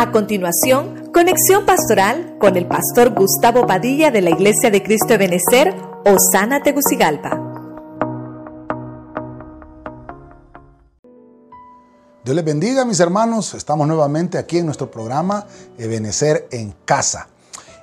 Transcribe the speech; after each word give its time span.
A 0.00 0.12
continuación, 0.12 1.10
conexión 1.12 1.66
pastoral 1.66 2.38
con 2.40 2.56
el 2.56 2.66
pastor 2.66 3.12
Gustavo 3.12 3.66
Padilla 3.66 4.10
de 4.10 4.22
la 4.22 4.30
Iglesia 4.30 4.70
de 4.70 4.82
Cristo 4.82 5.08
de 5.08 5.18
Benecer, 5.18 5.74
Osana 6.06 6.62
Tegucigalpa. 6.62 7.38
Dios 12.24 12.34
les 12.34 12.44
bendiga, 12.46 12.86
mis 12.86 12.98
hermanos. 12.98 13.52
Estamos 13.52 13.86
nuevamente 13.86 14.38
aquí 14.38 14.56
en 14.56 14.64
nuestro 14.64 14.90
programa 14.90 15.44
Ebenecer 15.76 16.48
en 16.50 16.74
Casa. 16.86 17.28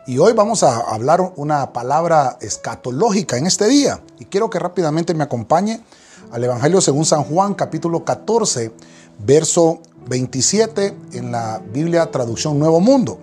Y 0.08 0.18
hoy 0.18 0.34
vamos 0.34 0.64
a 0.64 0.92
hablar 0.92 1.22
una 1.36 1.72
palabra 1.72 2.40
escatológica 2.42 3.38
en 3.38 3.46
este 3.46 3.68
día. 3.68 4.02
Y 4.18 4.26
quiero 4.26 4.50
que 4.50 4.58
rápidamente 4.58 5.14
me 5.14 5.24
acompañe 5.24 5.84
al 6.32 6.44
Evangelio 6.44 6.82
según 6.82 7.06
San 7.06 7.26
Juan, 7.26 7.54
capítulo 7.54 8.04
14, 8.04 8.72
verso 9.20 9.82
27 10.08 10.96
en 11.14 11.32
la 11.32 11.62
Biblia 11.74 12.10
traducción 12.12 12.60
Nuevo 12.60 12.80
Mundo. 12.80 13.20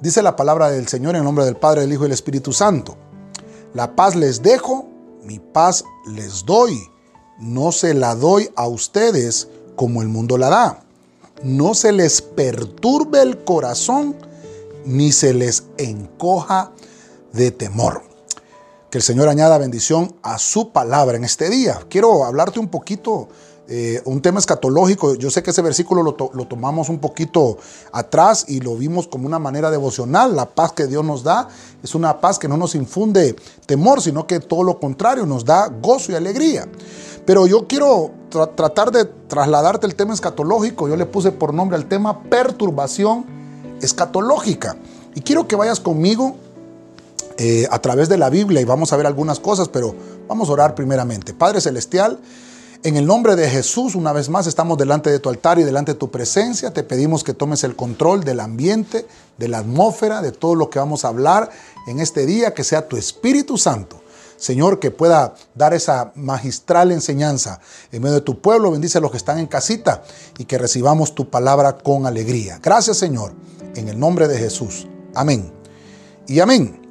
Dice 0.00 0.22
la 0.22 0.34
palabra 0.34 0.70
del 0.70 0.88
Señor 0.88 1.14
en 1.16 1.24
nombre 1.24 1.44
del 1.44 1.56
Padre, 1.56 1.82
del 1.82 1.92
Hijo 1.92 2.02
y 2.02 2.06
del 2.06 2.12
Espíritu 2.12 2.52
Santo. 2.52 2.96
La 3.74 3.94
paz 3.94 4.16
les 4.16 4.42
dejo, 4.42 4.88
mi 5.22 5.38
paz 5.38 5.84
les 6.06 6.44
doy. 6.44 6.78
No 7.38 7.72
se 7.72 7.94
la 7.94 8.14
doy 8.14 8.50
a 8.56 8.66
ustedes 8.66 9.48
como 9.76 10.02
el 10.02 10.08
mundo 10.08 10.38
la 10.38 10.48
da. 10.48 10.84
No 11.42 11.74
se 11.74 11.92
les 11.92 12.20
perturbe 12.20 13.22
el 13.22 13.44
corazón 13.44 14.16
ni 14.84 15.12
se 15.12 15.34
les 15.34 15.64
encoja 15.78 16.72
de 17.32 17.50
temor. 17.50 18.02
Que 18.90 18.98
el 18.98 19.02
Señor 19.02 19.28
añada 19.28 19.56
bendición 19.58 20.14
a 20.22 20.38
su 20.38 20.70
palabra 20.72 21.16
en 21.16 21.24
este 21.24 21.48
día. 21.48 21.80
Quiero 21.88 22.24
hablarte 22.24 22.60
un 22.60 22.68
poquito 22.68 23.28
eh, 23.74 24.02
un 24.04 24.20
tema 24.20 24.38
escatológico. 24.38 25.14
Yo 25.14 25.30
sé 25.30 25.42
que 25.42 25.48
ese 25.48 25.62
versículo 25.62 26.02
lo, 26.02 26.14
tomamos 26.44 26.90
un 26.90 26.98
poquito 26.98 27.56
atrás 27.90 28.44
y 28.46 28.60
lo 28.60 28.76
vimos 28.76 29.08
como 29.08 29.26
una 29.26 29.38
manera 29.38 29.70
devocional. 29.70 30.36
La 30.36 30.44
paz 30.44 30.72
que 30.72 30.86
Dios 30.86 31.02
nos 31.02 31.22
da 31.22 31.48
es 31.82 31.94
una 31.94 32.20
paz 32.20 32.38
que 32.38 32.48
no 32.48 32.58
nos 32.58 32.74
infunde 32.74 33.34
temor, 33.64 34.02
sino 34.02 34.26
que 34.26 34.40
todo 34.40 34.62
lo 34.62 34.78
contrario, 34.78 35.24
nos 35.24 35.46
da 35.46 35.68
gozo 35.68 36.12
y 36.12 36.16
alegría. 36.16 36.68
Pero 37.24 37.46
yo 37.46 37.66
quiero 37.66 38.10
tratar 38.28 38.92
de 38.92 39.06
trasladarte 39.06 39.86
el 39.86 39.94
tema 39.94 40.12
escatológico. 40.12 40.86
Yo 40.86 40.96
le 40.96 41.06
puse 41.06 41.32
por 41.32 41.54
nombre 41.54 41.78
al 41.78 41.86
tema 41.86 42.24
perturbación 42.24 43.24
escatológica. 43.80 44.76
Y 45.14 45.22
quiero 45.22 45.48
que 45.48 45.56
vayas 45.56 45.80
conmigo 45.80 46.36
eh, 47.38 47.66
a 47.70 47.78
través 47.78 48.10
de 48.10 48.18
la 48.18 48.28
Biblia 48.28 48.60
y 48.60 48.66
vamos 48.66 48.92
a 48.92 48.98
ver 48.98 49.06
algunas 49.06 49.40
cosas, 49.40 49.70
pero 49.70 49.94
vamos 50.28 50.50
a 50.50 50.52
orar 50.52 50.74
primeramente. 50.74 51.32
Padre 51.32 51.62
Celestial, 51.62 52.18
en 52.84 52.96
el 52.96 53.06
nombre 53.06 53.36
de 53.36 53.48
Jesús, 53.48 53.94
una 53.94 54.12
vez 54.12 54.28
más, 54.28 54.46
estamos 54.46 54.76
delante 54.76 55.10
de 55.10 55.20
tu 55.20 55.28
altar 55.28 55.58
y 55.58 55.62
delante 55.62 55.92
de 55.92 55.98
tu 55.98 56.10
presencia. 56.10 56.72
Te 56.72 56.82
pedimos 56.82 57.22
que 57.22 57.32
tomes 57.32 57.62
el 57.62 57.76
control 57.76 58.24
del 58.24 58.40
ambiente, 58.40 59.06
de 59.38 59.48
la 59.48 59.58
atmósfera, 59.58 60.20
de 60.20 60.32
todo 60.32 60.56
lo 60.56 60.68
que 60.68 60.80
vamos 60.80 61.04
a 61.04 61.08
hablar 61.08 61.50
en 61.86 62.00
este 62.00 62.26
día, 62.26 62.54
que 62.54 62.64
sea 62.64 62.88
tu 62.88 62.96
Espíritu 62.96 63.56
Santo. 63.56 64.00
Señor, 64.36 64.80
que 64.80 64.90
pueda 64.90 65.34
dar 65.54 65.72
esa 65.74 66.10
magistral 66.16 66.90
enseñanza 66.90 67.60
en 67.92 68.02
medio 68.02 68.16
de 68.16 68.22
tu 68.22 68.40
pueblo. 68.40 68.72
Bendice 68.72 68.98
a 68.98 69.00
los 69.00 69.12
que 69.12 69.16
están 69.16 69.38
en 69.38 69.46
casita 69.46 70.02
y 70.36 70.46
que 70.46 70.58
recibamos 70.58 71.14
tu 71.14 71.30
palabra 71.30 71.78
con 71.78 72.06
alegría. 72.06 72.58
Gracias, 72.60 72.96
Señor, 72.96 73.32
en 73.76 73.88
el 73.88 74.00
nombre 74.00 74.26
de 74.26 74.38
Jesús. 74.38 74.88
Amén. 75.14 75.52
Y 76.26 76.40
amén. 76.40 76.82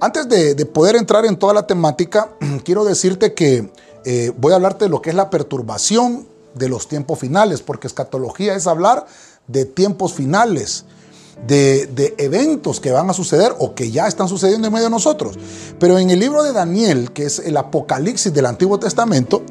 Antes 0.00 0.26
de, 0.28 0.54
de 0.54 0.64
poder 0.64 0.96
entrar 0.96 1.26
en 1.26 1.36
toda 1.36 1.52
la 1.52 1.66
temática, 1.66 2.30
quiero 2.64 2.86
decirte 2.86 3.34
que 3.34 3.70
eh, 4.06 4.32
voy 4.36 4.52
a 4.52 4.56
hablarte 4.56 4.84
de 4.84 4.88
lo 4.88 5.02
que 5.02 5.10
es 5.10 5.16
la 5.16 5.30
perturbación 5.30 6.28
de 6.54 6.68
los 6.68 6.86
tiempos 6.86 7.18
finales, 7.18 7.60
porque 7.60 7.88
escatología 7.88 8.54
es 8.54 8.68
hablar 8.68 9.04
de 9.48 9.64
tiempos 9.64 10.14
finales, 10.14 10.84
de, 11.46 12.14
eventos 12.16 12.80
que 12.80 12.92
van 12.92 13.10
a 13.10 13.12
suceder 13.12 13.52
o 13.58 13.74
que 13.74 13.90
ya 13.90 14.06
están 14.06 14.28
sucediendo 14.28 14.68
en 14.68 14.72
medio 14.72 14.86
de 14.86 14.90
nosotros. 14.90 15.36
Pero 15.80 15.98
en 15.98 16.08
el 16.10 16.20
libro 16.20 16.44
de 16.44 16.52
Daniel, 16.52 17.12
que 17.12 17.24
es 17.24 17.40
el 17.40 17.56
Apocalipsis 17.56 18.32
del 18.32 18.46
Antiguo 18.46 18.78
Testamento, 18.78 19.42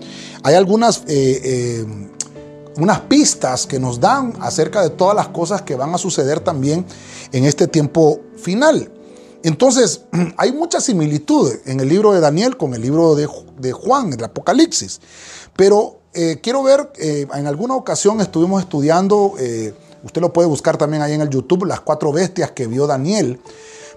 hay 0.41 0.55
algunas... 0.55 1.03
Eh, 1.07 1.41
eh, 1.43 1.85
unas 2.77 2.99
pistas 3.01 3.65
que 3.67 3.79
nos 3.79 4.01
dan 4.01 4.33
acerca 4.41 4.81
de 4.81 4.89
todas 4.89 5.15
las 5.15 5.29
cosas 5.29 5.61
que 5.61 5.75
van 5.75 5.93
a 5.93 5.97
suceder 5.97 6.41
también 6.41 6.85
en 7.31 7.45
este 7.45 7.69
tiempo 7.69 8.19
final. 8.35 8.91
Entonces, 9.45 10.01
hay 10.37 10.51
mucha 10.51 10.81
similitud 10.81 11.53
en 11.65 11.79
el 11.79 11.87
libro 11.87 12.11
de 12.13 12.19
Daniel 12.19 12.57
con 12.57 12.73
el 12.73 12.81
libro 12.81 13.13
de, 13.13 13.71
Juan, 13.71 14.11
el 14.11 14.23
Apocalipsis. 14.23 14.99
Pero 15.55 15.99
eh, 16.13 16.39
quiero 16.41 16.63
ver, 16.63 16.91
eh, 16.97 17.27
en 17.31 17.45
alguna 17.45 17.75
ocasión 17.75 18.19
estuvimos 18.21 18.63
estudiando, 18.63 19.35
eh, 19.37 19.75
usted 20.03 20.19
lo 20.19 20.33
puede 20.33 20.47
buscar 20.47 20.77
también 20.77 21.03
ahí 21.03 21.13
en 21.13 21.21
el 21.21 21.29
YouTube, 21.29 21.65
las 21.65 21.81
cuatro 21.81 22.11
bestias 22.11 22.51
que 22.51 22.65
vio 22.65 22.87
Daniel. 22.87 23.39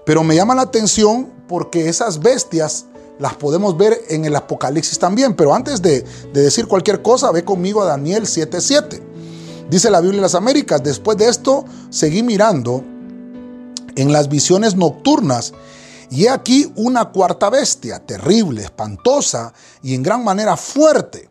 Pero 0.05 0.23
me 0.23 0.37
llama 0.37 0.55
la 0.55 0.63
atención 0.63 1.33
porque 1.49 1.89
esas 1.89 2.19
bestias 2.21 2.85
las 3.19 3.35
podemos 3.35 3.75
ver 3.79 3.99
en 4.11 4.27
el 4.27 4.37
Apocalipsis 4.37 4.99
también. 4.99 5.35
Pero 5.35 5.55
antes 5.55 5.81
de, 5.81 6.05
de 6.31 6.43
decir 6.43 6.69
cualquier 6.69 7.01
cosa, 7.01 7.33
ve 7.33 7.43
conmigo 7.43 7.81
a 7.81 7.87
Daniel 7.87 8.25
7:7. 8.25 9.01
Dice 9.71 9.91
la 9.91 10.03
Biblia 10.03 10.19
de 10.19 10.23
las 10.23 10.35
Américas, 10.35 10.83
después 10.83 11.17
de 11.17 11.29
esto 11.29 11.65
seguí 11.89 12.23
mirando 12.23 12.85
en 13.99 14.13
las 14.13 14.29
visiones 14.29 14.77
nocturnas. 14.77 15.53
Y 16.09 16.25
he 16.25 16.31
aquí 16.31 16.73
una 16.77 17.07
cuarta 17.07 17.51
bestia, 17.51 17.99
terrible, 17.99 18.63
espantosa 18.63 19.53
y 19.83 19.95
en 19.95 20.03
gran 20.03 20.25
manera 20.25 20.57
fuerte, 20.57 21.29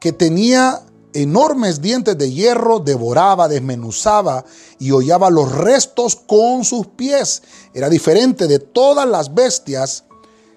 que 0.00 0.12
tenía 0.12 0.80
enormes 1.12 1.80
dientes 1.80 2.16
de 2.16 2.32
hierro, 2.32 2.80
devoraba, 2.80 3.46
desmenuzaba 3.46 4.44
y 4.78 4.90
hollaba 4.90 5.30
los 5.30 5.52
restos 5.52 6.16
con 6.16 6.64
sus 6.64 6.86
pies. 6.88 7.42
Era 7.74 7.88
diferente 7.88 8.48
de 8.48 8.58
todas 8.58 9.06
las 9.06 9.34
bestias 9.34 10.04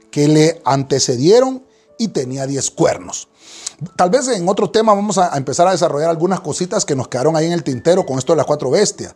que 0.10 0.28
le 0.28 0.62
antecedieron 0.66 1.66
y 1.98 2.08
tenía 2.08 2.48
diez 2.48 2.72
cuernos. 2.72 3.28
Tal 3.96 4.10
vez 4.10 4.28
en 4.30 4.48
otro 4.48 4.70
tema 4.70 4.94
vamos 4.94 5.18
a 5.18 5.36
empezar 5.38 5.68
a 5.68 5.72
desarrollar 5.72 6.10
algunas 6.10 6.40
cositas 6.40 6.86
que 6.86 6.96
nos 6.96 7.08
quedaron 7.10 7.36
ahí 7.36 7.46
en 7.46 7.52
el 7.52 7.64
tintero 7.64 8.06
con 8.06 8.18
esto 8.18 8.34
de 8.34 8.38
las 8.38 8.46
cuatro 8.46 8.70
bestias 8.70 9.16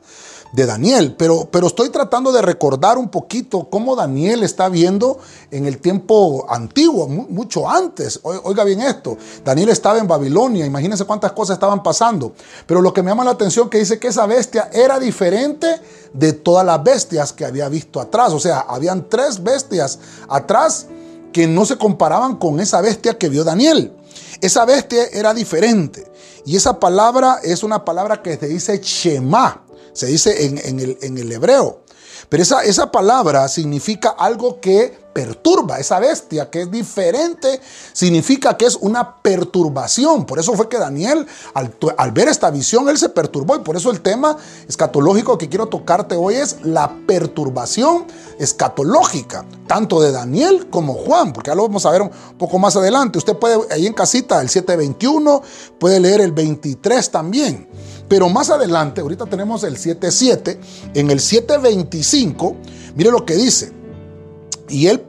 de 0.52 0.66
Daniel, 0.66 1.16
pero, 1.18 1.48
pero 1.52 1.68
estoy 1.68 1.90
tratando 1.90 2.32
de 2.32 2.42
recordar 2.42 2.98
un 2.98 3.10
poquito 3.10 3.70
cómo 3.70 3.96
Daniel 3.96 4.44
está 4.44 4.70
viendo 4.70 5.20
en 5.52 5.66
el 5.66 5.80
tiempo 5.80 6.46
antiguo, 6.50 7.08
mucho 7.08 7.70
antes. 7.70 8.20
Oiga 8.24 8.64
bien 8.64 8.82
esto, 8.82 9.18
Daniel 9.44 9.70
estaba 9.70 9.98
en 10.00 10.08
Babilonia, 10.08 10.66
imagínense 10.66 11.04
cuántas 11.06 11.34
cosas 11.34 11.56
estaban 11.56 11.84
pasando, 11.84 12.34
pero 12.66 12.82
lo 12.82 12.94
que 12.94 13.04
me 13.04 13.12
llama 13.12 13.26
la 13.26 13.32
atención 13.32 13.70
que 13.70 13.80
dice 13.80 14.00
que 14.00 14.08
esa 14.08 14.26
bestia 14.26 14.70
era 14.72 15.00
diferente 15.00 15.68
de 16.14 16.34
todas 16.34 16.66
las 16.66 16.82
bestias 16.84 17.34
que 17.34 17.46
había 17.46 17.68
visto 17.68 18.00
atrás, 18.00 18.32
o 18.32 18.40
sea, 18.40 18.60
habían 18.60 19.10
tres 19.10 19.44
bestias 19.44 20.00
atrás 20.30 20.88
que 21.34 21.48
no 21.48 21.66
se 21.66 21.78
comparaban 21.78 22.38
con 22.38 22.62
esa 22.62 22.80
bestia 22.80 23.18
que 23.18 23.28
vio 23.28 23.44
Daniel. 23.44 23.92
Esa 24.40 24.64
bestia 24.64 25.04
era 25.12 25.34
diferente. 25.34 26.10
Y 26.46 26.56
esa 26.56 26.80
palabra 26.80 27.40
es 27.44 27.64
una 27.64 27.84
palabra 27.84 28.22
que 28.22 28.38
se 28.38 28.48
dice 28.48 28.80
Shema 28.82 29.65
se 29.96 30.08
dice 30.08 30.46
en, 30.46 30.80
el, 30.80 31.32
hebreo. 31.32 31.82
Pero 32.30 32.44
esa, 32.44 32.64
esa 32.64 32.92
palabra 32.92 33.48
significa 33.48 34.10
algo 34.10 34.60
que 34.60 35.06
perturba, 35.16 35.80
esa 35.80 35.98
bestia 36.00 36.50
que 36.50 36.64
es 36.64 36.70
diferente, 36.70 37.62
significa 37.94 38.58
que 38.58 38.66
es 38.66 38.76
una 38.76 39.22
perturbación. 39.22 40.26
Por 40.26 40.40
eso 40.40 40.52
fue 40.56 40.68
que 40.68 40.78
Daniel, 40.78 41.26
al, 41.54 41.74
al, 41.98 42.12
ver 42.12 42.28
esta 42.28 42.52
visión, 42.52 42.90
él 42.90 42.98
se 42.98 43.08
perturbó. 43.08 43.56
Y 43.56 43.60
por 43.60 43.78
eso 43.78 43.92
el 43.92 44.02
tema 44.02 44.36
escatológico 44.68 45.38
que 45.38 45.48
quiero 45.48 45.68
tocarte 45.68 46.16
hoy 46.16 46.36
es 46.36 46.58
la 46.64 46.92
perturbación 47.08 48.08
escatológica, 48.40 49.46
tanto 49.68 50.02
de 50.02 50.12
Daniel 50.12 50.68
como 50.70 50.94
Juan, 50.96 51.32
porque 51.32 51.52
ya 51.52 51.56
lo 51.56 51.64
vamos 51.64 51.86
a 51.86 51.92
ver 51.92 52.02
un 52.02 52.12
poco 52.38 52.60
más 52.60 52.76
adelante. 52.76 53.18
Usted 53.18 53.38
puede, 53.38 53.58
ahí 53.72 53.88
en 53.88 53.94
casita, 53.94 54.42
el 54.42 54.50
721, 54.50 55.42
puede 55.80 56.02
leer 56.02 56.20
el 56.20 56.34
23 56.34 57.10
también. 57.10 57.70
Pero 58.08 58.30
más 58.30 58.50
adelante, 58.50 59.02
ahorita 59.02 59.26
tenemos 59.26 59.64
el 59.64 59.78
7.7, 59.78 60.58
en 60.94 61.12
el 61.12 61.20
7.25, 61.20 62.56
mire 62.96 63.12
lo 63.12 63.26
que 63.26 63.36
dice, 63.36 63.72
y 64.70 64.88
él 64.88 65.04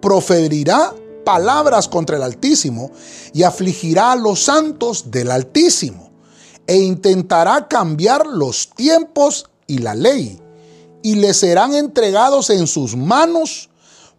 proferirá 0.00 0.94
palabras 1.24 1.88
contra 1.88 2.16
el 2.16 2.22
Altísimo 2.22 2.92
y 3.32 3.42
afligirá 3.42 4.12
a 4.12 4.16
los 4.16 4.44
santos 4.44 5.10
del 5.10 5.30
Altísimo 5.30 6.12
e 6.66 6.76
intentará 6.76 7.68
cambiar 7.68 8.26
los 8.26 8.70
tiempos 8.70 9.50
y 9.66 9.78
la 9.78 9.94
ley 9.94 10.40
y 11.02 11.16
le 11.16 11.34
serán 11.34 11.74
entregados 11.74 12.50
en 12.50 12.66
sus 12.66 12.96
manos 12.96 13.70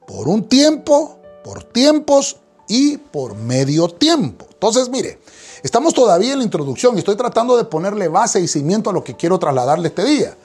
por 0.05 0.27
un 0.27 0.47
tiempo, 0.47 1.19
por 1.43 1.63
tiempos 1.63 2.37
y 2.67 2.97
por 2.97 3.35
medio 3.35 3.89
tiempo. 3.89 4.47
Entonces, 4.51 4.89
mire, 4.89 5.19
Estamos 5.63 5.93
todavía 5.93 6.33
en 6.33 6.39
la 6.39 6.43
introducción 6.43 6.95
y 6.95 6.99
estoy 6.99 7.15
tratando 7.15 7.57
de 7.57 7.65
ponerle 7.65 8.07
base 8.07 8.39
y 8.39 8.47
cimiento 8.47 8.89
a 8.89 8.93
lo 8.93 9.03
que 9.03 9.15
quiero 9.15 9.39
trasladarle 9.39 9.87
este 9.87 10.03
día. 10.03 10.35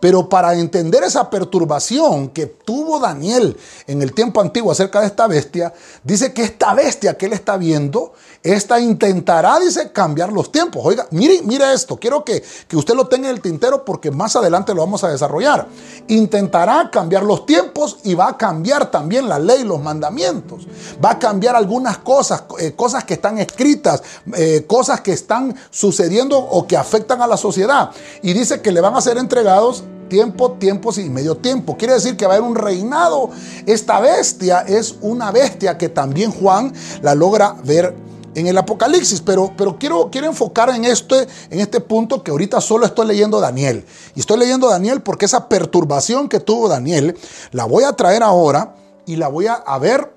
Pero 0.00 0.28
para 0.28 0.54
entender 0.54 1.04
esa 1.04 1.30
perturbación 1.30 2.30
que 2.30 2.46
tuvo 2.46 2.98
Daniel 2.98 3.56
en 3.86 4.02
el 4.02 4.12
tiempo 4.12 4.40
antiguo 4.40 4.72
acerca 4.72 5.00
de 5.00 5.06
esta 5.06 5.28
bestia, 5.28 5.72
dice 6.02 6.32
que 6.32 6.42
esta 6.42 6.74
bestia 6.74 7.16
que 7.16 7.26
él 7.26 7.32
está 7.32 7.56
viendo, 7.56 8.12
esta 8.42 8.80
intentará, 8.80 9.60
dice, 9.60 9.92
cambiar 9.92 10.32
los 10.32 10.50
tiempos. 10.50 10.82
Oiga, 10.84 11.06
mire, 11.12 11.42
mire 11.42 11.72
esto, 11.72 11.96
quiero 11.96 12.24
que, 12.24 12.42
que 12.66 12.76
usted 12.76 12.94
lo 12.94 13.06
tenga 13.06 13.28
en 13.28 13.36
el 13.36 13.40
tintero 13.40 13.84
porque 13.84 14.10
más 14.10 14.34
adelante 14.34 14.74
lo 14.74 14.80
vamos 14.80 15.04
a 15.04 15.08
desarrollar. 15.08 15.68
Intentará 16.08 16.90
cambiar 16.90 17.22
los 17.22 17.46
tiempos 17.46 17.98
y 18.02 18.14
va 18.14 18.28
a 18.28 18.36
cambiar 18.36 18.90
también 18.90 19.28
la 19.28 19.38
ley, 19.38 19.62
los 19.62 19.80
mandamientos. 19.80 20.66
Va 21.02 21.12
a 21.12 21.18
cambiar 21.20 21.54
algunas 21.54 21.98
cosas, 21.98 22.42
eh, 22.58 22.72
cosas 22.72 23.04
que 23.04 23.14
están 23.14 23.38
escritas, 23.38 24.02
eh, 24.34 24.64
cosas 24.66 25.00
que 25.02 25.12
están 25.12 25.54
sucediendo 25.70 26.36
o 26.38 26.66
que 26.66 26.76
afectan 26.76 27.22
a 27.22 27.28
la 27.28 27.36
sociedad. 27.36 27.90
Y 28.22 28.32
dice 28.32 28.60
que 28.60 28.72
le 28.72 28.80
van 28.80 28.96
a 28.96 29.00
ser 29.00 29.18
entregados 29.18 29.84
tiempo, 30.08 30.52
tiempos 30.52 30.98
y 30.98 31.08
medio 31.08 31.36
tiempo. 31.36 31.76
Quiere 31.76 31.94
decir 31.94 32.16
que 32.16 32.26
va 32.26 32.34
a 32.34 32.36
haber 32.38 32.48
un 32.48 32.56
reinado. 32.56 33.30
Esta 33.66 34.00
bestia 34.00 34.60
es 34.60 34.96
una 35.00 35.30
bestia 35.30 35.78
que 35.78 35.88
también 35.88 36.32
Juan 36.32 36.72
la 37.02 37.14
logra 37.14 37.56
ver 37.64 37.94
en 38.34 38.46
el 38.46 38.58
Apocalipsis, 38.58 39.20
pero, 39.20 39.52
pero 39.56 39.78
quiero, 39.78 40.10
quiero 40.10 40.26
enfocar 40.26 40.70
en 40.70 40.84
este, 40.84 41.26
en 41.50 41.60
este 41.60 41.80
punto 41.80 42.22
que 42.22 42.30
ahorita 42.30 42.60
solo 42.60 42.86
estoy 42.86 43.06
leyendo 43.06 43.40
Daniel. 43.40 43.84
Y 44.14 44.20
estoy 44.20 44.38
leyendo 44.38 44.68
Daniel 44.68 45.02
porque 45.02 45.26
esa 45.26 45.48
perturbación 45.48 46.28
que 46.28 46.40
tuvo 46.40 46.68
Daniel 46.68 47.16
la 47.50 47.64
voy 47.64 47.84
a 47.84 47.92
traer 47.92 48.22
ahora 48.22 48.74
y 49.06 49.16
la 49.16 49.28
voy 49.28 49.46
a 49.48 49.78
ver 49.78 50.12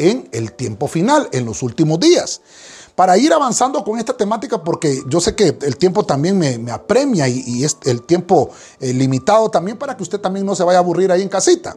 en 0.00 0.28
el 0.32 0.52
tiempo 0.52 0.88
final, 0.88 1.28
en 1.32 1.44
los 1.44 1.62
últimos 1.62 2.00
días. 2.00 2.40
Para 2.94 3.16
ir 3.16 3.32
avanzando 3.32 3.84
con 3.84 3.98
esta 3.98 4.16
temática, 4.16 4.62
porque 4.62 5.02
yo 5.06 5.20
sé 5.20 5.34
que 5.34 5.56
el 5.62 5.76
tiempo 5.76 6.04
también 6.04 6.38
me, 6.38 6.70
apremia 6.70 7.28
y, 7.28 7.64
es 7.64 7.76
el 7.84 8.02
tiempo 8.02 8.50
eh, 8.80 8.92
limitado 8.92 9.50
también 9.50 9.78
para 9.78 9.96
que 9.96 10.02
usted 10.02 10.20
también 10.20 10.44
no 10.44 10.54
se 10.54 10.64
vaya 10.64 10.78
a 10.78 10.82
aburrir 10.82 11.12
ahí 11.12 11.22
en 11.22 11.28
casita. 11.28 11.76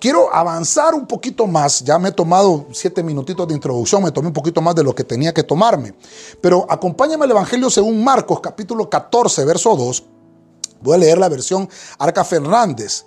Quiero 0.00 0.32
avanzar 0.32 0.94
un 0.94 1.06
poquito 1.06 1.46
más, 1.48 1.82
ya 1.82 1.98
me 1.98 2.10
he 2.10 2.12
tomado 2.12 2.66
siete 2.72 3.02
minutitos 3.02 3.48
de 3.48 3.54
introducción, 3.54 4.02
me 4.04 4.12
tomé 4.12 4.28
un 4.28 4.32
poquito 4.32 4.60
más 4.60 4.76
de 4.76 4.84
lo 4.84 4.94
que 4.94 5.02
tenía 5.02 5.34
que 5.34 5.42
tomarme, 5.42 5.92
pero 6.40 6.66
acompáñame 6.68 7.24
al 7.24 7.32
Evangelio 7.32 7.68
según 7.68 8.04
Marcos 8.04 8.38
capítulo 8.40 8.88
14, 8.88 9.44
verso 9.44 9.74
2. 9.74 10.04
Voy 10.82 10.94
a 10.94 10.98
leer 10.98 11.18
la 11.18 11.28
versión 11.28 11.68
Arca 11.98 12.22
Fernández. 12.22 13.06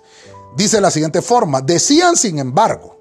Dice 0.54 0.76
de 0.76 0.82
la 0.82 0.90
siguiente 0.90 1.22
forma, 1.22 1.62
decían 1.62 2.14
sin 2.14 2.38
embargo, 2.38 2.98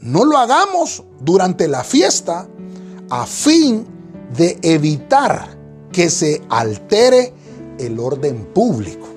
no 0.00 0.26
lo 0.26 0.36
hagamos 0.36 1.02
durante 1.20 1.66
la 1.66 1.82
fiesta 1.82 2.46
a 3.08 3.26
fin 3.26 3.86
de 4.36 4.58
evitar 4.60 5.56
que 5.90 6.10
se 6.10 6.42
altere 6.50 7.32
el 7.78 7.98
orden 7.98 8.44
público. 8.52 9.13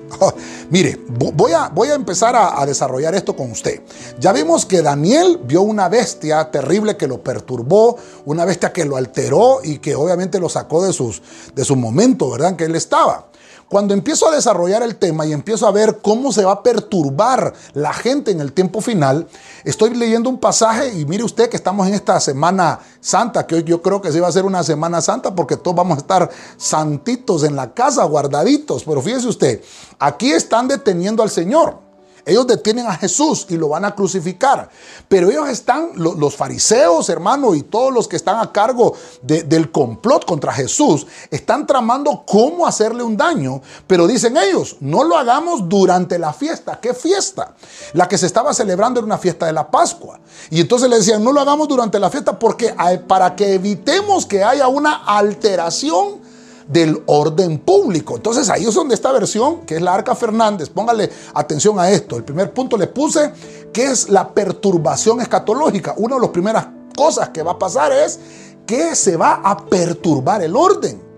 Mire, 0.70 0.98
voy 1.08 1.52
a, 1.52 1.68
voy 1.68 1.88
a 1.88 1.94
empezar 1.94 2.34
a, 2.36 2.64
desarrollar 2.66 3.14
esto 3.14 3.34
con 3.34 3.50
usted. 3.50 3.82
Ya 4.18 4.32
vimos 4.32 4.66
que 4.66 4.82
Daniel 4.82 5.40
vio 5.44 5.62
una 5.62 5.88
bestia 5.88 6.50
terrible 6.50 6.96
que 6.96 7.06
lo 7.06 7.22
perturbó, 7.22 7.96
una 8.24 8.44
bestia 8.44 8.72
que 8.72 8.84
lo 8.84 8.96
alteró 8.96 9.60
y 9.62 9.78
que 9.78 9.94
obviamente 9.94 10.38
lo 10.38 10.48
sacó 10.48 10.84
de, 10.84 10.92
sus, 10.92 11.22
de 11.54 11.64
su 11.64 11.76
momento, 11.76 12.30
¿verdad? 12.30 12.50
En 12.50 12.56
que 12.56 12.64
él 12.64 12.74
estaba. 12.74 13.28
Cuando 13.68 13.92
empiezo 13.92 14.26
a 14.26 14.34
desarrollar 14.34 14.82
el 14.82 14.96
tema 14.96 15.26
y 15.26 15.32
empiezo 15.32 15.66
a 15.66 15.72
ver 15.72 15.98
cómo 16.02 16.32
se 16.32 16.44
va 16.44 16.52
a 16.52 16.62
perturbar 16.62 17.52
la 17.74 17.92
gente 17.92 18.30
en 18.30 18.40
el 18.40 18.54
tiempo 18.54 18.80
final, 18.80 19.28
estoy 19.62 19.94
leyendo 19.94 20.30
un 20.30 20.38
pasaje 20.38 20.98
y 20.98 21.04
mire 21.04 21.22
usted 21.22 21.50
que 21.50 21.56
estamos 21.56 21.86
en 21.86 21.92
esta 21.92 22.18
Semana 22.18 22.78
Santa, 23.00 23.46
que 23.46 23.56
hoy 23.56 23.64
yo 23.64 23.82
creo 23.82 24.00
que 24.00 24.10
sí 24.10 24.20
va 24.20 24.28
a 24.28 24.32
ser 24.32 24.46
una 24.46 24.62
Semana 24.62 25.02
Santa 25.02 25.34
porque 25.34 25.58
todos 25.58 25.76
vamos 25.76 25.98
a 25.98 26.00
estar 26.00 26.30
santitos 26.56 27.44
en 27.44 27.56
la 27.56 27.74
casa, 27.74 28.04
guardaditos. 28.04 28.84
Pero 28.84 29.02
fíjese 29.02 29.28
usted, 29.28 29.62
aquí 29.98 30.32
están 30.32 30.66
deteniendo 30.66 31.22
al 31.22 31.28
Señor. 31.28 31.87
Ellos 32.24 32.46
detienen 32.46 32.86
a 32.86 32.96
Jesús 32.96 33.46
y 33.48 33.56
lo 33.56 33.68
van 33.68 33.84
a 33.84 33.94
crucificar. 33.94 34.68
Pero 35.08 35.30
ellos 35.30 35.48
están, 35.48 35.90
los, 35.96 36.36
fariseos, 36.36 37.08
hermano, 37.08 37.54
y 37.54 37.62
todos 37.62 37.92
los 37.92 38.08
que 38.08 38.16
están 38.16 38.38
a 38.40 38.52
cargo 38.52 38.94
del 39.22 39.70
complot 39.70 40.24
contra 40.24 40.52
Jesús, 40.52 41.06
están 41.30 41.66
tramando 41.66 42.24
cómo 42.26 42.66
hacerle 42.66 43.02
un 43.02 43.16
daño. 43.16 43.60
Pero 43.86 44.06
dicen 44.06 44.36
ellos, 44.36 44.76
no 44.80 45.04
lo 45.04 45.16
hagamos 45.16 45.68
durante 45.68 46.18
la 46.18 46.32
fiesta. 46.32 46.78
¿Qué 46.80 46.94
fiesta? 46.94 47.54
La 47.94 48.08
que 48.08 48.18
se 48.18 48.26
estaba 48.26 48.52
celebrando 48.54 49.00
era 49.00 49.06
una 49.06 49.18
fiesta 49.18 49.46
de 49.46 49.52
la 49.52 49.70
Pascua. 49.70 50.20
Y 50.50 50.60
entonces 50.60 50.88
le 50.88 50.96
decían, 50.96 51.22
no 51.24 51.32
lo 51.32 51.40
hagamos 51.40 51.68
durante 51.68 51.98
la 51.98 52.10
fiesta 52.10 52.38
porque 52.38 52.74
para 53.06 53.34
que 53.34 53.54
evitemos 53.54 54.26
que 54.26 54.44
haya 54.44 54.68
una 54.68 55.04
alteración 55.04 56.27
del 56.68 57.02
orden 57.06 57.58
público. 57.58 58.16
Entonces 58.16 58.48
ahí 58.50 58.66
es 58.66 58.74
donde 58.74 58.94
esta 58.94 59.10
versión, 59.10 59.62
que 59.62 59.76
es 59.76 59.82
la 59.82 59.94
Arca 59.94 60.14
Fernández, 60.14 60.68
póngale 60.68 61.10
atención 61.34 61.78
a 61.80 61.90
esto. 61.90 62.16
El 62.16 62.24
primer 62.24 62.52
punto 62.52 62.76
le 62.76 62.86
puse 62.86 63.32
que 63.72 63.84
es 63.86 64.08
la 64.08 64.32
perturbación 64.32 65.20
escatológica. 65.20 65.94
Una 65.96 66.16
de 66.16 66.20
las 66.20 66.30
primeras 66.30 66.66
cosas 66.94 67.30
que 67.30 67.42
va 67.42 67.52
a 67.52 67.58
pasar 67.58 67.90
es 67.92 68.20
que 68.66 68.94
se 68.94 69.16
va 69.16 69.40
a 69.42 69.56
perturbar 69.66 70.42
el 70.42 70.54
orden. 70.54 71.08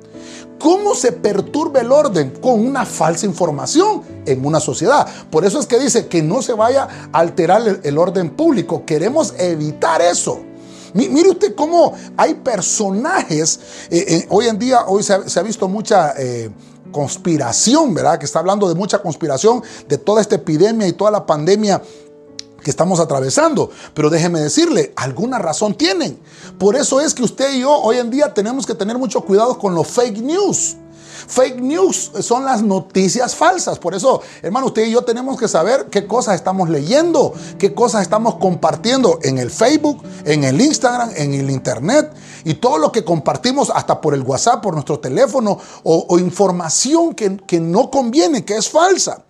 ¿Cómo 0.60 0.94
se 0.94 1.12
perturba 1.12 1.80
el 1.80 1.90
orden? 1.90 2.34
Con 2.40 2.60
una 2.60 2.84
falsa 2.84 3.24
información 3.24 4.02
en 4.26 4.44
una 4.44 4.60
sociedad. 4.60 5.08
Por 5.30 5.46
eso 5.46 5.58
es 5.58 5.66
que 5.66 5.78
dice 5.78 6.06
que 6.06 6.22
no 6.22 6.42
se 6.42 6.52
vaya 6.52 6.86
a 7.12 7.18
alterar 7.18 7.62
el, 7.82 7.98
orden 7.98 8.30
público. 8.30 8.84
Queremos 8.84 9.34
evitar 9.38 10.02
eso. 10.02 10.38
Mire 10.94 11.30
usted 11.30 11.54
cómo 11.54 11.94
hay 12.16 12.34
personajes, 12.34 13.60
eh, 13.90 14.04
eh, 14.08 14.26
hoy 14.30 14.46
en 14.46 14.58
día, 14.58 14.84
hoy 14.86 15.02
se 15.02 15.12
ha, 15.12 15.42
visto 15.42 15.68
mucha... 15.68 16.14
Eh, 16.18 16.50
conspiración, 16.90 17.94
¿verdad? 17.94 18.18
Que 18.18 18.26
está 18.26 18.40
hablando 18.40 18.68
de 18.68 18.74
mucha 18.74 19.00
conspiración, 19.00 19.62
de 19.88 19.96
toda 19.96 20.20
esta 20.20 20.34
epidemia 20.34 20.88
y 20.88 20.92
toda 20.92 21.12
la 21.12 21.24
pandemia 21.24 21.80
que 22.62 22.70
estamos 22.70 23.00
atravesando. 23.00 23.70
Pero 23.94 24.10
déjeme 24.10 24.40
decirle, 24.40 24.92
alguna 24.96 25.38
razón 25.38 25.74
tienen. 25.74 26.18
Por 26.58 26.76
eso 26.76 27.00
es 27.00 27.14
que 27.14 27.22
usted 27.22 27.54
y 27.54 27.60
yo 27.60 27.72
hoy 27.72 27.98
en 27.98 28.10
día 28.10 28.34
tenemos 28.34 28.66
que 28.66 28.74
tener 28.74 28.98
mucho 28.98 29.20
cuidado 29.22 29.58
con 29.58 29.74
los 29.74 29.86
fake 29.86 30.18
news. 30.18 30.76
Fake 31.30 31.60
news 31.60 32.10
son 32.22 32.44
las 32.44 32.60
noticias 32.60 33.36
falsas. 33.36 33.78
Por 33.78 33.94
eso, 33.94 34.20
hermano, 34.42 34.66
usted 34.66 34.86
y 34.86 34.90
yo 34.90 35.04
tenemos 35.04 35.38
que 35.38 35.46
saber 35.46 35.86
qué 35.86 36.04
cosas 36.04 36.34
estamos 36.34 36.68
leyendo, 36.68 37.32
qué 37.56 37.72
cosas 37.72 38.02
estamos 38.02 38.34
compartiendo 38.34 39.20
en 39.22 39.38
el 39.38 39.48
Facebook, 39.52 40.02
en 40.24 40.42
el 40.42 40.60
Instagram, 40.60 41.12
en 41.14 41.34
el 41.34 41.48
Internet 41.48 42.12
y 42.44 42.54
todo 42.54 42.78
lo 42.78 42.90
que 42.90 43.04
compartimos 43.04 43.70
hasta 43.72 44.00
por 44.00 44.12
el 44.14 44.22
WhatsApp, 44.22 44.60
por 44.60 44.74
nuestro 44.74 44.98
teléfono 44.98 45.56
o, 45.84 46.18
información 46.18 47.14
que, 47.14 47.36
que 47.36 47.60
no 47.60 47.92
conviene, 47.92 48.44
que 48.44 48.56
es 48.56 48.68
falsa. 48.68 49.22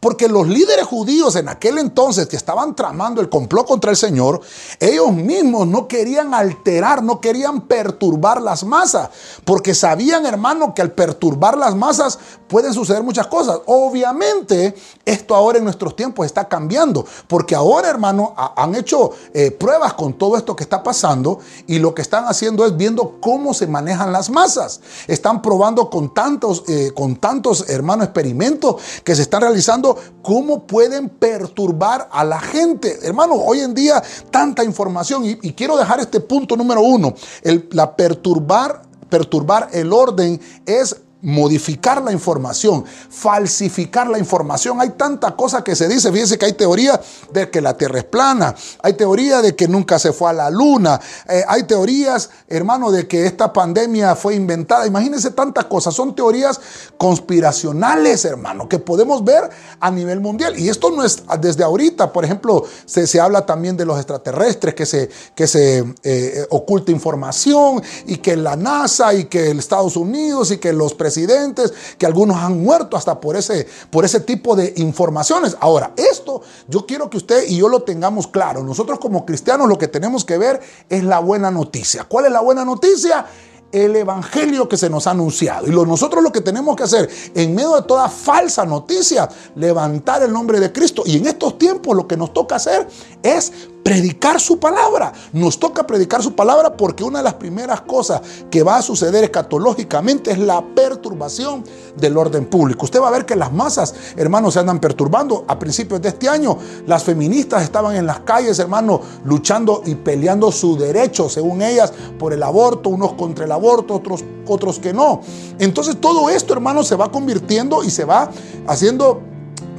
Porque 0.00 0.28
los 0.28 0.46
líderes 0.46 0.86
judíos 0.86 1.36
en 1.36 1.48
aquel 1.48 1.78
entonces 1.78 2.26
que 2.26 2.36
estaban 2.36 2.74
tramando 2.74 3.20
el 3.20 3.28
complot 3.28 3.66
contra 3.66 3.90
el 3.90 3.96
Señor, 3.96 4.40
ellos 4.80 5.12
mismos 5.12 5.66
no 5.66 5.88
querían 5.88 6.34
alterar, 6.34 7.02
no 7.02 7.20
querían 7.20 7.62
perturbar 7.62 8.40
las 8.42 8.64
masas, 8.64 9.10
porque 9.44 9.74
sabían, 9.74 10.26
hermano, 10.26 10.74
que 10.74 10.82
al 10.82 10.92
perturbar 10.92 11.47
las 11.56 11.74
masas 11.74 12.18
pueden 12.48 12.72
suceder 12.74 13.02
muchas 13.02 13.26
cosas. 13.26 13.60
Obviamente, 13.66 14.74
esto 15.04 15.34
ahora 15.34 15.58
en 15.58 15.64
nuestros 15.64 15.94
tiempos 15.96 16.26
está 16.26 16.48
cambiando, 16.48 17.06
porque 17.26 17.54
ahora, 17.54 17.88
hermano, 17.88 18.34
han 18.36 18.74
hecho 18.74 19.12
eh, 19.32 19.50
pruebas 19.50 19.94
con 19.94 20.14
todo 20.14 20.36
esto 20.36 20.56
que 20.56 20.64
está 20.64 20.82
pasando 20.82 21.38
y 21.66 21.78
lo 21.78 21.94
que 21.94 22.02
están 22.02 22.24
haciendo 22.24 22.66
es 22.66 22.76
viendo 22.76 23.18
cómo 23.20 23.54
se 23.54 23.66
manejan 23.66 24.12
las 24.12 24.30
masas. 24.30 24.80
Están 25.06 25.42
probando 25.42 25.88
con 25.90 26.12
tantos, 26.12 26.64
eh, 26.68 26.92
con 26.94 27.16
tantos, 27.16 27.68
hermano, 27.68 28.04
experimentos 28.04 28.76
que 29.04 29.14
se 29.14 29.22
están 29.22 29.42
realizando 29.42 29.96
cómo 30.22 30.66
pueden 30.66 31.08
perturbar 31.08 32.08
a 32.10 32.24
la 32.24 32.40
gente. 32.40 32.98
Hermano, 33.02 33.34
hoy 33.34 33.60
en 33.60 33.74
día 33.74 34.02
tanta 34.30 34.64
información 34.64 35.24
y, 35.24 35.36
quiero 35.58 35.76
dejar 35.76 36.00
este 36.00 36.20
punto 36.20 36.56
número 36.56 36.80
uno, 36.82 37.14
el, 37.42 37.68
la 37.72 37.96
perturbar 37.96 38.82
perturbar 39.08 39.70
el 39.72 39.92
orden 39.92 40.40
es 40.66 40.96
modificar 41.20 42.02
la 42.02 42.12
información, 42.12 42.84
falsificar 43.10 44.08
la 44.08 44.18
información. 44.18 44.80
Hay 44.80 44.90
tanta 44.90 45.34
cosa 45.34 45.64
que 45.64 45.74
se 45.74 45.88
dice. 45.88 46.12
Fíjense 46.12 46.38
que 46.38 46.46
hay 46.46 46.52
teoría 46.52 47.00
de 47.32 47.50
que 47.50 47.60
la 47.60 47.76
Tierra 47.76 47.98
es 47.98 48.04
plana, 48.04 48.54
hay 48.82 48.92
teoría 48.92 49.42
de 49.42 49.56
que 49.56 49.66
nunca 49.66 49.98
se 49.98 50.12
fue 50.12 50.30
a 50.30 50.32
la 50.32 50.50
Luna, 50.50 51.00
eh, 51.28 51.44
hay 51.48 51.64
teorías, 51.64 52.30
hermano, 52.46 52.90
de 52.90 53.08
que 53.08 53.26
esta 53.26 53.52
pandemia 53.52 54.14
fue 54.14 54.34
inventada. 54.34 54.86
Imagínense 54.86 55.30
tantas 55.32 55.64
cosas. 55.64 55.94
Son 55.94 56.14
teorías 56.14 56.60
conspiracionales, 56.96 58.24
hermano, 58.24 58.68
que 58.68 58.78
podemos 58.78 59.24
ver 59.24 59.50
a 59.80 59.90
nivel 59.90 60.20
mundial. 60.20 60.58
Y 60.58 60.68
esto 60.68 60.90
no 60.90 61.04
es 61.04 61.22
desde 61.40 61.64
ahorita. 61.64 62.12
Por 62.12 62.24
ejemplo, 62.24 62.64
se, 62.86 63.06
se 63.06 63.20
habla 63.20 63.44
también 63.44 63.76
de 63.76 63.84
los 63.84 63.96
extraterrestres, 63.96 64.74
que 64.74 64.86
se, 64.86 65.10
que 65.34 65.46
se 65.46 65.84
eh, 66.04 66.46
oculta 66.50 66.92
información 66.92 67.82
y 68.06 68.18
que 68.18 68.36
la 68.36 68.54
NASA 68.54 69.14
y 69.14 69.24
que 69.24 69.50
Estados 69.50 69.96
Unidos 69.96 70.50
y 70.52 70.58
que 70.58 70.72
los 70.72 70.94
presidentes 70.94 71.07
presidentes, 71.08 71.72
que 71.96 72.04
algunos 72.04 72.36
han 72.36 72.62
muerto 72.62 72.96
hasta 72.96 73.18
por 73.18 73.34
ese, 73.34 73.66
por 73.90 74.04
ese 74.04 74.20
tipo 74.20 74.54
de 74.54 74.74
informaciones. 74.76 75.56
Ahora, 75.60 75.92
esto 75.96 76.42
yo 76.68 76.84
quiero 76.84 77.08
que 77.08 77.16
usted 77.16 77.48
y 77.48 77.56
yo 77.56 77.68
lo 77.68 77.82
tengamos 77.82 78.26
claro. 78.26 78.62
Nosotros 78.62 78.98
como 78.98 79.24
cristianos 79.24 79.68
lo 79.68 79.78
que 79.78 79.88
tenemos 79.88 80.24
que 80.26 80.36
ver 80.36 80.60
es 80.88 81.02
la 81.02 81.18
buena 81.20 81.50
noticia. 81.50 82.04
¿Cuál 82.04 82.26
es 82.26 82.32
la 82.32 82.40
buena 82.40 82.64
noticia? 82.64 83.24
el 83.70 83.96
evangelio 83.96 84.66
que 84.66 84.78
se 84.78 84.88
nos 84.88 85.06
ha 85.06 85.10
anunciado. 85.10 85.66
Y 85.66 85.70
lo, 85.70 85.84
nosotros 85.84 86.22
lo 86.22 86.32
que 86.32 86.40
tenemos 86.40 86.74
que 86.74 86.84
hacer, 86.84 87.06
en 87.34 87.54
medio 87.54 87.74
de 87.76 87.82
toda 87.82 88.08
falsa 88.08 88.64
noticia, 88.64 89.28
levantar 89.56 90.22
el 90.22 90.32
nombre 90.32 90.58
de 90.58 90.72
Cristo. 90.72 91.02
Y 91.04 91.18
en 91.18 91.26
estos 91.26 91.58
tiempos 91.58 91.94
lo 91.94 92.08
que 92.08 92.16
nos 92.16 92.32
toca 92.32 92.56
hacer 92.56 92.88
es 93.22 93.52
predicar 93.88 94.38
su 94.38 94.58
palabra. 94.58 95.14
Nos 95.32 95.58
toca 95.58 95.86
predicar 95.86 96.22
su 96.22 96.34
palabra 96.34 96.76
porque 96.76 97.02
una 97.02 97.20
de 97.20 97.24
las 97.24 97.34
primeras 97.34 97.80
cosas 97.80 98.20
que 98.50 98.62
va 98.62 98.76
a 98.76 98.82
suceder 98.82 99.24
escatológicamente 99.24 100.30
es 100.30 100.38
la 100.38 100.62
perturbación 100.62 101.64
del 101.96 102.18
orden 102.18 102.44
público. 102.44 102.84
Usted 102.84 103.00
va 103.00 103.08
a 103.08 103.12
ver 103.12 103.24
que 103.24 103.34
las 103.34 103.50
masas, 103.50 103.94
hermanos, 104.18 104.52
se 104.52 104.60
andan 104.60 104.78
perturbando. 104.78 105.46
A 105.48 105.58
principios 105.58 106.02
de 106.02 106.10
este 106.10 106.28
año, 106.28 106.58
las 106.86 107.02
feministas 107.02 107.62
estaban 107.62 107.96
en 107.96 108.04
las 108.04 108.20
calles, 108.20 108.58
hermanos, 108.58 109.00
luchando 109.24 109.80
y 109.86 109.94
peleando 109.94 110.52
su 110.52 110.76
derecho, 110.76 111.30
según 111.30 111.62
ellas, 111.62 111.90
por 112.18 112.34
el 112.34 112.42
aborto, 112.42 112.90
unos 112.90 113.14
contra 113.14 113.46
el 113.46 113.52
aborto, 113.52 113.94
otros, 113.94 114.22
otros 114.46 114.78
que 114.80 114.92
no. 114.92 115.22
Entonces 115.58 115.98
todo 115.98 116.28
esto, 116.28 116.52
hermanos, 116.52 116.88
se 116.88 116.94
va 116.94 117.10
convirtiendo 117.10 117.82
y 117.82 117.88
se 117.88 118.04
va 118.04 118.30
haciendo 118.66 119.22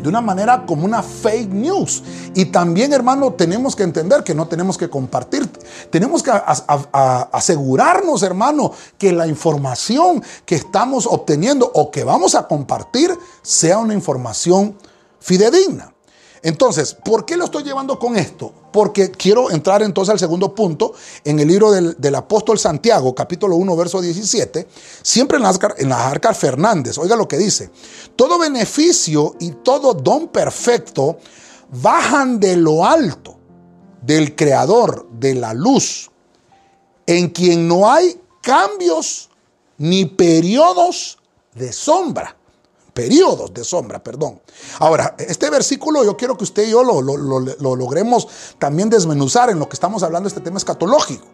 de 0.02 0.10
una 0.10 0.22
manera 0.22 0.66
como 0.66 0.86
una 0.86 1.04
fake 1.04 1.52
news. 1.52 2.04
Y 2.36 2.46
también, 2.46 2.94
hermano, 2.94 3.34
tenemos 3.34 3.76
que 3.76 3.84
entender 3.84 4.24
que 4.24 4.36
no 4.36 4.48
tenemos 4.48 4.78
que 4.78 4.90
compartir. 4.90 5.50
Tenemos 5.90 6.24
que 6.24 6.32
asegurarnos, 7.32 8.24
hermano, 8.24 8.72
que 8.98 9.12
la 9.12 9.28
información 9.28 10.24
que 10.46 10.56
estamos 10.56 11.06
obteniendo 11.06 11.70
o 11.74 11.92
que 11.92 12.04
vamos 12.04 12.36
a 12.36 12.48
compartir 12.48 13.12
sea 13.42 13.78
una 13.78 13.94
información 13.94 14.76
fidedigna. 15.20 15.94
Entonces, 16.42 16.94
¿por 16.94 17.26
qué 17.26 17.36
lo 17.36 17.46
estoy 17.46 17.64
llevando 17.64 18.00
con 18.00 18.16
esto? 18.16 18.54
Porque 18.72 19.12
quiero 19.12 19.52
entrar 19.52 19.82
entonces 19.82 20.14
al 20.14 20.20
segundo 20.20 20.56
punto 20.56 20.94
en 21.24 21.40
el 21.40 21.48
libro 21.48 21.72
del, 21.72 22.16
apóstol 22.16 22.58
Santiago, 22.58 23.14
capítulo 23.14 23.56
1, 23.56 23.76
verso 23.76 24.02
17, 24.02 24.68
siempre 25.02 25.38
en 25.38 25.44
las, 25.44 25.60
en 25.78 25.90
las 25.90 26.00
arcas 26.00 26.38
Fernández. 26.38 26.98
Oiga 26.98 27.16
lo 27.16 27.28
que 27.28 27.38
dice. 27.38 27.70
Todo 28.16 28.40
beneficio 28.40 29.36
y 29.40 29.52
todo 29.52 29.94
don 29.94 30.30
perfecto 30.30 31.18
bajan 31.72 32.40
de 32.40 32.56
lo 32.56 32.86
alto, 32.86 33.38
del 34.02 34.36
creador 34.36 35.08
de 35.12 35.36
la 35.36 35.54
luz, 35.54 36.10
en 37.06 37.30
quien 37.30 37.68
no 37.68 37.92
hay 37.92 38.20
cambios 38.42 39.30
ni 39.78 40.06
periodos 40.06 41.18
de 41.54 41.74
sombra 41.74 42.39
periodos 43.00 43.54
de 43.54 43.64
sombra, 43.64 44.04
perdón. 44.04 44.42
Ahora, 44.80 45.16
este 45.18 45.50
versículo 45.50 46.04
yo 46.04 46.18
quiero 46.18 46.38
que 46.38 46.44
usted 46.44 46.68
y 46.68 46.72
yo 46.72 46.84
lo, 46.84 47.02
logremos 47.02 48.28
también 48.58 48.90
desmenuzar 48.90 49.50
en 49.50 49.58
lo 49.58 49.70
que 49.70 49.76
estamos 49.76 50.04
hablando, 50.04 50.28
este 50.28 50.42
tema 50.42 50.58
escatológico. 50.58 51.26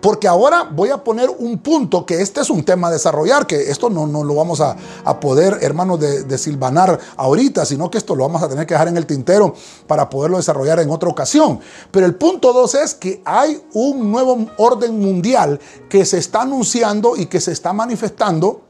Porque 0.00 0.26
ahora 0.26 0.68
voy 0.70 0.90
a 0.90 1.02
poner 1.02 1.30
un 1.30 1.58
punto 1.58 2.04
que 2.04 2.20
este 2.20 2.40
es 2.40 2.50
un 2.50 2.64
tema 2.64 2.88
a 2.88 2.90
desarrollar, 2.90 3.46
que 3.46 3.70
esto 3.70 3.88
no, 3.88 4.06
no 4.06 4.24
lo 4.24 4.34
vamos 4.34 4.60
a, 4.60 4.76
poder, 5.20 5.58
hermanos, 5.62 6.00
de, 6.00 6.24
de, 6.24 6.36
silvanar 6.36 6.98
ahorita, 7.16 7.64
sino 7.64 7.90
que 7.90 7.98
esto 7.98 8.14
lo 8.16 8.24
vamos 8.24 8.42
a 8.42 8.48
tener 8.48 8.66
que 8.66 8.74
dejar 8.74 8.88
en 8.88 8.96
el 8.96 9.06
tintero 9.06 9.54
para 9.86 10.10
poderlo 10.10 10.36
desarrollar 10.36 10.80
en 10.80 10.90
otra 10.90 11.08
ocasión. 11.08 11.60
Pero 11.90 12.04
el 12.06 12.16
punto 12.16 12.52
dos 12.52 12.74
es 12.74 12.94
que 12.94 13.22
hay 13.24 13.62
un 13.72 14.10
nuevo 14.10 14.46
orden 14.58 15.00
mundial 15.00 15.60
que 15.88 16.04
se 16.04 16.18
está 16.18 16.42
anunciando 16.42 17.16
y 17.16 17.26
que 17.26 17.40
se 17.40 17.52
está 17.52 17.72
manifestando 17.72 18.63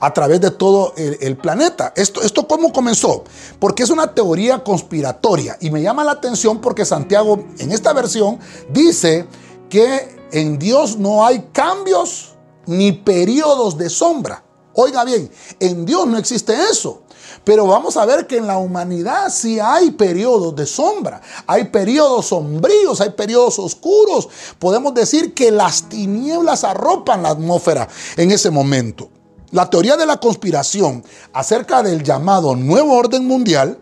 a 0.00 0.12
través 0.12 0.40
de 0.40 0.50
todo 0.50 0.94
el, 0.96 1.36
planeta. 1.36 1.92
Esto, 1.96 2.22
¿Esto 2.22 2.46
cómo 2.46 2.72
comenzó? 2.72 3.24
Porque 3.58 3.82
es 3.82 3.90
una 3.90 4.14
teoría 4.14 4.62
conspiratoria 4.62 5.56
y 5.60 5.70
me 5.70 5.82
llama 5.82 6.04
la 6.04 6.12
atención 6.12 6.60
porque 6.60 6.84
Santiago 6.84 7.44
en 7.58 7.72
esta 7.72 7.92
versión 7.92 8.38
dice 8.70 9.26
que 9.68 10.16
en 10.32 10.58
Dios 10.58 10.96
no 10.96 11.24
hay 11.24 11.48
cambios 11.52 12.34
ni 12.66 12.92
periodos 12.92 13.78
de 13.78 13.88
sombra. 13.88 14.44
Oiga 14.74 15.04
bien, 15.04 15.30
en 15.58 15.84
Dios 15.84 16.06
no 16.06 16.18
existe 16.18 16.54
eso. 16.70 17.02
Pero 17.44 17.66
vamos 17.66 17.96
a 17.96 18.04
ver 18.04 18.26
que 18.26 18.36
en 18.36 18.46
la 18.46 18.58
humanidad 18.58 19.30
sí 19.30 19.58
hay 19.60 19.90
periodos 19.92 20.54
de 20.54 20.66
sombra, 20.66 21.20
hay 21.46 21.64
periodos 21.64 22.26
sombríos, 22.26 23.00
hay 23.00 23.10
periodos 23.10 23.58
oscuros. 23.58 24.28
Podemos 24.58 24.94
decir 24.94 25.34
que 25.34 25.50
las 25.50 25.88
tinieblas 25.88 26.64
arropan 26.64 27.22
la 27.22 27.30
atmósfera 27.30 27.88
en 28.16 28.30
ese 28.30 28.50
momento. 28.50 29.10
La 29.50 29.70
teoría 29.70 29.96
de 29.96 30.04
la 30.04 30.18
conspiración 30.18 31.02
acerca 31.32 31.82
del 31.82 32.02
llamado 32.02 32.54
nuevo 32.54 32.94
orden 32.94 33.26
mundial 33.26 33.78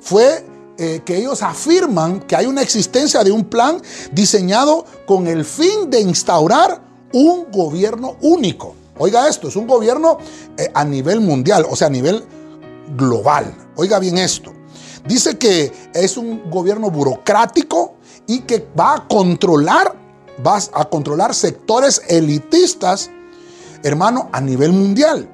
fue 0.00 0.44
eh, 0.76 1.00
que 1.06 1.16
ellos 1.16 1.42
afirman 1.42 2.20
que 2.20 2.36
hay 2.36 2.44
una 2.44 2.60
existencia 2.60 3.24
de 3.24 3.30
un 3.30 3.44
plan 3.44 3.80
diseñado 4.12 4.84
con 5.06 5.26
el 5.26 5.46
fin 5.46 5.88
de 5.88 6.00
instaurar 6.00 6.82
un 7.14 7.50
gobierno 7.50 8.16
único. 8.20 8.74
Oiga 8.98 9.26
esto, 9.26 9.48
es 9.48 9.56
un 9.56 9.66
gobierno 9.66 10.18
eh, 10.58 10.70
a 10.74 10.84
nivel 10.84 11.20
mundial, 11.20 11.66
o 11.70 11.76
sea, 11.76 11.86
a 11.86 11.90
nivel 11.90 12.22
global. 12.94 13.54
Oiga 13.76 13.98
bien 13.98 14.18
esto. 14.18 14.52
Dice 15.06 15.38
que 15.38 15.72
es 15.94 16.18
un 16.18 16.50
gobierno 16.50 16.90
burocrático 16.90 17.94
y 18.26 18.40
que 18.40 18.68
va 18.78 18.96
a 18.96 19.08
controlar, 19.08 19.94
va 20.46 20.58
a 20.74 20.84
controlar 20.90 21.34
sectores 21.34 22.02
elitistas 22.08 23.10
hermano, 23.86 24.28
a 24.32 24.40
nivel 24.40 24.72
mundial. 24.72 25.28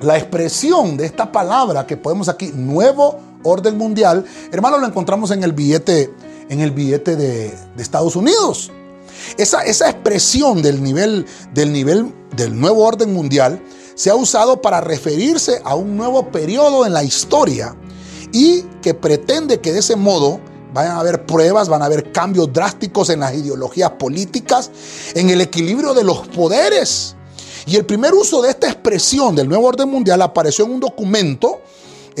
La 0.00 0.16
expresión 0.16 0.96
de 0.96 1.06
esta 1.06 1.32
palabra 1.32 1.86
que 1.86 1.96
podemos 1.96 2.28
aquí, 2.28 2.52
nuevo 2.54 3.18
orden 3.42 3.76
mundial, 3.76 4.24
hermano, 4.52 4.78
lo 4.78 4.86
encontramos 4.86 5.32
en 5.32 5.42
el 5.42 5.52
billete, 5.52 6.14
en 6.48 6.60
el 6.60 6.70
billete 6.70 7.16
de, 7.16 7.52
Estados 7.78 8.14
Unidos. 8.14 8.70
Esa, 9.36 9.62
esa, 9.62 9.90
expresión 9.90 10.62
del 10.62 10.82
nivel, 10.82 11.26
del 11.52 11.72
nivel 11.72 12.14
del 12.36 12.58
nuevo 12.58 12.84
orden 12.84 13.12
mundial 13.12 13.60
se 13.96 14.10
ha 14.10 14.14
usado 14.14 14.62
para 14.62 14.80
referirse 14.80 15.60
a 15.64 15.74
un 15.74 15.96
nuevo 15.96 16.30
periodo 16.30 16.86
en 16.86 16.92
la 16.92 17.02
historia 17.02 17.74
y 18.30 18.62
que 18.82 18.94
pretende 18.94 19.58
que 19.58 19.72
de 19.72 19.80
ese 19.80 19.96
modo 19.96 20.38
van 20.72 20.86
a 20.86 21.00
haber 21.00 21.26
pruebas, 21.26 21.68
van 21.68 21.82
a 21.82 21.86
haber 21.86 22.12
cambios 22.12 22.52
drásticos 22.52 23.10
en 23.10 23.20
las 23.20 23.34
ideologías 23.34 23.90
políticas, 23.92 24.70
en 25.14 25.30
el 25.30 25.40
equilibrio 25.40 25.94
de 25.94 26.04
los 26.04 26.28
poderes 26.28 27.16
y 27.68 27.76
el 27.76 27.84
primer 27.84 28.14
uso 28.14 28.40
de 28.40 28.50
esta 28.50 28.66
expresión 28.66 29.36
del 29.36 29.46
nuevo 29.46 29.66
orden 29.66 29.90
mundial 29.90 30.22
apareció 30.22 30.64
en 30.64 30.72
un 30.72 30.80
documento 30.80 31.60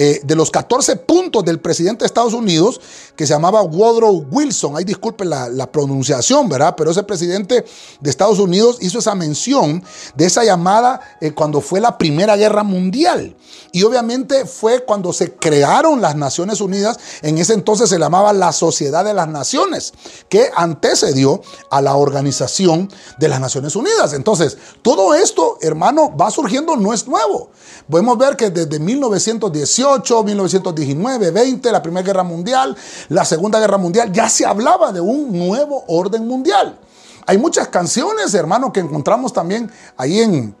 eh, 0.00 0.20
de 0.22 0.36
los 0.36 0.52
14 0.52 0.94
puntos 0.94 1.44
del 1.44 1.58
presidente 1.58 2.04
de 2.04 2.06
Estados 2.06 2.32
Unidos, 2.32 2.80
que 3.16 3.26
se 3.26 3.32
llamaba 3.32 3.62
Woodrow 3.62 4.28
Wilson. 4.30 4.76
Ahí 4.76 4.84
disculpen 4.84 5.28
la, 5.28 5.72
pronunciación, 5.72 6.48
¿verdad? 6.48 6.76
Pero 6.76 6.92
ese 6.92 7.02
presidente 7.02 7.64
de 8.00 8.08
Estados 8.08 8.38
Unidos 8.38 8.78
hizo 8.80 9.00
esa 9.00 9.16
mención 9.16 9.82
de 10.14 10.26
esa 10.26 10.44
llamada 10.44 11.00
eh, 11.20 11.32
cuando 11.32 11.60
fue 11.60 11.80
la 11.80 11.98
Primera 11.98 12.36
Guerra 12.36 12.62
Mundial. 12.62 13.36
Y 13.72 13.82
obviamente 13.82 14.46
fue 14.46 14.84
cuando 14.84 15.12
se 15.12 15.34
crearon 15.34 16.00
las 16.00 16.14
Naciones 16.14 16.60
Unidas. 16.60 16.96
En 17.22 17.36
ese 17.36 17.54
entonces 17.54 17.90
se 17.90 17.98
llamaba 17.98 18.32
la 18.32 18.52
Sociedad 18.52 19.04
de 19.04 19.14
las 19.14 19.26
Naciones, 19.26 19.94
que 20.28 20.48
antecedió 20.54 21.42
a 21.72 21.82
la 21.82 21.96
Organización 21.96 22.88
de 23.18 23.28
las 23.28 23.40
Naciones 23.40 23.74
Unidas. 23.74 24.12
Entonces, 24.12 24.58
todo 24.82 25.12
esto, 25.14 25.58
hermano, 25.60 26.16
va 26.16 26.30
surgiendo, 26.30 26.76
no 26.76 26.94
es 26.94 27.08
nuevo. 27.08 27.50
Podemos 27.90 28.16
ver 28.16 28.36
que 28.36 28.50
desde 28.50 28.78
1918, 28.78 29.87
1919, 30.24 31.30
20, 31.30 31.72
la 31.72 31.82
Primera 31.82 32.06
Guerra 32.06 32.22
Mundial, 32.22 32.76
la 33.08 33.24
Segunda 33.24 33.58
Guerra 33.58 33.78
Mundial, 33.78 34.12
ya 34.12 34.28
se 34.28 34.44
hablaba 34.44 34.92
de 34.92 35.00
un 35.00 35.32
nuevo 35.32 35.84
orden 35.88 36.26
mundial. 36.26 36.78
Hay 37.26 37.38
muchas 37.38 37.68
canciones, 37.68 38.32
hermano, 38.34 38.72
que 38.72 38.80
encontramos 38.80 39.32
también 39.32 39.70
ahí 39.96 40.20
en, 40.20 40.56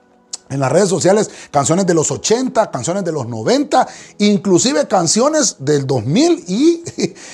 en 0.50 0.60
las 0.60 0.70
redes 0.72 0.88
sociales, 0.88 1.30
canciones 1.50 1.86
de 1.86 1.94
los 1.94 2.10
80, 2.10 2.70
canciones 2.70 3.04
de 3.04 3.12
los 3.12 3.26
90, 3.26 3.86
inclusive 4.18 4.86
canciones 4.86 5.56
del 5.58 5.86
2000 5.86 6.44
y, 6.46 6.84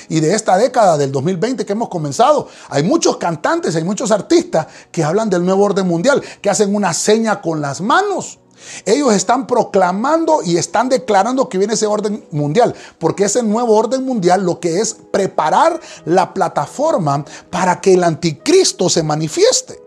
y, 0.09 0.19
de 0.19 0.35
esta 0.35 0.57
década, 0.57 0.97
del 0.97 1.11
2020 1.11 1.65
que 1.65 1.73
hemos 1.73 1.89
comenzado. 1.89 2.47
Hay 2.69 2.83
muchos 2.83 3.17
cantantes, 3.17 3.75
hay 3.75 3.83
muchos 3.83 4.11
artistas 4.11 4.67
que 4.91 5.03
hablan 5.03 5.29
del 5.29 5.45
nuevo 5.45 5.63
orden 5.63 5.87
mundial, 5.87 6.21
que 6.41 6.49
hacen 6.49 6.73
una 6.73 6.93
seña 6.93 7.41
con 7.41 7.61
las 7.61 7.81
manos. 7.81 8.39
Ellos 8.85 9.13
están 9.13 9.47
proclamando 9.47 10.41
y 10.43 10.57
están 10.57 10.89
declarando 10.89 11.49
que 11.49 11.57
viene 11.57 11.73
ese 11.73 11.87
orden 11.87 12.25
mundial, 12.31 12.73
porque 12.99 13.25
ese 13.25 13.43
nuevo 13.43 13.75
orden 13.75 14.05
mundial 14.05 14.45
lo 14.45 14.59
que 14.59 14.79
es 14.79 14.93
preparar 14.93 15.79
la 16.05 16.33
plataforma 16.33 17.25
para 17.49 17.81
que 17.81 17.93
el 17.93 18.03
anticristo 18.03 18.89
se 18.89 19.03
manifieste. 19.03 19.81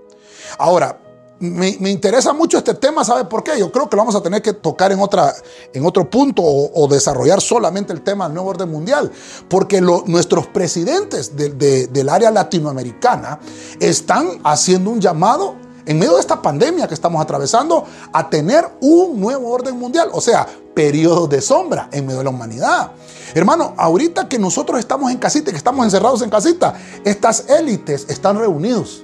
Ahora, 0.58 0.98
me, 1.40 1.90
interesa 1.90 2.32
mucho 2.32 2.58
este 2.58 2.74
tema, 2.74 3.04
¿sabe 3.04 3.24
por 3.24 3.44
qué? 3.44 3.58
Yo 3.58 3.70
creo 3.70 3.88
que 3.88 3.96
lo 3.96 4.02
vamos 4.02 4.16
a 4.16 4.22
tener 4.22 4.42
que 4.42 4.52
tocar 4.52 4.90
en, 4.92 5.00
otra, 5.00 5.32
en 5.72 5.86
otro 5.86 6.08
punto 6.10 6.42
o, 6.42 6.88
desarrollar 6.88 7.40
solamente 7.40 7.92
el 7.92 8.02
tema 8.02 8.24
del 8.24 8.34
nuevo 8.34 8.50
orden 8.50 8.70
mundial, 8.70 9.10
porque 9.48 9.80
nuestros 9.80 10.46
presidentes 10.48 11.36
del 11.36 12.08
área 12.08 12.30
latinoamericana 12.30 13.38
están 13.78 14.40
haciendo 14.42 14.90
un 14.90 15.00
llamado 15.00 15.54
en 15.88 15.98
medio 15.98 16.14
de 16.14 16.20
esta 16.20 16.40
pandemia 16.40 16.86
que 16.86 16.92
estamos 16.92 17.20
atravesando, 17.20 17.84
a 18.12 18.28
tener 18.28 18.64
un 18.80 19.18
nuevo 19.18 19.50
orden 19.50 19.76
mundial, 19.78 20.10
o 20.12 20.20
sea, 20.20 20.46
periodos 20.74 21.30
de 21.30 21.40
sombra 21.40 21.88
en 21.90 22.04
medio 22.04 22.18
de 22.18 22.24
la 22.24 22.30
humanidad. 22.30 22.92
Hermano, 23.34 23.74
ahorita 23.76 24.28
que 24.28 24.38
nosotros 24.38 24.78
estamos 24.78 25.10
en 25.10 25.16
casita, 25.16 25.50
que 25.50 25.56
estamos 25.56 25.84
encerrados 25.86 26.20
en 26.20 26.28
casita, 26.28 26.74
estas 27.04 27.48
élites 27.48 28.06
están 28.10 28.38
reunidos. 28.38 29.02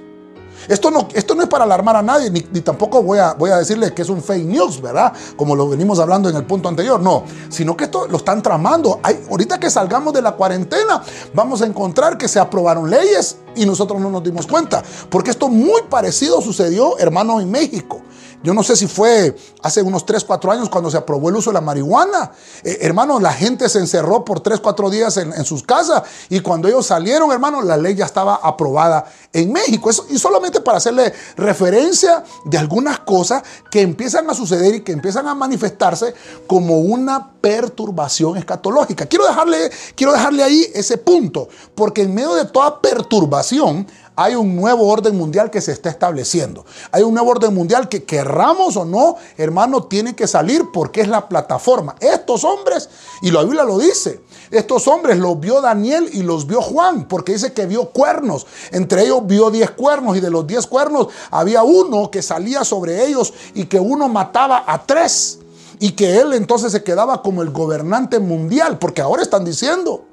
Esto 0.67 0.91
no, 0.91 1.07
esto 1.13 1.35
no 1.35 1.43
es 1.43 1.49
para 1.49 1.63
alarmar 1.63 1.95
a 1.95 2.01
nadie, 2.01 2.29
ni, 2.29 2.41
tampoco 2.61 3.03
voy 3.03 3.19
a, 3.19 3.33
voy 3.33 3.51
a 3.51 3.57
decirle 3.57 3.93
que 3.93 4.01
es 4.01 4.09
un 4.09 4.21
fake 4.21 4.45
news, 4.45 4.81
¿verdad? 4.81 5.13
Como 5.35 5.55
lo 5.55 5.69
venimos 5.69 5.99
hablando 5.99 6.29
en 6.29 6.35
el 6.35 6.45
punto 6.45 6.69
anterior, 6.69 6.99
no, 6.99 7.23
sino 7.49 7.75
que 7.75 7.85
esto 7.85 8.07
lo 8.07 8.17
están 8.17 8.41
tramando. 8.41 8.99
Hay, 9.03 9.25
ahorita 9.29 9.59
que 9.59 9.69
salgamos 9.69 10.13
de 10.13 10.21
la 10.21 10.33
cuarentena, 10.33 11.03
vamos 11.33 11.61
a 11.61 11.65
encontrar 11.65 12.17
que 12.17 12.27
se 12.27 12.39
aprobaron 12.39 12.89
leyes 12.89 13.37
y 13.55 13.65
nosotros 13.65 13.99
no 14.01 14.09
nos 14.09 14.23
dimos 14.23 14.47
cuenta, 14.47 14.83
porque 15.09 15.31
esto 15.31 15.49
muy 15.49 15.81
parecido 15.89 16.41
sucedió, 16.41 16.97
hermano, 16.97 17.39
en 17.39 17.51
México. 17.51 18.01
Yo 18.43 18.53
no 18.53 18.63
sé 18.63 18.75
si 18.75 18.87
fue 18.87 19.35
hace 19.63 19.81
unos 19.81 20.05
3, 20.05 20.23
4 20.23 20.51
años 20.51 20.69
cuando 20.69 20.91
se 20.91 20.97
aprobó 20.97 21.29
el 21.29 21.35
uso 21.35 21.49
de 21.49 21.55
la 21.55 21.61
marihuana. 21.61 22.31
Eh, 22.63 22.77
hermano, 22.81 23.19
la 23.19 23.33
gente 23.33 23.67
se 23.69 23.79
encerró 23.79 24.23
por 24.23 24.39
3, 24.39 24.59
4 24.59 24.89
días 24.89 25.17
en, 25.17 25.45
sus 25.45 25.63
casas 25.63 26.03
y 26.29 26.39
cuando 26.39 26.67
ellos 26.67 26.85
salieron, 26.85 27.31
hermano, 27.31 27.61
la 27.61 27.77
ley 27.77 27.95
ya 27.95 28.05
estaba 28.05 28.35
aprobada 28.35 29.05
en 29.33 29.51
México. 29.51 29.89
Y 30.09 30.19
solamente 30.19 30.61
para 30.61 30.77
hacerle 30.77 31.13
referencia 31.35 32.23
de 32.45 32.57
algunas 32.57 32.99
cosas 32.99 33.43
que 33.71 33.81
empiezan 33.81 34.29
a 34.29 34.33
suceder 34.33 34.75
y 34.75 34.81
que 34.81 34.91
empiezan 34.91 35.27
a 35.27 35.35
manifestarse 35.35 36.13
como 36.47 36.79
una 36.79 37.31
perturbación 37.41 38.37
escatológica. 38.37 39.05
Quiero 39.05 39.27
dejarle, 39.27 39.71
quiero 39.95 40.13
dejarle 40.13 40.43
ahí 40.43 40.65
ese 40.73 40.97
punto, 40.97 41.47
porque 41.75 42.03
en 42.03 42.13
medio 42.13 42.33
de 42.35 42.45
toda 42.45 42.81
perturbación 42.81 43.87
hay 44.15 44.35
un 44.35 44.55
nuevo 44.55 44.87
orden 44.87 45.17
mundial 45.17 45.51
que 45.51 45.61
se 45.61 45.71
está 45.71 45.89
estableciendo. 45.89 46.65
Hay 46.91 47.03
un 47.03 47.13
nuevo 47.13 47.31
orden 47.31 47.53
mundial 47.53 47.89
que 47.89 48.03
querramos 48.03 48.77
o 48.77 48.85
no, 48.85 49.17
hermano, 49.37 49.83
tiene 49.83 50.15
que 50.15 50.27
salir 50.27 50.63
porque 50.73 51.01
es 51.01 51.07
la 51.07 51.27
plataforma. 51.27 51.95
Estos 51.99 52.43
hombres, 52.43 52.89
y 53.21 53.31
la 53.31 53.43
Biblia 53.43 53.63
lo 53.63 53.77
dice, 53.77 54.21
estos 54.51 54.87
hombres 54.87 55.17
los 55.17 55.39
vio 55.39 55.61
Daniel 55.61 56.09
y 56.13 56.23
los 56.23 56.47
vio 56.47 56.61
Juan, 56.61 57.07
porque 57.07 57.33
dice 57.33 57.53
que 57.53 57.65
vio 57.65 57.89
cuernos. 57.89 58.47
Entre 58.71 59.03
ellos 59.03 59.25
vio 59.25 59.51
diez 59.51 59.71
cuernos 59.71 60.15
y 60.17 60.21
de 60.21 60.29
los 60.29 60.47
diez 60.47 60.65
cuernos 60.67 61.07
había 61.31 61.63
uno 61.63 62.09
que 62.09 62.21
salía 62.21 62.63
sobre 62.63 63.05
ellos 63.05 63.33
y 63.53 63.65
que 63.65 63.79
uno 63.79 64.07
mataba 64.07 64.63
a 64.67 64.85
tres. 64.85 65.39
Y 65.79 65.91
que 65.91 66.19
él 66.19 66.31
entonces 66.31 66.71
se 66.71 66.83
quedaba 66.83 67.21
como 67.21 67.41
el 67.41 67.49
gobernante 67.49 68.19
mundial, 68.19 68.79
porque 68.79 69.01
ahora 69.01 69.21
están 69.21 69.43
diciendo, 69.43 70.05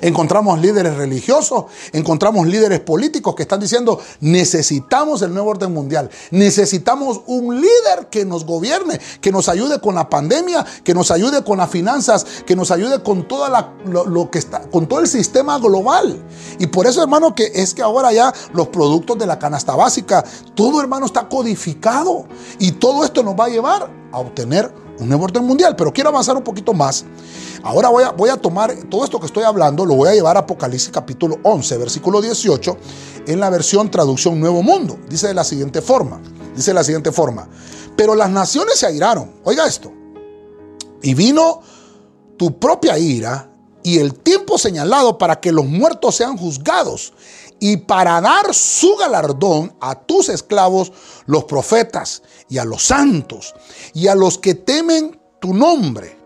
Encontramos 0.00 0.60
líderes 0.60 0.96
religiosos, 0.96 1.64
encontramos 1.92 2.46
líderes 2.46 2.80
políticos 2.80 3.34
que 3.34 3.42
están 3.42 3.60
diciendo, 3.60 4.00
necesitamos 4.20 5.22
el 5.22 5.32
nuevo 5.32 5.50
orden 5.50 5.72
mundial, 5.72 6.10
necesitamos 6.30 7.20
un 7.26 7.60
líder 7.60 8.08
que 8.10 8.24
nos 8.24 8.44
gobierne, 8.44 9.00
que 9.20 9.32
nos 9.32 9.48
ayude 9.48 9.80
con 9.80 9.94
la 9.94 10.08
pandemia, 10.08 10.64
que 10.84 10.94
nos 10.94 11.10
ayude 11.10 11.42
con 11.44 11.58
las 11.58 11.70
finanzas, 11.70 12.24
que 12.46 12.56
nos 12.56 12.70
ayude 12.70 13.02
con 13.02 13.26
toda 13.26 13.72
lo, 13.84 14.30
que 14.30 14.38
está, 14.38 14.60
con 14.70 14.86
todo 14.86 15.00
el 15.00 15.08
sistema 15.08 15.58
global. 15.58 16.22
Y 16.58 16.66
por 16.66 16.86
eso, 16.86 17.02
hermano, 17.02 17.34
que 17.34 17.50
es 17.54 17.74
que 17.74 17.82
ahora 17.82 18.12
ya 18.12 18.32
los 18.52 18.68
productos 18.68 19.18
de 19.18 19.26
la 19.26 19.38
canasta 19.38 19.74
básica, 19.74 20.24
todo, 20.54 20.80
hermano, 20.80 21.06
está 21.06 21.28
codificado 21.28 22.26
y 22.58 22.72
todo 22.72 23.04
esto 23.04 23.22
nos 23.22 23.34
va 23.34 23.46
a 23.46 23.48
llevar 23.48 23.90
a 24.12 24.18
obtener 24.18 24.81
un 24.98 25.08
nuevo 25.08 25.24
orden 25.24 25.44
mundial. 25.44 25.74
Pero 25.76 25.92
quiero 25.92 26.10
avanzar 26.10 26.36
un 26.36 26.42
poquito 26.42 26.72
más. 26.72 27.04
Ahora 27.62 27.88
voy 27.88 28.04
a, 28.04 28.10
voy 28.10 28.30
a 28.30 28.36
tomar 28.36 28.74
todo 28.90 29.04
esto 29.04 29.20
que 29.20 29.26
estoy 29.26 29.44
hablando, 29.44 29.86
lo 29.86 29.94
voy 29.94 30.08
a 30.08 30.14
llevar 30.14 30.36
a 30.36 30.40
Apocalipsis 30.40 30.90
capítulo 30.90 31.38
11, 31.42 31.78
versículo 31.78 32.20
18, 32.20 32.76
en 33.26 33.40
la 33.40 33.50
versión 33.50 33.90
traducción 33.90 34.40
Nuevo 34.40 34.62
Mundo. 34.62 34.98
Dice 35.08 35.28
de 35.28 35.34
la 35.34 35.44
siguiente 35.44 35.80
forma, 35.80 36.20
dice 36.56 36.72
de 36.72 36.74
la 36.74 36.84
siguiente 36.84 37.12
forma, 37.12 37.48
pero 37.96 38.14
las 38.16 38.30
naciones 38.30 38.78
se 38.78 38.86
airaron, 38.86 39.30
oiga 39.44 39.66
esto, 39.66 39.92
y 41.02 41.14
vino 41.14 41.60
tu 42.36 42.58
propia 42.58 42.98
ira 42.98 43.48
y 43.84 43.98
el 43.98 44.14
tiempo 44.14 44.58
señalado 44.58 45.18
para 45.18 45.40
que 45.40 45.52
los 45.52 45.66
muertos 45.66 46.16
sean 46.16 46.36
juzgados 46.36 47.12
y 47.62 47.76
para 47.76 48.20
dar 48.20 48.52
su 48.52 48.96
galardón 48.96 49.72
a 49.80 49.94
tus 49.94 50.28
esclavos, 50.30 50.90
los 51.26 51.44
profetas, 51.44 52.24
y 52.48 52.58
a 52.58 52.64
los 52.64 52.82
santos, 52.82 53.54
y 53.94 54.08
a 54.08 54.16
los 54.16 54.36
que 54.36 54.56
temen 54.56 55.20
tu 55.40 55.54
nombre, 55.54 56.18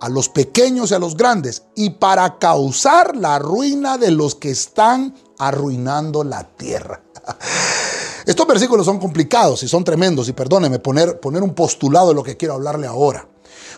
a 0.00 0.08
los 0.08 0.28
pequeños 0.28 0.92
y 0.92 0.94
a 0.94 1.00
los 1.00 1.16
grandes, 1.16 1.64
y 1.74 1.90
para 1.90 2.38
causar 2.38 3.16
la 3.16 3.40
ruina 3.40 3.98
de 3.98 4.12
los 4.12 4.36
que 4.36 4.50
están 4.50 5.12
arruinando 5.40 6.22
la 6.22 6.44
tierra. 6.44 7.02
Estos 8.24 8.46
versículos 8.46 8.86
son 8.86 9.00
complicados 9.00 9.64
y 9.64 9.68
son 9.68 9.82
tremendos, 9.82 10.28
y 10.28 10.34
perdóneme 10.34 10.78
poner, 10.78 11.18
poner 11.18 11.42
un 11.42 11.52
postulado 11.52 12.10
de 12.10 12.14
lo 12.14 12.22
que 12.22 12.36
quiero 12.36 12.54
hablarle 12.54 12.86
ahora. 12.86 13.26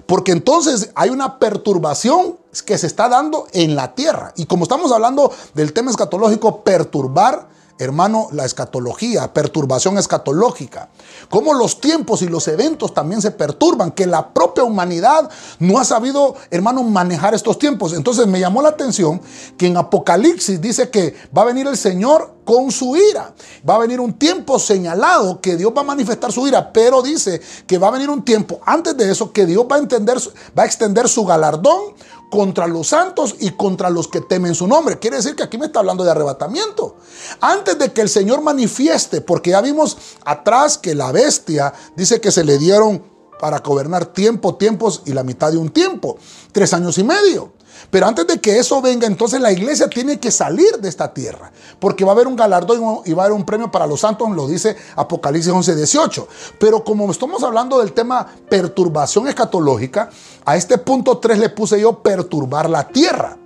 Porque 0.09 0.33
entonces 0.33 0.91
hay 0.95 1.11
una 1.11 1.39
perturbación 1.39 2.39
que 2.65 2.79
se 2.79 2.87
está 2.87 3.11
dando 3.11 3.47
en 3.53 3.77
la 3.77 3.95
tierra. 3.95 4.33
Y 4.37 4.47
como 4.47 4.63
estamos 4.63 4.91
hablando 4.91 5.31
del 5.53 5.75
tema 5.75 5.91
escatológico, 5.91 6.63
perturbar 6.65 7.47
hermano, 7.79 8.29
la 8.33 8.45
escatología, 8.45 9.33
perturbación 9.33 9.99
escatológica. 9.99 10.89
Cómo 11.31 11.55
los 11.55 11.81
tiempos 11.81 12.23
y 12.23 12.29
los 12.29 12.49
eventos 12.49 12.93
también 12.93 13.23
se 13.23 13.31
perturban, 13.31 13.93
que 13.93 14.07
la 14.07 14.35
propia 14.35 14.65
humanidad 14.65 15.31
no 15.59 15.79
ha 15.79 15.85
sabido, 15.85 16.35
hermano, 16.51 16.83
manejar 16.83 17.35
estos 17.35 17.59
tiempos. 17.59 17.93
Entonces 17.93 18.27
me 18.27 18.41
llamó 18.41 18.63
la 18.63 18.71
atención 18.71 19.21
que 19.57 19.67
en 19.67 19.77
Apocalipsis 19.77 20.61
dice 20.61 20.91
que 20.91 21.15
va 21.37 21.43
a 21.43 21.47
venir 21.47 21.67
el 21.67 21.77
Señor 21.77 22.39
con 22.45 22.73
su 22.73 22.97
ira. 22.97 23.35
Va 23.69 23.75
a 23.75 23.79
venir 23.79 24.01
un 24.01 24.15
tiempo 24.15 24.59
señalado 24.59 25.39
que 25.41 25.57
Dios 25.57 25.71
va 25.77 25.83
a 25.83 25.85
manifestar 25.85 26.33
su 26.33 26.49
ira, 26.49 26.73
pero 26.73 27.03
dice 27.03 27.43
que 27.67 27.77
va 27.77 27.89
a 27.89 27.91
venir 27.91 28.09
un 28.09 28.25
tiempo 28.25 28.61
antes 28.65 28.97
de 28.97 29.11
eso 29.11 29.33
que 29.33 29.45
Dios 29.45 29.67
va 29.71 29.77
a, 29.77 29.79
entender, 29.79 30.17
va 30.59 30.63
a 30.63 30.67
extender 30.67 31.09
su 31.09 31.27
galardón 31.27 31.95
contra 32.31 32.67
los 32.67 32.89
santos 32.89 33.37
y 33.39 33.51
contra 33.51 33.91
los 33.91 34.09
que 34.09 34.21
temen 34.21 34.55
su 34.55 34.67
nombre. 34.67 34.99
Quiere 34.99 35.17
decir 35.17 35.35
que 35.35 35.43
aquí 35.43 35.59
me 35.59 35.67
está 35.67 35.81
hablando 35.81 36.05
de 36.05 36.11
arrebatamiento. 36.11 36.97
Antes 37.41 37.79
de 37.79 37.93
que 37.93 38.01
el 38.01 38.09
Señor 38.09 38.43
manifieste, 38.43 39.21
porque 39.21 39.51
ya 39.51 39.61
vimos 39.61 39.97
atrás 40.25 40.79
que 40.79 40.95
la 40.95 41.13
bestia 41.13 41.73
dice 41.97 42.21
que 42.21 42.31
se 42.31 42.45
le 42.45 42.59
dieron 42.59 43.03
para 43.41 43.61
gobernar 43.61 44.07
tiempo, 44.07 44.57
tiempos 44.57 45.03
y 45.07 45.13
la 45.13 45.23
mitad 45.23 45.53
de 45.53 45.59
un 45.59 45.71
tiempo, 45.71 46.19
tres 46.53 46.75
años 46.75 46.99
y 46.99 47.05
medio. 47.05 47.53
Pero 47.91 48.07
antes 48.07 48.27
de 48.27 48.39
que 48.41 48.59
eso 48.59 48.81
venga, 48.83 49.07
entonces 49.07 49.41
la 49.41 49.53
iglesia 49.53 49.89
tiene 49.89 50.19
que 50.19 50.31
salir 50.31 50.79
de 50.79 50.89
esta 50.89 51.13
tierra, 51.13 51.51
porque 51.79 52.05
va 52.05 52.13
a 52.13 52.15
haber 52.15 52.27
un 52.27 52.37
galardón 52.37 53.01
y 53.05 53.13
va 53.13 53.23
a 53.23 53.27
haber 53.27 53.37
un 53.37 53.45
premio 53.45 53.71
para 53.71 53.87
los 53.87 54.01
santos, 54.01 54.29
lo 54.31 54.47
dice 54.47 54.77
Apocalipsis 54.97 55.53
11, 55.53 55.77
18. 55.77 56.29
Pero 56.59 56.85
como 56.85 57.11
estamos 57.11 57.43
hablando 57.43 57.79
del 57.79 57.93
tema 57.93 58.27
perturbación 58.49 59.29
escatológica, 59.29 60.11
a 60.45 60.57
este 60.57 60.79
punto 60.79 61.19
3 61.19 61.39
le 61.39 61.49
puse 61.51 61.81
yo 61.81 62.03
perturbar 62.03 62.69
la 62.69 62.89
tierra. 62.89 63.37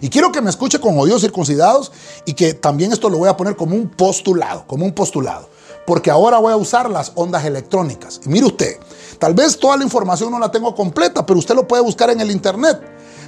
Y 0.00 0.08
quiero 0.08 0.32
que 0.32 0.40
me 0.40 0.50
escuche 0.50 0.80
con 0.80 0.98
oídos 0.98 1.22
circuncidados 1.22 1.92
y 2.24 2.34
que 2.34 2.54
también 2.54 2.92
esto 2.92 3.08
lo 3.08 3.18
voy 3.18 3.28
a 3.28 3.36
poner 3.36 3.56
como 3.56 3.76
un 3.76 3.88
postulado, 3.88 4.64
como 4.66 4.84
un 4.84 4.92
postulado. 4.92 5.48
Porque 5.86 6.10
ahora 6.10 6.38
voy 6.38 6.52
a 6.52 6.56
usar 6.56 6.88
las 6.88 7.12
ondas 7.16 7.44
electrónicas. 7.44 8.20
Y 8.24 8.28
mire 8.28 8.46
usted, 8.46 8.78
tal 9.18 9.34
vez 9.34 9.58
toda 9.58 9.76
la 9.76 9.84
información 9.84 10.30
no 10.30 10.38
la 10.38 10.50
tengo 10.50 10.74
completa, 10.74 11.26
pero 11.26 11.38
usted 11.38 11.54
lo 11.54 11.66
puede 11.66 11.82
buscar 11.82 12.10
en 12.10 12.20
el 12.20 12.30
internet. 12.30 12.80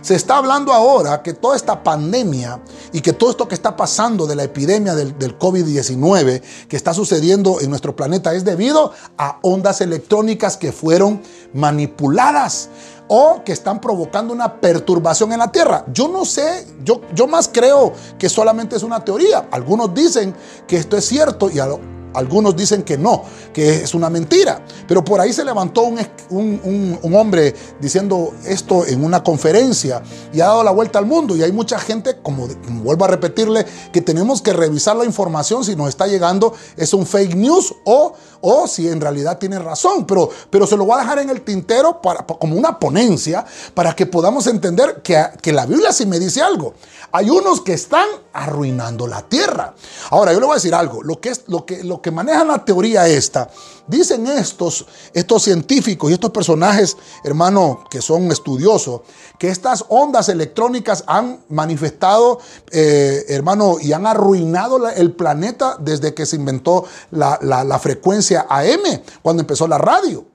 Se 0.04 0.14
está 0.14 0.36
hablando 0.36 0.70
ahora 0.70 1.22
que 1.22 1.32
toda 1.32 1.56
esta 1.56 1.82
pandemia 1.82 2.60
y 2.92 3.00
que 3.00 3.14
todo 3.14 3.30
esto 3.30 3.48
que 3.48 3.54
está 3.54 3.74
pasando 3.74 4.26
de 4.26 4.36
la 4.36 4.44
epidemia 4.44 4.94
del, 4.94 5.16
COVID-19 5.38 6.42
que 6.68 6.76
está 6.76 6.92
sucediendo 6.92 7.58
en 7.62 7.70
nuestro 7.70 7.96
planeta 7.96 8.34
es 8.34 8.44
debido 8.44 8.92
a 9.16 9.38
ondas 9.40 9.80
electrónicas 9.80 10.58
que 10.58 10.72
fueron 10.72 11.22
manipuladas 11.54 12.68
o 13.08 13.44
que 13.46 13.52
están 13.52 13.80
provocando 13.80 14.34
una 14.34 14.60
perturbación 14.60 15.32
en 15.32 15.38
la 15.38 15.50
Tierra. 15.50 15.86
Yo 15.90 16.06
no 16.08 16.26
sé, 16.26 16.66
yo, 16.84 17.00
yo 17.14 17.26
más 17.26 17.48
creo 17.50 17.94
que 18.18 18.28
solamente 18.28 18.76
es 18.76 18.82
una 18.82 19.02
teoría. 19.02 19.48
Algunos 19.50 19.94
dicen 19.94 20.34
que 20.66 20.76
esto 20.76 20.98
es 20.98 21.06
cierto 21.06 21.48
y 21.48 21.60
a 21.60 21.66
lo, 21.66 21.80
algunos 22.14 22.56
dicen 22.56 22.82
que 22.82 22.96
no, 22.96 23.24
que 23.52 23.82
es 23.82 23.94
una 23.94 24.08
mentira. 24.08 24.64
Pero 24.86 25.04
por 25.04 25.20
ahí 25.20 25.32
se 25.32 25.44
levantó 25.44 25.82
un, 26.30 26.98
hombre 27.14 27.54
diciendo 27.80 28.34
esto 28.46 28.86
en 28.86 29.04
una 29.04 29.22
conferencia 29.22 30.02
y 30.32 30.40
ha 30.40 30.46
dado 30.46 30.64
la 30.64 30.70
vuelta 30.70 30.98
al 30.98 31.06
mundo. 31.06 31.36
Y 31.36 31.42
hay 31.42 31.52
mucha 31.52 31.78
gente, 31.78 32.18
como, 32.22 32.48
vuelvo 32.82 33.04
a 33.04 33.08
repetirle, 33.08 33.66
que 33.92 34.00
tenemos 34.00 34.40
que 34.42 34.52
revisar 34.52 34.96
la 34.96 35.04
información 35.04 35.64
si 35.64 35.76
nos 35.76 35.88
está 35.88 36.06
llegando, 36.06 36.54
es 36.76 36.94
un 36.94 37.06
fake 37.06 37.34
news 37.34 37.74
o, 37.84 38.14
o 38.40 38.66
si 38.66 38.88
en 38.88 39.00
realidad 39.00 39.38
tiene 39.38 39.58
razón. 39.58 40.06
Pero, 40.06 40.30
pero 40.50 40.66
se 40.66 40.76
lo 40.76 40.84
voy 40.84 40.98
a 40.98 41.02
dejar 41.02 41.18
en 41.18 41.30
el 41.30 41.42
tintero 41.42 42.00
para, 42.00 42.24
como 42.24 42.56
una 42.56 42.78
ponencia 42.78 43.44
para 43.74 43.94
que 43.94 44.06
podamos 44.06 44.46
entender 44.46 45.02
que, 45.02 45.22
que 45.40 45.52
la 45.52 45.66
Biblia 45.66 45.92
sí 45.92 46.06
me 46.06 46.18
dice 46.18 46.42
algo. 46.42 46.74
Hay 47.12 47.30
unos 47.30 47.60
que 47.60 47.74
están 47.74 48.06
arruinando 48.34 49.06
la 49.06 49.22
tierra. 49.22 49.74
Ahora, 50.10 50.32
yo 50.32 50.40
le 50.40 50.46
voy 50.46 50.54
a 50.54 50.56
decir 50.56 50.74
algo. 50.74 51.02
Lo 51.02 51.20
que, 51.20 51.30
es, 51.30 51.44
lo 51.46 51.64
que, 51.64 51.84
lo 51.84 52.02
que 52.02 52.10
la 52.10 52.64
teoría 52.64 53.06
esta, 53.06 53.48
dicen 53.86 54.26
estos, 54.26 54.86
estos 55.12 55.42
científicos 55.44 56.10
y 56.10 56.14
estos 56.14 56.30
personajes, 56.30 56.96
hermano, 57.22 57.84
que 57.88 58.02
son 58.02 58.30
estudiosos, 58.32 59.02
que 59.38 59.48
estas 59.48 59.84
ondas 59.88 60.28
electrónicas 60.28 61.04
han 61.06 61.44
manifestado, 61.48 62.40
eh, 62.72 63.24
hermano, 63.28 63.76
y 63.80 63.92
han 63.92 64.06
arruinado 64.06 64.88
el 64.88 65.12
planeta 65.12 65.76
desde 65.78 66.12
que 66.12 66.26
se 66.26 66.36
inventó 66.36 66.84
la, 67.12 67.38
la 67.40 67.78
frecuencia 67.78 68.46
AM, 68.48 69.00
cuando 69.22 69.42
empezó 69.42 69.68
la 69.68 69.78
radio. 69.78 70.26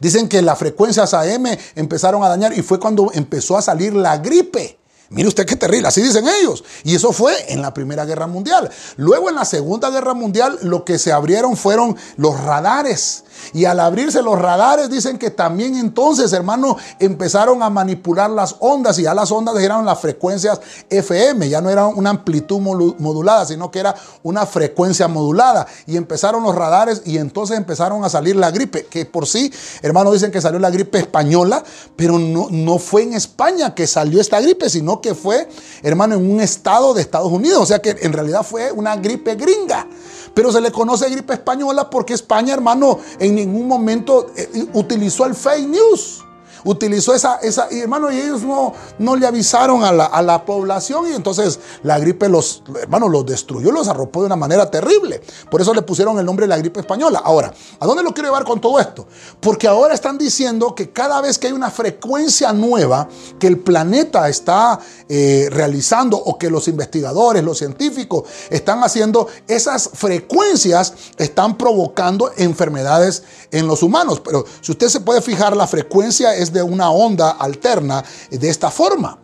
Dicen 0.00 0.28
que 0.28 0.42
las 0.42 0.58
frecuencias 0.58 1.14
AM 1.14 1.46
empezaron 1.76 2.22
a 2.24 2.28
dañar 2.28 2.52
y 2.52 2.62
fue 2.62 2.80
cuando 2.80 3.10
empezó 3.14 3.56
a 3.56 3.62
salir 3.62 3.94
la 3.94 4.18
gripe 4.18 4.78
Mire 5.08 5.28
usted 5.28 5.46
qué 5.46 5.54
terrible, 5.54 5.86
así 5.86 6.02
dicen 6.02 6.24
ellos. 6.40 6.64
Y 6.82 6.96
eso 6.96 7.12
fue 7.12 7.52
en 7.52 7.62
la 7.62 7.72
Primera 7.72 8.04
Guerra 8.04 8.26
Mundial. 8.26 8.70
Luego 8.96 9.28
en 9.28 9.36
la 9.36 9.44
Segunda 9.44 9.90
Guerra 9.90 10.14
Mundial 10.14 10.58
lo 10.62 10.84
que 10.84 10.98
se 10.98 11.12
abrieron 11.12 11.56
fueron 11.56 11.96
los 12.16 12.40
radares. 12.40 13.24
Y 13.52 13.66
al 13.66 13.80
abrirse 13.80 14.22
los 14.22 14.38
radares 14.38 14.90
dicen 14.90 15.18
que 15.18 15.30
también 15.30 15.76
entonces, 15.76 16.32
hermano, 16.32 16.76
empezaron 16.98 17.62
a 17.62 17.70
manipular 17.70 18.30
las 18.30 18.56
ondas 18.60 18.98
y 18.98 19.02
ya 19.02 19.14
las 19.14 19.30
ondas 19.30 19.56
eran 19.58 19.84
las 19.84 20.00
frecuencias 20.00 20.60
FM, 20.88 21.48
ya 21.48 21.60
no 21.60 21.70
era 21.70 21.86
una 21.86 22.10
amplitud 22.10 22.60
modulada, 22.60 23.46
sino 23.46 23.70
que 23.70 23.78
era 23.78 23.94
una 24.22 24.46
frecuencia 24.46 25.06
modulada. 25.06 25.66
Y 25.86 25.96
empezaron 25.96 26.42
los 26.42 26.54
radares 26.54 27.02
y 27.04 27.18
entonces 27.18 27.56
empezaron 27.56 28.04
a 28.04 28.08
salir 28.08 28.36
la 28.36 28.50
gripe, 28.50 28.86
que 28.86 29.06
por 29.06 29.26
sí, 29.26 29.52
hermano, 29.82 30.12
dicen 30.12 30.30
que 30.30 30.40
salió 30.40 30.58
la 30.58 30.70
gripe 30.70 30.98
española, 30.98 31.62
pero 31.94 32.18
no, 32.18 32.48
no 32.50 32.78
fue 32.78 33.02
en 33.02 33.14
España 33.14 33.74
que 33.74 33.86
salió 33.86 34.20
esta 34.20 34.40
gripe, 34.40 34.68
sino 34.68 34.95
que 35.00 35.14
fue, 35.14 35.48
hermano, 35.82 36.14
en 36.14 36.30
un 36.30 36.40
estado 36.40 36.94
de 36.94 37.02
Estados 37.02 37.32
Unidos. 37.32 37.62
O 37.62 37.66
sea 37.66 37.80
que 37.80 37.96
en 38.00 38.12
realidad 38.12 38.42
fue 38.42 38.72
una 38.72 38.96
gripe 38.96 39.34
gringa 39.34 39.86
pero 40.36 40.52
se 40.52 40.60
le 40.60 40.70
conoce 40.70 41.08
gripe 41.08 41.32
española 41.32 41.88
porque 41.88 42.12
España, 42.12 42.52
hermano, 42.52 42.98
en 43.18 43.36
ningún 43.36 43.66
momento 43.66 44.26
eh, 44.36 44.66
utilizó 44.74 45.24
el 45.24 45.34
fake 45.34 45.66
news 45.66 46.25
utilizó 46.66 47.14
esa, 47.14 47.36
esa 47.36 47.68
y 47.70 47.80
hermano, 47.80 48.12
y 48.12 48.18
ellos 48.18 48.42
no, 48.42 48.74
no 48.98 49.16
le 49.16 49.26
avisaron 49.26 49.84
a 49.84 49.92
la, 49.92 50.44
población 50.44 51.10
y 51.10 51.14
entonces 51.14 51.58
la 51.82 51.98
gripe 51.98 52.28
los, 52.28 52.62
hermano, 52.80 53.08
los 53.08 53.24
destruyó, 53.24 53.72
los 53.72 53.88
arropó 53.88 54.20
de 54.20 54.26
una 54.26 54.36
manera 54.36 54.70
terrible. 54.70 55.22
Por 55.50 55.60
eso 55.62 55.72
le 55.72 55.82
pusieron 55.82 56.18
el 56.18 56.26
nombre 56.26 56.44
de 56.44 56.48
la 56.48 56.58
gripe 56.58 56.80
española. 56.80 57.22
Ahora, 57.24 57.52
¿a 57.80 57.86
dónde 57.86 58.02
lo 58.02 58.12
quiero 58.12 58.28
llevar 58.28 58.44
con 58.44 58.60
todo 58.60 58.78
esto? 58.78 59.06
Porque 59.40 59.66
ahora 59.66 59.94
están 59.94 60.18
diciendo 60.18 60.74
que 60.74 60.90
cada 60.90 61.20
vez 61.20 61.38
que 61.38 61.46
hay 61.46 61.52
una 61.52 61.70
frecuencia 61.70 62.52
nueva 62.52 63.08
que 63.38 63.46
el 63.46 63.58
planeta 63.58 64.28
está 64.28 64.78
eh, 65.08 65.48
realizando 65.50 66.16
o 66.18 66.38
que 66.38 66.50
los 66.50 66.68
investigadores, 66.68 67.42
los 67.42 67.58
científicos 67.58 68.24
están 68.50 68.82
haciendo, 68.84 69.28
esas 69.48 69.90
frecuencias 69.94 70.92
están 71.16 71.56
provocando 71.56 72.30
enfermedades 72.36 73.22
en 73.50 73.66
los 73.66 73.82
humanos. 73.82 74.20
Pero 74.20 74.44
si 74.60 74.72
usted 74.72 74.88
se 74.88 75.00
puede 75.00 75.22
fijar, 75.22 75.56
la 75.56 75.66
frecuencia 75.66 76.34
es 76.34 76.52
de 76.52 76.55
una 76.62 76.90
onda 76.90 77.32
alterna 77.32 78.04
de 78.30 78.48
esta 78.48 78.70
forma. 78.70 79.18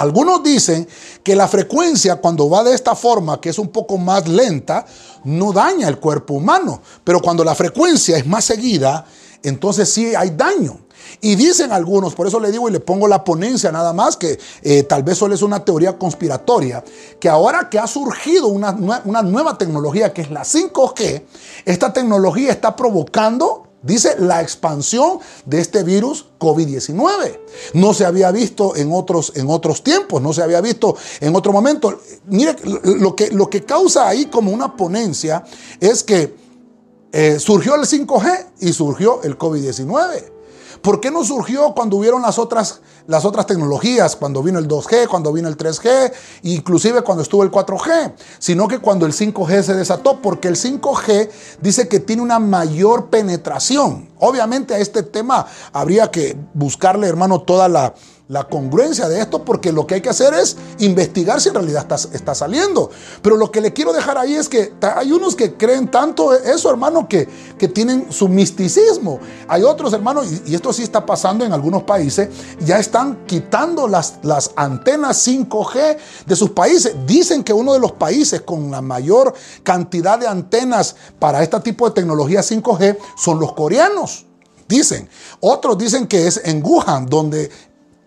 Algunos 0.00 0.42
dicen 0.42 0.88
que 1.22 1.36
la 1.36 1.46
frecuencia 1.46 2.16
cuando 2.16 2.48
va 2.48 2.64
de 2.64 2.74
esta 2.74 2.94
forma, 2.94 3.38
que 3.38 3.50
es 3.50 3.58
un 3.58 3.68
poco 3.68 3.98
más 3.98 4.26
lenta, 4.26 4.86
no 5.24 5.52
daña 5.52 5.88
el 5.88 5.98
cuerpo 5.98 6.34
humano, 6.34 6.80
pero 7.04 7.20
cuando 7.20 7.44
la 7.44 7.54
frecuencia 7.54 8.16
es 8.16 8.26
más 8.26 8.46
seguida, 8.46 9.04
entonces 9.42 9.92
sí 9.92 10.14
hay 10.14 10.30
daño. 10.30 10.80
Y 11.20 11.34
dicen 11.34 11.70
algunos, 11.70 12.14
por 12.14 12.26
eso 12.26 12.40
le 12.40 12.50
digo 12.50 12.66
y 12.68 12.72
le 12.72 12.80
pongo 12.80 13.08
la 13.08 13.24
ponencia 13.24 13.70
nada 13.70 13.92
más, 13.92 14.16
que 14.16 14.38
eh, 14.62 14.84
tal 14.84 15.02
vez 15.02 15.18
solo 15.18 15.34
es 15.34 15.42
una 15.42 15.62
teoría 15.64 15.98
conspiratoria, 15.98 16.82
que 17.18 17.28
ahora 17.28 17.68
que 17.68 17.78
ha 17.78 17.86
surgido 17.86 18.46
una, 18.48 18.70
una 19.04 19.20
nueva 19.20 19.58
tecnología 19.58 20.14
que 20.14 20.22
es 20.22 20.30
la 20.30 20.44
5G, 20.44 21.24
esta 21.66 21.92
tecnología 21.92 22.50
está 22.52 22.74
provocando 22.74 23.69
Dice 23.82 24.16
la 24.18 24.42
expansión 24.42 25.20
de 25.46 25.60
este 25.60 25.82
virus 25.82 26.26
COVID-19. 26.38 27.38
No 27.74 27.94
se 27.94 28.04
había 28.04 28.30
visto 28.30 28.76
en 28.76 28.92
otros, 28.92 29.32
en 29.36 29.48
otros 29.48 29.82
tiempos, 29.82 30.20
no 30.20 30.34
se 30.34 30.42
había 30.42 30.60
visto 30.60 30.96
en 31.20 31.34
otro 31.34 31.52
momento. 31.52 32.00
Mire, 32.26 32.56
lo 32.84 33.16
que, 33.16 33.30
lo 33.30 33.48
que 33.48 33.64
causa 33.64 34.06
ahí 34.06 34.26
como 34.26 34.52
una 34.52 34.76
ponencia 34.76 35.44
es 35.80 36.02
que 36.02 36.34
eh, 37.12 37.38
surgió 37.38 37.74
el 37.74 37.82
5G 37.82 38.46
y 38.60 38.72
surgió 38.72 39.22
el 39.22 39.38
COVID-19. 39.38 40.39
¿Por 40.82 41.00
qué 41.00 41.10
no 41.10 41.24
surgió 41.24 41.74
cuando 41.74 41.96
hubieron 41.96 42.22
las 42.22 42.38
otras, 42.38 42.80
las 43.06 43.24
otras 43.26 43.46
tecnologías? 43.46 44.16
Cuando 44.16 44.42
vino 44.42 44.58
el 44.58 44.66
2G, 44.66 45.08
cuando 45.08 45.32
vino 45.32 45.48
el 45.48 45.56
3G, 45.56 46.12
inclusive 46.42 47.02
cuando 47.02 47.22
estuvo 47.22 47.42
el 47.42 47.50
4G. 47.50 48.14
Sino 48.38 48.66
que 48.66 48.78
cuando 48.78 49.04
el 49.04 49.12
5G 49.12 49.62
se 49.62 49.74
desató, 49.74 50.22
porque 50.22 50.48
el 50.48 50.56
5G 50.56 51.30
dice 51.60 51.86
que 51.88 52.00
tiene 52.00 52.22
una 52.22 52.38
mayor 52.38 53.10
penetración. 53.10 54.08
Obviamente 54.18 54.74
a 54.74 54.78
este 54.78 55.02
tema 55.02 55.46
habría 55.72 56.10
que 56.10 56.36
buscarle, 56.54 57.08
hermano, 57.08 57.42
toda 57.42 57.68
la 57.68 57.94
la 58.30 58.44
congruencia 58.44 59.08
de 59.08 59.20
esto 59.20 59.44
porque 59.44 59.72
lo 59.72 59.88
que 59.88 59.96
hay 59.96 60.00
que 60.00 60.08
hacer 60.08 60.32
es 60.34 60.56
investigar 60.78 61.40
si 61.40 61.48
en 61.48 61.56
realidad 61.56 61.84
está, 62.12 62.32
saliendo. 62.32 62.88
Pero 63.22 63.36
lo 63.36 63.50
que 63.50 63.60
le 63.60 63.72
quiero 63.72 63.92
dejar 63.92 64.16
ahí 64.18 64.36
es 64.36 64.48
que 64.48 64.72
hay 64.80 65.10
unos 65.10 65.34
que 65.34 65.54
creen 65.54 65.90
tanto 65.90 66.32
eso, 66.32 66.70
hermano, 66.70 67.08
que, 67.08 67.28
que 67.58 67.66
tienen 67.66 68.12
su 68.12 68.28
misticismo. 68.28 69.18
Hay 69.48 69.64
otros, 69.64 69.92
hermano, 69.92 70.22
y, 70.22 70.54
esto 70.54 70.72
sí 70.72 70.84
está 70.84 71.04
pasando 71.04 71.44
en 71.44 71.52
algunos 71.52 71.82
países, 71.82 72.28
ya 72.60 72.78
están 72.78 73.26
quitando 73.26 73.88
las, 73.88 74.20
las 74.22 74.52
antenas 74.54 75.26
5G 75.26 75.96
de 76.24 76.36
sus 76.36 76.50
países. 76.50 76.94
Dicen 77.08 77.42
que 77.42 77.52
uno 77.52 77.72
de 77.72 77.80
los 77.80 77.92
países 77.92 78.42
con 78.42 78.70
la 78.70 78.80
mayor 78.80 79.34
cantidad 79.64 80.20
de 80.20 80.28
antenas 80.28 80.94
para 81.18 81.42
este 81.42 81.58
tipo 81.58 81.88
de 81.88 81.94
tecnología 81.94 82.42
5G 82.42 82.96
son 83.16 83.40
los 83.40 83.54
coreanos 83.54 84.26
dicen. 84.70 85.08
Otros 85.40 85.76
dicen 85.76 86.06
que 86.06 86.28
es 86.28 86.40
en 86.44 86.64
Wuhan, 86.64 87.06
donde 87.06 87.50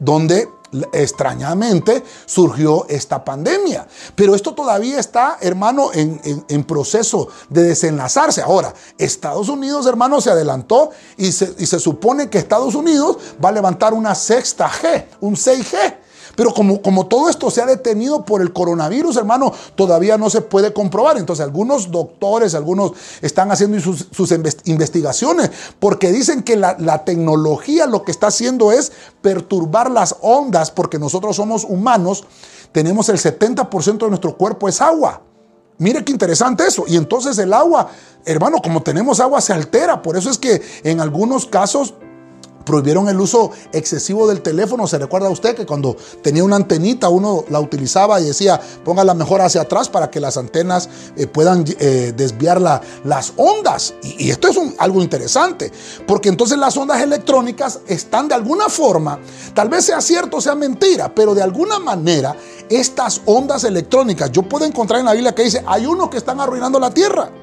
donde 0.04 0.50
extrañamente 0.92 2.04
surgió 2.26 2.86
esta 2.90 3.24
pandemia. 3.24 3.88
Pero 4.16 4.36
esto 4.36 4.54
todavía 4.54 5.00
está, 5.00 5.38
hermano, 5.42 5.92
en, 5.94 6.64
proceso 6.64 7.28
de 7.50 7.64
desenlazarse. 7.64 8.42
Ahora, 8.42 8.74
Estados 8.98 9.50
Unidos, 9.50 9.86
hermano, 9.86 10.22
se 10.22 10.32
adelantó 10.32 10.92
y 11.18 11.32
se, 11.32 11.54
y 11.60 11.66
se 11.66 11.80
supone 11.80 12.30
que 12.30 12.38
Estados 12.38 12.76
Unidos 12.76 13.18
va 13.44 13.50
a 13.50 13.52
levantar 13.54 13.94
una 13.94 14.16
sexta 14.16 14.70
G, 14.70 15.06
un 15.20 15.36
6G. 15.36 15.98
Pero 16.36 16.54
como, 16.54 16.82
como 16.82 17.08
todo 17.08 17.30
esto 17.30 17.52
se 17.52 17.62
ha 17.62 17.66
detenido 17.66 18.26
por 18.26 18.42
el 18.42 18.54
coronavirus, 18.54 19.18
hermano, 19.18 19.54
todavía 19.76 20.18
no 20.18 20.30
se 20.30 20.42
puede 20.42 20.74
comprobar. 20.74 21.18
Entonces 21.18 21.44
algunos 21.44 21.92
doctores, 21.92 22.56
algunos 22.56 22.94
están 23.22 23.52
haciendo 23.52 23.80
sus, 23.80 24.32
investigaciones 24.66 25.52
porque 25.80 26.12
dicen 26.12 26.44
que 26.44 26.56
la, 26.56 26.76
la 26.80 27.06
tecnología 27.06 27.86
lo 27.86 28.04
que 28.04 28.12
está 28.12 28.28
haciendo 28.28 28.72
es 28.72 28.92
perturbar 29.22 29.92
las 29.92 30.16
ondas 30.22 30.72
porque 30.72 31.00
nosotros 31.00 31.36
somos 31.36 31.64
humanos, 31.64 32.24
tenemos 32.72 33.10
el 33.10 33.18
70% 33.18 33.98
de 33.98 34.10
nuestro 34.10 34.36
cuerpo 34.36 34.68
es 34.68 34.82
agua. 34.82 35.22
Mire 35.78 36.04
qué 36.04 36.12
interesante 36.12 36.66
eso. 36.66 36.86
Y 36.88 36.98
entonces 36.98 37.38
el 37.38 37.54
agua, 37.54 37.90
hermano, 38.26 38.60
como 38.64 38.82
tenemos 38.84 39.20
agua, 39.20 39.42
se 39.42 39.54
altera. 39.54 40.02
Por 40.02 40.18
eso 40.18 40.30
es 40.30 40.38
que 40.38 40.62
en 40.84 41.02
algunos 41.02 41.46
casos 41.46 41.96
prohibieron 42.66 43.08
el 43.10 43.20
uso 43.20 43.52
excesivo 43.72 44.28
del 44.28 44.42
teléfono. 44.42 44.88
¿Se 44.88 44.98
recuerda 44.98 45.30
usted 45.30 45.56
que 45.56 45.66
cuando 45.66 45.96
tenía 46.22 46.44
una 46.44 46.56
antenita 46.56 47.10
uno 47.10 47.46
la 47.50 47.60
utilizaba 47.60 48.20
y 48.20 48.26
decía 48.26 48.60
póngala 48.84 49.14
mejor 49.14 49.42
hacia 49.42 49.62
atrás 49.62 49.90
para 49.90 50.10
que 50.10 50.20
las 50.20 50.38
antenas 50.38 50.90
eh, 51.16 51.28
puedan 51.28 51.66
eh, 51.80 52.14
desviar 52.16 52.62
las 52.62 53.34
ondas? 53.38 53.94
Y, 54.04 54.32
esto 54.34 54.48
es 54.48 54.58
algo 54.80 55.02
interesante, 55.02 55.72
porque 56.08 56.30
entonces 56.30 56.58
las 56.58 56.76
ondas 56.76 57.02
electrónicas 57.02 57.82
están 57.88 58.28
de 58.28 58.36
alguna 58.36 58.68
forma, 58.70 59.20
tal 59.54 59.70
vez 59.70 59.86
sea 59.86 60.02
cierto 60.02 60.38
o 60.38 60.42
sea 60.42 60.56
mentira, 60.56 61.14
pero 61.14 61.36
de 61.36 61.44
alguna 61.44 61.80
manera 61.80 62.36
estas 62.70 63.22
ondas 63.26 63.64
electrónicas, 63.64 64.32
yo 64.32 64.44
puedo 64.44 64.66
encontrar 64.66 65.00
en 65.00 65.06
la 65.06 65.14
Biblia 65.14 65.36
que 65.36 65.44
dice, 65.44 65.64
hay 65.66 65.86
unos 65.86 66.10
que 66.10 66.18
están 66.18 66.40
arruinando 66.40 66.80
la 66.80 66.92
tierra. 66.92 67.43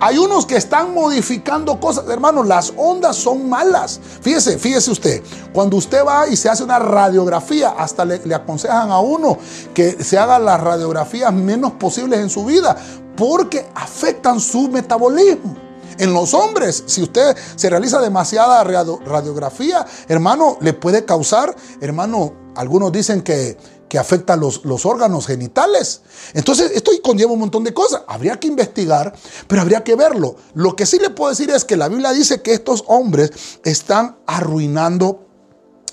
Hay 0.00 0.18
unos 0.18 0.46
que 0.46 0.56
están 0.56 0.94
modificando 0.94 1.78
cosas. 1.80 2.04
Hermanos, 2.08 2.46
las 2.46 2.72
ondas 2.76 3.16
son 3.16 3.48
malas. 3.48 4.00
Fíjese, 4.20 4.58
fíjese 4.58 4.90
usted. 4.90 5.22
Cuando 5.52 5.76
usted 5.76 6.04
va 6.04 6.28
y 6.28 6.36
se 6.36 6.48
hace 6.48 6.64
una 6.64 6.78
radiografía, 6.78 7.70
hasta 7.70 8.04
le, 8.04 8.20
le 8.24 8.34
aconsejan 8.34 8.90
a 8.90 9.00
uno 9.00 9.38
que 9.72 10.02
se 10.02 10.18
haga 10.18 10.38
las 10.38 10.60
radiografías 10.60 11.32
menos 11.32 11.72
posibles 11.72 12.20
en 12.20 12.30
su 12.30 12.44
vida, 12.44 12.76
porque 13.16 13.66
afectan 13.74 14.40
su 14.40 14.68
metabolismo. 14.68 15.56
En 15.98 16.12
los 16.12 16.34
hombres, 16.34 16.82
si 16.86 17.02
usted 17.02 17.36
se 17.54 17.70
realiza 17.70 18.00
demasiada 18.00 18.64
radiografía, 18.64 19.86
hermano, 20.08 20.58
le 20.60 20.72
puede 20.72 21.04
causar, 21.04 21.54
hermano, 21.80 22.32
algunos 22.56 22.92
dicen 22.92 23.22
que 23.22 23.56
que 23.88 23.98
afecta 23.98 24.36
los, 24.36 24.64
los 24.64 24.86
órganos 24.86 25.26
genitales. 25.26 26.02
Entonces, 26.32 26.72
esto 26.74 26.90
conlleva 27.02 27.32
un 27.32 27.40
montón 27.40 27.64
de 27.64 27.74
cosas. 27.74 28.02
Habría 28.06 28.38
que 28.38 28.48
investigar, 28.48 29.14
pero 29.46 29.62
habría 29.62 29.84
que 29.84 29.94
verlo. 29.94 30.36
Lo 30.54 30.74
que 30.74 30.86
sí 30.86 30.98
le 30.98 31.10
puedo 31.10 31.30
decir 31.30 31.50
es 31.50 31.64
que 31.64 31.76
la 31.76 31.88
Biblia 31.88 32.12
dice 32.12 32.42
que 32.42 32.52
estos 32.52 32.84
hombres 32.86 33.30
están 33.64 34.16
arruinando 34.26 35.26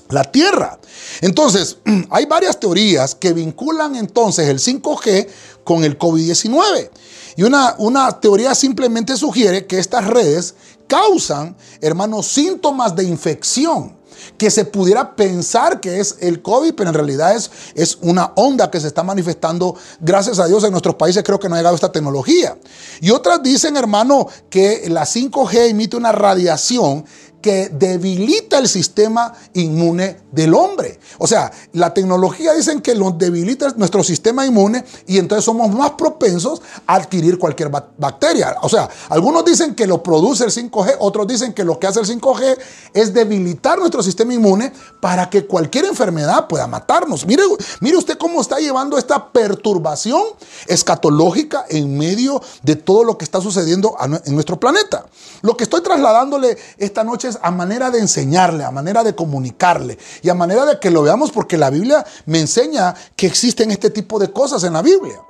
la 0.10 0.24
tierra. 0.24 0.80
Entonces, 1.22 1.78
hay 2.10 2.26
varias 2.26 2.60
teorías 2.60 3.16
que 3.16 3.34
vinculan 3.34 3.96
entonces 3.96 4.48
el 4.48 4.60
5G 4.60 5.28
con 5.64 5.84
el 5.84 5.98
COVID-19. 5.98 6.90
Y 7.38 7.44
una, 7.44 7.76
una 7.78 8.20
teoría 8.20 8.56
simplemente 8.56 9.16
sugiere 9.16 9.66
que 9.66 9.80
estas 9.80 10.06
redes 10.08 10.56
causan, 10.88 11.56
hermanos, 11.80 12.28
síntomas 12.28 12.96
de 12.96 13.06
infección 13.06 14.01
que 14.38 14.52
se 14.52 14.66
pudiera 14.66 15.16
pensar 15.16 15.80
que 15.80 16.00
es 16.00 16.18
el 16.20 16.42
COVID, 16.42 16.74
pero 16.76 16.90
en 16.90 16.96
realidad 16.96 17.36
es, 17.36 17.52
es 17.76 17.98
una 18.02 18.34
onda 18.36 18.70
que 18.70 18.80
se 18.80 18.88
está 18.88 19.04
manifestando, 19.04 19.76
gracias 20.00 20.40
a 20.40 20.48
Dios, 20.48 20.64
en 20.64 20.72
nuestros 20.72 20.96
países 20.96 21.24
creo 21.24 21.40
que 21.40 21.50
no 21.50 21.56
ha 21.56 21.60
llegado 21.60 21.76
esta 21.76 21.92
tecnología. 21.92 22.58
Y 23.00 23.12
otras 23.12 23.42
dicen, 23.42 23.78
hermano, 23.78 24.28
que 24.50 24.90
la 24.90 25.04
5G 25.04 25.70
emite 25.70 25.98
una 25.98 26.12
radiación 26.12 27.06
que 27.42 27.70
debilita 27.70 28.60
el 28.60 28.68
sistema 28.68 29.34
inmune 29.54 30.22
del 30.32 30.54
hombre. 30.54 31.00
O 31.18 31.28
sea, 31.28 31.52
la 31.74 31.94
tecnología 31.94 32.54
dicen 32.54 32.82
que 32.82 32.96
lo 32.96 33.12
debilita 33.12 33.74
nuestro 33.76 34.04
sistema 34.04 34.46
inmune 34.46 34.86
y 35.08 35.18
entonces 35.18 35.44
somos 35.44 35.70
más 35.74 35.92
propensos 35.92 36.62
a 36.88 36.96
adquirir 36.96 37.38
cualquier 37.38 37.70
bacteria. 37.70 38.56
O 38.62 38.70
sea, 38.70 38.90
algunos 39.10 39.44
dicen 39.44 39.76
que 39.76 39.88
lo 39.88 40.02
produce 40.02 40.46
el 40.46 40.52
5G, 40.52 40.98
otros 41.00 41.28
dicen 41.28 41.54
que 41.54 41.64
lo 41.64 41.80
que 41.80 41.88
hace 41.88 42.00
el 42.00 42.08
5G 42.08 42.58
es 42.94 43.14
debilitar 43.14 43.80
nuestro 43.80 44.04
sistema 44.04 44.34
inmune 44.34 44.72
para 45.00 45.30
que 45.30 45.46
cualquier 45.46 45.86
enfermedad 45.86 46.48
pueda 46.48 46.68
matarnos. 46.68 47.26
Mire, 47.26 47.44
mire 47.80 47.98
usted 47.98 48.18
cómo 48.18 48.42
está 48.42 48.58
llevando 48.58 48.98
esta 48.98 49.32
perturbación 49.32 50.22
escatológica 50.68 51.66
en 51.70 51.98
medio 51.98 52.42
de 52.64 52.76
todo 52.76 53.04
lo 53.04 53.18
que 53.18 53.26
está 53.26 53.42
sucediendo 53.42 53.96
en 54.26 54.34
nuestro 54.34 54.60
planeta. 54.60 55.06
Lo 55.42 55.58
que 55.58 55.64
estoy 55.64 55.82
trasladándole 55.82 56.58
esta 56.78 57.04
noche 57.04 57.31
a 57.42 57.52
manera 57.52 57.90
de 57.92 58.00
enseñarle, 58.00 58.64
a 58.64 58.72
manera 58.72 59.04
de 59.04 59.16
comunicarle 59.16 59.98
y 60.22 60.30
a 60.30 60.34
manera 60.34 60.66
de 60.66 60.80
que 60.80 60.92
lo 60.92 61.04
veamos 61.04 61.32
porque 61.32 61.58
la 61.58 61.70
Biblia 61.70 62.06
me 62.26 62.40
enseña 62.40 62.96
que 63.16 63.28
existen 63.28 63.72
este 63.72 63.90
tipo 63.90 64.20
de 64.20 64.32
cosas 64.32 64.64
en 64.64 64.74
la 64.74 64.82
Biblia. 64.82 65.22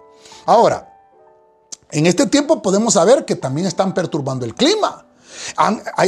Ahora, 0.46 0.88
en 1.92 2.06
este 2.06 2.26
tiempo 2.28 2.62
podemos 2.62 2.94
saber 2.94 3.26
que 3.26 3.36
también 3.36 3.68
están 3.68 3.94
perturbando 3.94 4.46
el 4.46 4.56
clima 4.56 5.06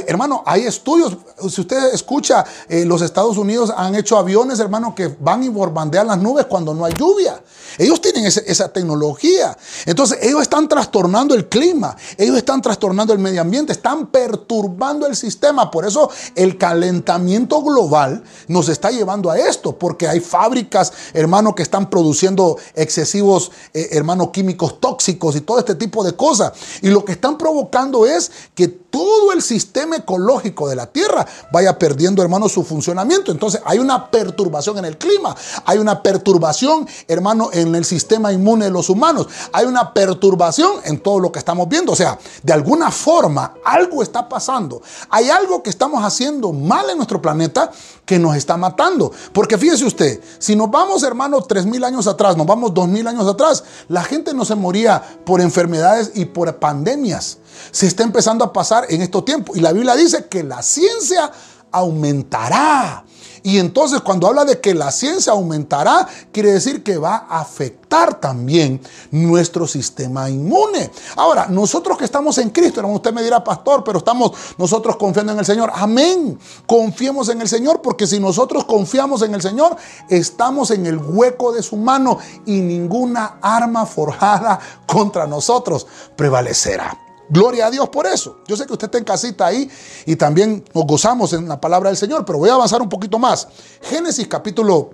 hermano, 0.07 0.43
hay 0.45 0.65
estudios. 0.65 1.17
Si 1.49 1.61
usted 1.61 1.93
escucha, 1.93 2.45
eh, 2.67 2.85
los 2.85 3.01
Estados 3.01 3.37
Unidos 3.37 3.71
han 3.75 3.95
hecho 3.95 4.17
aviones, 4.17 4.59
hermano, 4.59 4.93
que 4.95 5.15
van 5.19 5.43
y 5.43 5.49
borbandean 5.49 6.07
las 6.07 6.17
nubes 6.17 6.45
cuando 6.45 6.73
no 6.73 6.85
hay 6.85 6.93
lluvia. 6.93 7.41
Ellos 7.77 8.01
tienen 8.01 8.25
esa 8.25 8.71
tecnología. 8.71 9.57
Entonces, 9.85 10.19
ellos 10.21 10.41
están 10.41 10.67
trastornando 10.67 11.33
el 11.33 11.49
clima, 11.49 11.95
ellos 12.17 12.37
están 12.37 12.61
trastornando 12.61 13.13
el 13.13 13.19
medio 13.19 13.41
ambiente, 13.41 13.73
están 13.73 14.07
perturbando 14.07 15.07
el 15.07 15.15
sistema. 15.15 15.71
Por 15.71 15.85
eso 15.85 16.09
el 16.35 16.57
calentamiento 16.57 17.61
global 17.63 18.23
nos 18.47 18.69
está 18.69 18.91
llevando 18.91 19.31
a 19.31 19.39
esto, 19.39 19.77
porque 19.77 20.07
hay 20.07 20.19
fábricas, 20.19 20.93
hermano, 21.13 21.55
que 21.55 21.63
están 21.63 21.89
produciendo 21.89 22.57
excesivos, 22.75 23.51
eh, 23.73 23.89
hermano, 23.91 24.31
químicos 24.31 24.79
tóxicos 24.79 25.35
y 25.35 25.41
todo 25.41 25.59
este 25.59 25.75
tipo 25.75 26.03
de 26.03 26.15
cosas. 26.15 26.53
Y 26.81 26.89
lo 26.89 27.03
que 27.03 27.13
están 27.13 27.37
provocando 27.37 28.05
es 28.05 28.31
que 28.53 28.82
todo 28.93 29.32
el 29.32 29.41
sistema 29.41 29.95
ecológico 29.95 30.69
de 30.69 30.75
la 30.75 30.86
Tierra 30.86 31.25
vaya 31.51 31.79
perdiendo, 31.79 32.21
hermano, 32.21 32.47
su 32.47 32.63
funcionamiento. 32.63 33.32
Entonces 33.32 33.60
hay 33.65 33.79
una 33.79 34.12
perturbación 34.12 34.77
en 34.77 34.86
el 34.86 34.99
clima, 34.99 35.36
hay 35.65 35.79
una 35.79 36.03
perturbación, 36.03 36.88
hermano, 37.08 37.49
en 37.53 37.73
el 37.73 37.86
sistema 37.86 38.32
inmune 38.32 38.65
de 38.65 38.71
los 38.71 38.91
humanos, 38.91 39.25
hay 39.51 39.65
una 39.65 39.95
perturbación 39.95 40.73
en 40.84 40.99
todo 40.99 41.19
lo 41.19 41.32
que 41.32 41.39
estamos 41.39 41.67
viendo. 41.67 41.93
O 41.93 41.95
sea, 41.95 42.19
de 42.43 42.53
alguna 42.53 42.91
forma 42.91 43.56
algo 43.65 44.03
está 44.03 44.29
pasando. 44.29 44.84
Hay 45.10 45.32
algo 45.32 45.63
que 45.63 45.71
estamos 45.71 46.03
haciendo 46.03 46.53
mal 46.53 46.88
en 46.91 46.97
nuestro 46.97 47.19
planeta 47.19 47.71
que 48.05 48.19
nos 48.19 48.35
está 48.35 48.57
matando. 48.57 49.11
Porque 49.31 49.57
fíjese 49.57 49.85
usted, 49.85 50.19
si 50.39 50.55
nos 50.55 50.69
vamos, 50.69 51.03
hermano, 51.03 51.41
tres 51.41 51.65
mil 51.65 51.83
años 51.83 52.07
atrás, 52.07 52.37
nos 52.37 52.47
vamos 52.47 52.73
dos 52.73 52.87
mil 52.87 53.07
años 53.07 53.27
atrás, 53.27 53.63
la 53.87 54.03
gente 54.03 54.33
no 54.33 54.45
se 54.45 54.55
moría 54.55 55.01
por 55.25 55.41
enfermedades 55.41 56.11
y 56.15 56.25
por 56.25 56.53
pandemias 56.57 57.37
se 57.71 57.87
está 57.87 58.03
empezando 58.03 58.43
a 58.43 58.53
pasar 58.53 58.85
en 58.89 59.01
estos 59.01 59.25
tiempos. 59.25 59.57
Y 59.57 59.61
la 59.61 59.71
Biblia 59.71 59.95
dice 59.95 60.25
que 60.25 60.43
la 60.43 60.61
ciencia 60.61 61.31
aumentará. 61.71 63.05
Y 63.43 63.60
entonces 63.60 63.99
cuando 64.01 64.27
habla 64.27 64.45
de 64.45 64.62
que 64.62 64.73
la 64.73 64.91
ciencia 64.91 65.34
aumentará, 65.34 66.08
quiere 66.32 66.53
decir 66.53 66.82
que 66.82 66.97
va 66.97 67.27
a 67.29 67.41
afectar 67.41 68.19
también 68.19 68.82
nuestro 69.12 69.67
sistema 69.67 70.29
inmune. 70.29 70.89
Ahora, 71.17 71.47
nosotros 71.47 71.97
que 71.97 72.06
estamos 72.06 72.38
en 72.38 72.49
Cristo, 72.49 72.82
usted 72.88 73.13
me 73.13 73.21
dirá, 73.21 73.43
pastor, 73.43 73.84
pero 73.84 73.99
estamos 73.99 74.32
nosotros 74.58 74.95
confiando 74.95 75.34
en 75.34 75.39
el 75.39 75.45
Señor. 75.45 75.71
Amén. 75.75 76.39
Confiemos 76.65 77.27
en 77.29 77.41
el 77.41 77.49
Señor 77.49 77.82
porque 77.82 78.08
si 78.08 78.19
nosotros 78.19 78.63
confiamos 78.63 79.21
en 79.21 79.34
el 79.36 79.41
Señor, 79.41 79.75
estamos 80.10 80.71
en 80.71 80.86
el 80.86 80.97
hueco 80.97 81.51
de 81.51 81.62
su 81.62 81.75
mano 81.75 82.19
y 82.45 82.62
ninguna 82.62 83.39
arma 83.41 83.86
forjada 83.86 84.60
contra 84.88 85.27
nosotros 85.27 85.86
prevalecerá. 86.15 87.02
Gloria 87.33 87.65
a 87.65 87.71
Dios 87.71 87.89
por 87.89 88.05
eso. 88.05 88.37
Yo 88.47 88.55
sé 88.55 88.67
que 88.67 88.73
usted 88.73 88.85
está 88.85 88.99
en 88.99 89.03
casita 89.03 89.47
ahí 89.47 89.67
y 90.05 90.15
también 90.15 90.63
nos 90.71 90.85
gozamos 90.85 91.33
en 91.33 91.47
la 91.49 91.59
palabra 91.59 91.89
del 91.89 91.97
Señor, 91.97 92.25
pero 92.25 92.37
voy 92.37 92.49
a 92.51 92.53
avanzar 92.53 92.79
un 92.79 92.89
poquito 92.89 93.17
más. 93.17 93.47
Génesis 93.81 94.27
capítulo, 94.27 94.91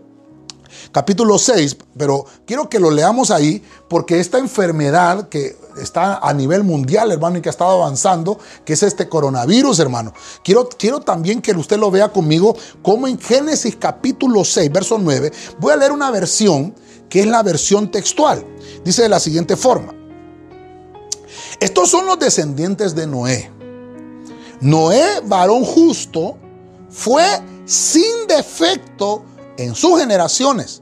capítulo 0.93 1.37
6, 1.37 1.75
pero 1.97 2.25
quiero 2.45 2.69
que 2.69 2.79
lo 2.79 2.91
leamos 2.91 3.29
ahí 3.29 3.61
porque 3.89 4.21
esta 4.21 4.37
enfermedad 4.37 5.27
que 5.27 5.57
está 5.81 6.19
a 6.19 6.33
nivel 6.33 6.63
mundial, 6.63 7.11
hermano, 7.11 7.39
y 7.39 7.41
que 7.41 7.49
ha 7.49 7.51
estado 7.51 7.71
avanzando, 7.71 8.39
que 8.63 8.71
es 8.71 8.83
este 8.83 9.09
coronavirus, 9.09 9.77
hermano. 9.79 10.13
Quiero, 10.41 10.69
quiero 10.69 11.01
también 11.01 11.41
que 11.41 11.51
usted 11.51 11.77
lo 11.77 11.91
vea 11.91 12.07
conmigo 12.07 12.55
como 12.81 13.09
en 13.09 13.19
Génesis 13.19 13.75
capítulo 13.75 14.45
6, 14.45 14.71
verso 14.71 14.97
9. 14.97 15.33
Voy 15.59 15.73
a 15.73 15.75
leer 15.75 15.91
una 15.91 16.09
versión 16.09 16.73
que 17.09 17.19
es 17.19 17.27
la 17.27 17.43
versión 17.43 17.91
textual. 17.91 18.45
Dice 18.85 19.01
de 19.01 19.09
la 19.09 19.19
siguiente 19.19 19.57
forma. 19.57 19.98
Estos 21.59 21.89
son 21.89 22.05
los 22.05 22.17
descendientes 22.19 22.95
de 22.95 23.05
Noé. 23.05 23.51
Noé, 24.61 25.21
varón 25.25 25.63
justo, 25.63 26.37
fue 26.89 27.23
sin 27.65 28.27
defecto 28.27 29.23
en 29.57 29.75
sus 29.75 29.99
generaciones. 29.99 30.81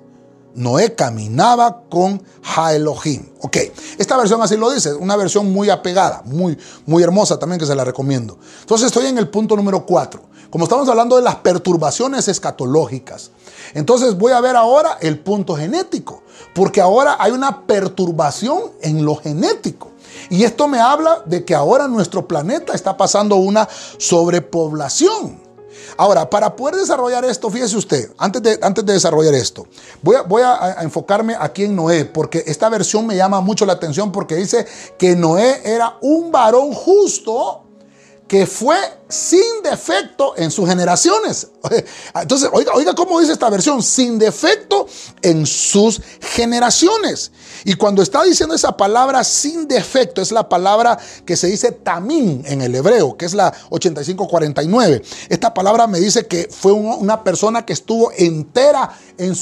Noé 0.54 0.96
caminaba 0.96 1.84
con 1.90 2.24
Jaelohim. 2.42 3.28
Ok, 3.42 3.58
esta 3.98 4.18
versión 4.18 4.42
así 4.42 4.58
lo 4.58 4.72
dice, 4.72 4.94
una 4.94 5.16
versión 5.16 5.52
muy 5.52 5.70
apegada, 5.70 6.24
muy, 6.26 6.58
muy 6.86 7.04
hermosa 7.04 7.38
también 7.38 7.60
que 7.60 7.66
se 7.66 7.76
la 7.76 7.84
recomiendo. 7.84 8.38
Entonces 8.62 8.88
estoy 8.88 9.06
en 9.06 9.18
el 9.18 9.30
punto 9.30 9.56
número 9.56 9.86
4. 9.86 10.22
Como 10.50 10.64
estamos 10.64 10.88
hablando 10.90 11.16
de 11.16 11.22
las 11.22 11.36
perturbaciones 11.36 12.28
escatológicas, 12.28 13.32
entonces 13.74 14.18
voy 14.18 14.32
a 14.32 14.42
ver 14.42 14.56
ahora 14.56 14.98
el 15.02 15.20
punto 15.20 15.56
genético, 15.56 16.24
porque 16.56 16.82
ahora 16.82 17.18
hay 17.20 17.32
una 17.32 17.68
perturbación 17.68 18.72
en 18.82 19.06
lo 19.06 19.16
genético. 19.16 19.92
Y 20.30 20.44
esto 20.44 20.68
me 20.68 20.80
habla 20.80 21.22
de 21.26 21.46
que 21.46 21.56
ahora 21.56 21.88
nuestro 21.88 22.28
planeta 22.28 22.74
está 22.74 22.98
pasando 22.98 23.38
una 23.38 23.68
sobrepoblación. 23.98 25.48
Ahora, 25.96 26.30
para 26.30 26.56
poder 26.56 26.76
desarrollar 26.76 27.24
esto, 27.26 27.50
fíjese 27.50 27.78
usted, 27.78 28.12
antes 28.18 28.42
de, 28.42 28.60
antes 28.62 28.86
de 28.86 28.94
desarrollar 28.94 29.34
esto, 29.34 29.68
voy, 30.02 30.16
a, 30.16 30.22
voy 30.24 30.42
a, 30.44 30.78
enfocarme 30.82 31.36
aquí 31.40 31.64
en 31.64 31.76
Noé, 31.76 32.06
porque 32.06 32.44
esta 32.46 32.70
versión 32.70 33.08
me 33.08 33.16
llama 33.16 33.42
mucho 33.42 33.66
la 33.66 33.74
atención 33.74 34.12
porque 34.12 34.36
dice 34.36 34.66
que 34.98 35.16
Noé 35.16 35.62
era 35.64 35.98
un 36.02 36.32
varón 36.32 36.74
justo 36.74 37.67
que 38.28 38.46
fue 38.46 38.78
sin 39.10 39.64
defecto 39.64 40.34
en 40.36 40.52
sus 40.52 40.68
generaciones. 40.68 41.48
Entonces, 42.14 42.50
oiga, 42.52 42.74
oiga 42.74 42.94
cómo 42.94 43.20
dice 43.20 43.32
esta 43.32 43.50
versión, 43.50 43.82
sin 43.82 44.20
defecto 44.20 44.86
en 45.22 45.46
sus 45.46 46.02
generaciones. 46.20 47.32
Y 47.64 47.76
cuando 47.76 48.02
está 48.02 48.24
diciendo 48.24 48.54
esa 48.54 48.76
palabra 48.76 49.24
sin 49.24 49.68
defecto, 49.68 50.22
es 50.22 50.32
la 50.32 50.50
palabra 50.50 50.98
que 51.26 51.38
se 51.38 51.48
dice 51.48 51.72
tamín 51.72 52.44
en 52.46 52.62
el 52.62 52.76
hebreo, 52.76 53.16
que 53.16 53.26
es 53.26 53.34
la 53.34 53.54
8549. 53.70 55.02
Esta 55.30 55.54
palabra 55.54 55.88
me 55.88 56.00
dice 56.00 56.28
que 56.28 56.50
fue 56.52 56.74
una 56.74 57.24
persona 57.24 57.66
que 57.66 57.74
estuvo 57.74 58.12
entera 58.12 58.98
en, 59.18 59.34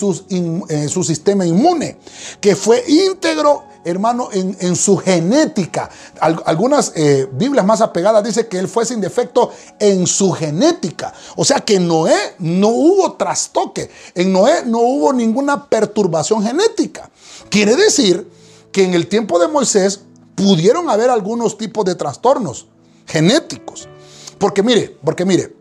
en 0.70 0.90
su 0.90 1.04
sistema 1.04 1.46
inmune, 1.46 1.98
que 2.40 2.56
fue 2.56 2.84
íntegro 2.88 3.64
hermano, 3.86 4.30
en, 4.32 4.76
su 4.76 4.98
genética. 4.98 5.90
algunas 6.20 6.92
eh, 6.96 7.30
Biblias 7.32 7.66
más 7.66 7.82
apegadas 7.82 8.24
dicen 8.24 8.48
que 8.50 8.58
él 8.58 8.68
fue 8.68 8.86
sin 8.86 9.00
defecto 9.00 9.52
en 9.80 10.08
su 10.08 10.32
genética. 10.32 11.14
O 11.36 11.46
sea 11.46 11.60
que 11.60 11.76
en 11.76 11.88
Noé 11.88 12.36
no 12.40 12.70
hubo 12.70 13.14
trastoque. 13.14 13.90
En 14.16 14.34
Noé 14.34 14.66
no 14.66 14.80
hubo 14.80 15.14
ninguna 15.14 15.70
perturbación 15.70 16.44
genética. 16.44 17.10
Quiere 17.50 17.76
decir 17.76 18.30
que 18.72 18.84
en 18.84 18.96
el 18.96 19.08
tiempo 19.08 19.40
de 19.40 19.48
Moisés 19.48 20.02
pudieron 20.34 20.90
haber 20.90 21.10
algunos 21.10 21.58
tipos 21.58 21.86
de 21.86 21.96
trastornos 21.96 22.68
genéticos. 23.06 23.88
Porque 24.38 24.64
mire, 24.64 24.98
porque 25.04 25.26
mire, 25.26 25.56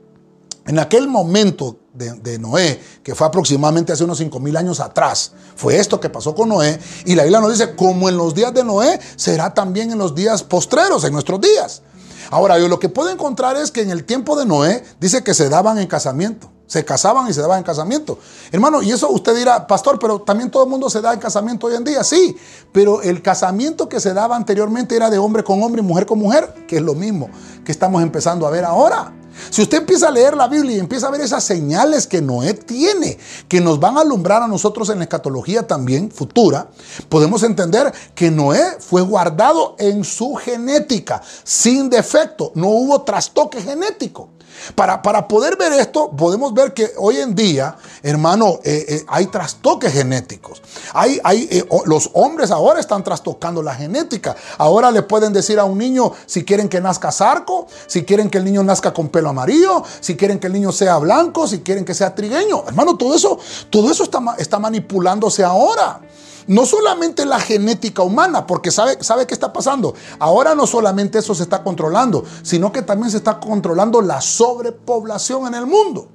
en 0.67 0.79
aquel 0.79 1.09
momento 1.09 1.79
de, 1.95 2.39
Noé, 2.39 2.81
que 3.03 3.15
fue 3.15 3.27
aproximadamente 3.27 3.93
hace 3.93 4.05
unos 4.05 4.19
5 4.19 4.41
mil 4.41 4.57
años 4.57 4.81
atrás. 4.81 5.33
Fue 5.57 5.79
esto 5.79 6.01
que 6.01 6.11
pasó 6.11 6.35
con 6.35 6.49
Noé. 6.49 6.79
Y 7.05 7.15
la 7.15 7.23
Biblia 7.23 7.41
nos 7.41 7.53
dice, 7.53 7.77
como 7.77 8.09
en 8.09 8.17
los 8.17 8.35
días 8.35 8.53
de 8.53 8.65
Noé, 8.65 9.01
será 9.17 9.55
también 9.55 9.93
en 9.93 9.99
los 9.99 10.15
días 10.15 10.43
postreros, 10.43 11.05
en 11.05 11.13
nuestros 11.13 11.41
días. 11.41 11.83
Ahora, 12.31 12.59
yo 12.59 12.69
lo 12.69 12.79
que 12.81 12.89
puedo 12.89 13.11
encontrar 13.11 13.57
es 13.57 13.71
que 13.71 13.83
en 13.83 13.91
el 13.91 14.05
tiempo 14.05 14.37
de 14.37 14.45
Noé 14.45 14.85
dice 14.99 15.23
que 15.23 15.35
se 15.35 15.49
daban 15.49 15.79
en 15.79 15.87
casamiento. 15.87 16.51
Se 16.67 16.85
casaban 16.85 17.29
y 17.29 17.33
se 17.33 17.41
daban 17.41 17.59
en 17.59 17.65
casamiento. 17.65 18.19
Hermano, 18.51 18.83
y 18.83 18.91
eso 18.91 19.11
usted 19.11 19.37
dirá, 19.37 19.67
pastor, 19.67 19.99
pero 19.99 20.23
también 20.23 20.51
todo 20.51 20.65
el 20.65 20.71
mundo 20.71 20.89
se 20.91 21.01
da 21.01 21.13
en 21.13 21.21
casamiento 21.21 21.67
hoy 21.67 21.77
en 21.77 21.85
día. 21.85 22.03
Sí, 22.03 22.37
pero 22.73 23.03
el 23.03 23.23
casamiento 23.23 23.89
que 23.89 24.01
se 24.01 24.15
daba 24.15 24.35
anteriormente 24.35 24.97
era 24.97 25.11
de 25.11 25.19
hombre 25.19 25.45
con 25.45 25.63
hombre 25.63 25.83
y 25.83 25.85
mujer 25.85 26.07
con 26.07 26.19
mujer, 26.19 26.65
que 26.67 26.77
es 26.77 26.83
lo 26.83 26.95
mismo 26.95 27.29
que 27.65 27.71
estamos 27.71 28.03
empezando 28.03 28.47
a 28.47 28.51
ver 28.51 28.65
ahora. 28.65 29.13
Si 29.51 29.63
usted 29.63 29.79
empieza 29.79 30.09
a 30.09 30.11
leer 30.11 30.37
la 30.37 30.49
Biblia 30.49 30.77
y 30.77 30.81
empieza 30.81 31.09
a 31.09 31.11
ver 31.11 31.21
esas 31.21 31.45
señales 31.45 32.07
que 32.07 32.21
Noé 32.21 32.55
tiene, 32.55 33.19
que 33.49 33.61
nos 33.61 33.81
van 33.81 33.97
a 33.97 34.01
alumbrar 34.01 34.43
a 34.43 34.49
nosotros 34.49 34.89
en 34.91 34.99
la 34.99 35.05
escatología 35.05 35.67
también 35.67 36.11
futura, 36.11 36.69
podemos 37.09 37.43
entender 37.43 37.93
que 38.15 38.31
Noé 38.31 38.77
fue 38.81 39.03
guardado 39.03 39.77
en 39.79 40.05
su 40.05 40.35
genética, 40.35 41.23
sin 41.43 41.91
defecto, 41.91 42.53
no 42.55 42.69
hubo 42.69 43.03
trastoque 43.03 43.61
genético. 43.61 44.34
Para, 44.75 45.03
para, 45.03 45.29
poder 45.29 45.57
ver 45.57 45.73
esto, 45.73 46.11
podemos 46.11 46.53
ver 46.55 46.73
que 46.73 46.93
hoy 46.99 47.19
en 47.19 47.35
día, 47.35 47.77
hermano, 48.03 48.61
eh, 48.65 48.85
eh, 48.89 49.05
hay 49.09 49.27
trastoques 49.27 49.93
genéticos. 49.93 50.63
Hay, 50.93 51.21
hay, 51.23 51.49
eh, 51.51 51.65
los 51.87 52.11
hombres 52.15 52.51
ahora 52.51 52.81
están 52.81 53.05
trastocando 53.05 53.63
la 53.63 53.75
genética. 53.75 54.37
Ahora 54.59 54.91
le 54.91 55.03
pueden 55.03 55.33
decir 55.33 55.59
a 55.59 55.65
un 55.65 55.79
niño 55.79 56.13
si 56.27 56.45
quieren 56.45 56.69
que 56.69 56.81
nazca 56.81 57.13
zarco, 57.13 57.67
si 57.87 58.05
quieren 58.05 58.31
que 58.31 58.39
el 58.39 58.45
niño 58.45 58.63
nazca 58.63 58.93
con 58.93 59.09
pelo 59.09 59.31
amarillo, 59.31 59.83
si 60.01 60.17
quieren 60.17 60.39
que 60.39 60.47
el 60.47 60.53
niño 60.53 60.73
sea 60.73 60.99
blanco, 60.99 61.47
si 61.47 61.61
quieren 61.61 61.85
que 61.85 61.95
sea 61.95 62.15
trigueño. 62.15 62.65
Hermano, 62.67 62.97
todo 62.97 63.15
eso, 63.15 63.39
todo 63.71 63.91
eso 63.91 64.05
está, 64.05 64.21
está 64.39 64.59
manipulándose 64.59 65.45
ahora. 65.45 66.01
No 66.47 66.67
solamente 66.67 67.25
la 67.25 67.41
genética 67.41 68.03
humana, 68.03 68.47
porque 68.47 68.71
sabe, 68.71 68.99
sabe 69.03 69.27
qué 69.27 69.35
está 69.35 69.53
pasando. 69.53 69.95
Ahora 70.19 70.55
no 70.55 70.67
solamente 70.67 71.19
eso 71.19 71.35
se 71.35 71.45
está 71.45 71.63
controlando, 71.63 72.25
sino 72.43 72.73
que 72.73 72.83
también 72.83 73.11
se 73.11 73.19
está 73.19 73.41
controlando 73.41 74.01
la 74.03 74.21
sobrepoblación 74.21 75.47
en 75.47 75.55
el 75.55 75.67
mundo. 75.67 76.09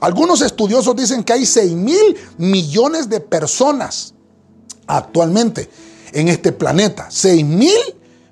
Algunos 0.00 0.40
estudiosos 0.40 0.96
dicen 0.96 1.22
que 1.22 1.32
hay 1.32 1.46
6 1.46 1.72
mil 1.74 2.16
millones 2.36 3.08
de 3.08 3.20
personas 3.20 4.14
actualmente 4.88 5.70
en 6.12 6.28
este 6.28 6.50
planeta. 6.50 7.06
6 7.08 7.44
mil 7.44 7.78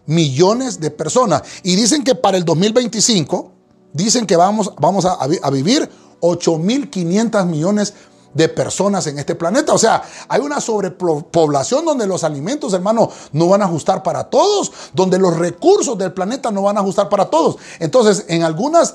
millones 0.07 0.81
de 0.81 0.91
personas. 0.91 1.43
Y 1.63 1.77
dicen 1.77 2.03
que 2.03 2.17
para 2.17 2.37
el 2.37 2.45
2025, 2.45 3.53
dicen 3.93 4.27
que 4.27 4.35
vamos, 4.35 4.73
vamos 4.81 5.05
a, 5.05 5.13
a 5.13 5.51
vivir 5.51 5.89
8.500 6.21 7.47
millones 7.47 7.95
de 8.35 8.49
personas 8.49 9.07
en 9.07 9.19
este 9.19 9.35
planeta. 9.35 9.73
O 9.73 9.79
sea, 9.79 10.03
hay 10.29 10.41
una 10.41 10.61
sobrepoblación 10.61 11.85
donde 11.85 12.07
los 12.07 12.25
alimentos, 12.25 12.73
hermano, 12.73 13.11
no 13.33 13.49
van 13.49 13.63
a 13.63 13.65
ajustar 13.67 14.03
para 14.03 14.25
todos, 14.25 14.73
donde 14.93 15.19
los 15.19 15.37
recursos 15.37 15.97
del 15.99 16.13
planeta 16.13 16.51
no 16.51 16.63
van 16.63 16.77
a 16.77 16.81
ajustar 16.81 17.09
para 17.09 17.27
todos. 17.27 17.57
Entonces, 17.79 18.25
en, 18.29 18.43
algunas 18.43 18.95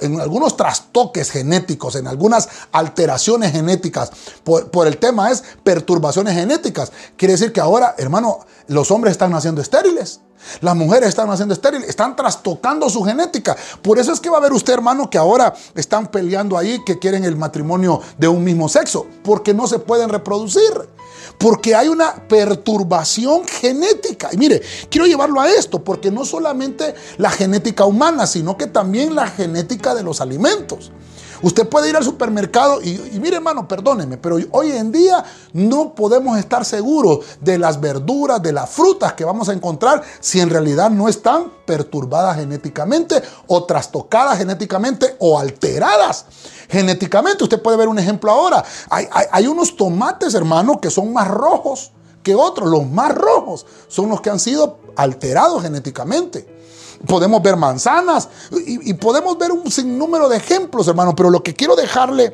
en 0.00 0.20
algunos 0.20 0.56
trastoques 0.56 1.30
genéticos, 1.30 1.96
en 1.96 2.06
algunas 2.06 2.48
alteraciones 2.72 3.52
genéticas, 3.52 4.10
por, 4.44 4.70
por 4.70 4.86
el 4.86 4.98
tema 4.98 5.30
es 5.30 5.42
perturbaciones 5.62 6.34
genéticas. 6.34 6.92
Quiere 7.16 7.32
decir 7.32 7.52
que 7.52 7.60
ahora, 7.60 7.94
hermano, 7.98 8.40
los 8.66 8.90
hombres 8.90 9.12
están 9.12 9.30
naciendo 9.30 9.60
estériles. 9.60 10.20
Las 10.60 10.76
mujeres 10.76 11.08
están 11.10 11.30
haciendo 11.30 11.54
estéril, 11.54 11.84
están 11.84 12.16
trastocando 12.16 12.88
su 12.88 13.02
genética. 13.02 13.56
Por 13.82 13.98
eso 13.98 14.12
es 14.12 14.20
que 14.20 14.30
va 14.30 14.38
a 14.38 14.40
ver 14.40 14.52
usted, 14.52 14.72
hermano, 14.72 15.10
que 15.10 15.18
ahora 15.18 15.54
están 15.74 16.08
peleando 16.08 16.56
ahí 16.56 16.82
que 16.84 16.98
quieren 16.98 17.24
el 17.24 17.36
matrimonio 17.36 18.00
de 18.16 18.28
un 18.28 18.44
mismo 18.44 18.68
sexo, 18.68 19.06
porque 19.22 19.54
no 19.54 19.66
se 19.66 19.78
pueden 19.78 20.08
reproducir. 20.08 20.88
Porque 21.38 21.74
hay 21.74 21.88
una 21.88 22.14
perturbación 22.28 23.46
genética. 23.46 24.28
Y 24.32 24.36
mire, 24.36 24.60
quiero 24.90 25.06
llevarlo 25.06 25.40
a 25.40 25.48
esto, 25.48 25.84
porque 25.84 26.10
no 26.10 26.24
solamente 26.24 26.94
la 27.16 27.30
genética 27.30 27.84
humana, 27.84 28.26
sino 28.26 28.56
que 28.56 28.66
también 28.66 29.14
la 29.14 29.28
genética 29.28 29.94
de 29.94 30.02
los 30.02 30.20
alimentos. 30.20 30.90
Usted 31.42 31.68
puede 31.68 31.88
ir 31.88 31.96
al 31.96 32.04
supermercado 32.04 32.82
y, 32.82 32.98
mire 33.20 33.36
hermano, 33.36 33.68
perdóneme, 33.68 34.16
pero 34.16 34.38
hoy 34.50 34.72
en 34.72 34.90
día 34.90 35.24
no 35.52 35.94
podemos 35.94 36.38
estar 36.38 36.64
seguros 36.64 37.20
de 37.40 37.58
las 37.58 37.80
verduras, 37.80 38.42
de 38.42 38.52
las 38.52 38.68
frutas 38.70 39.12
que 39.12 39.24
vamos 39.24 39.48
a 39.48 39.52
encontrar 39.52 40.02
si 40.20 40.40
en 40.40 40.50
realidad 40.50 40.90
no 40.90 41.08
están 41.08 41.52
perturbadas 41.64 42.36
genéticamente 42.36 43.22
o 43.46 43.64
trastocadas 43.64 44.38
genéticamente 44.38 45.16
o 45.20 45.38
alteradas 45.38 46.26
genéticamente. 46.68 47.44
Usted 47.44 47.62
puede 47.62 47.76
ver 47.76 47.88
un 47.88 47.98
ejemplo 47.98 48.30
ahora. 48.30 48.64
Hay, 48.90 49.06
hay 49.30 49.46
unos 49.46 49.76
tomates, 49.76 50.34
hermano, 50.34 50.80
que 50.80 50.90
son 50.90 51.12
más 51.12 51.28
rojos 51.28 51.92
que 52.22 52.34
otros. 52.34 52.68
Los 52.68 52.86
más 52.86 53.14
rojos 53.14 53.66
son 53.88 54.08
los 54.08 54.20
que 54.20 54.30
han 54.30 54.40
sido 54.40 54.78
alterados 54.96 55.62
genéticamente 55.62 56.58
podemos 57.06 57.42
ver 57.42 57.56
manzanas 57.56 58.28
y, 58.66 58.92
podemos 58.94 59.38
ver 59.38 59.52
un 59.52 59.70
sinnúmero 59.70 60.28
de 60.28 60.36
ejemplos, 60.36 60.88
hermano. 60.88 61.14
Pero 61.14 61.30
lo 61.30 61.42
que 61.42 61.54
quiero 61.54 61.76
dejarle 61.76 62.32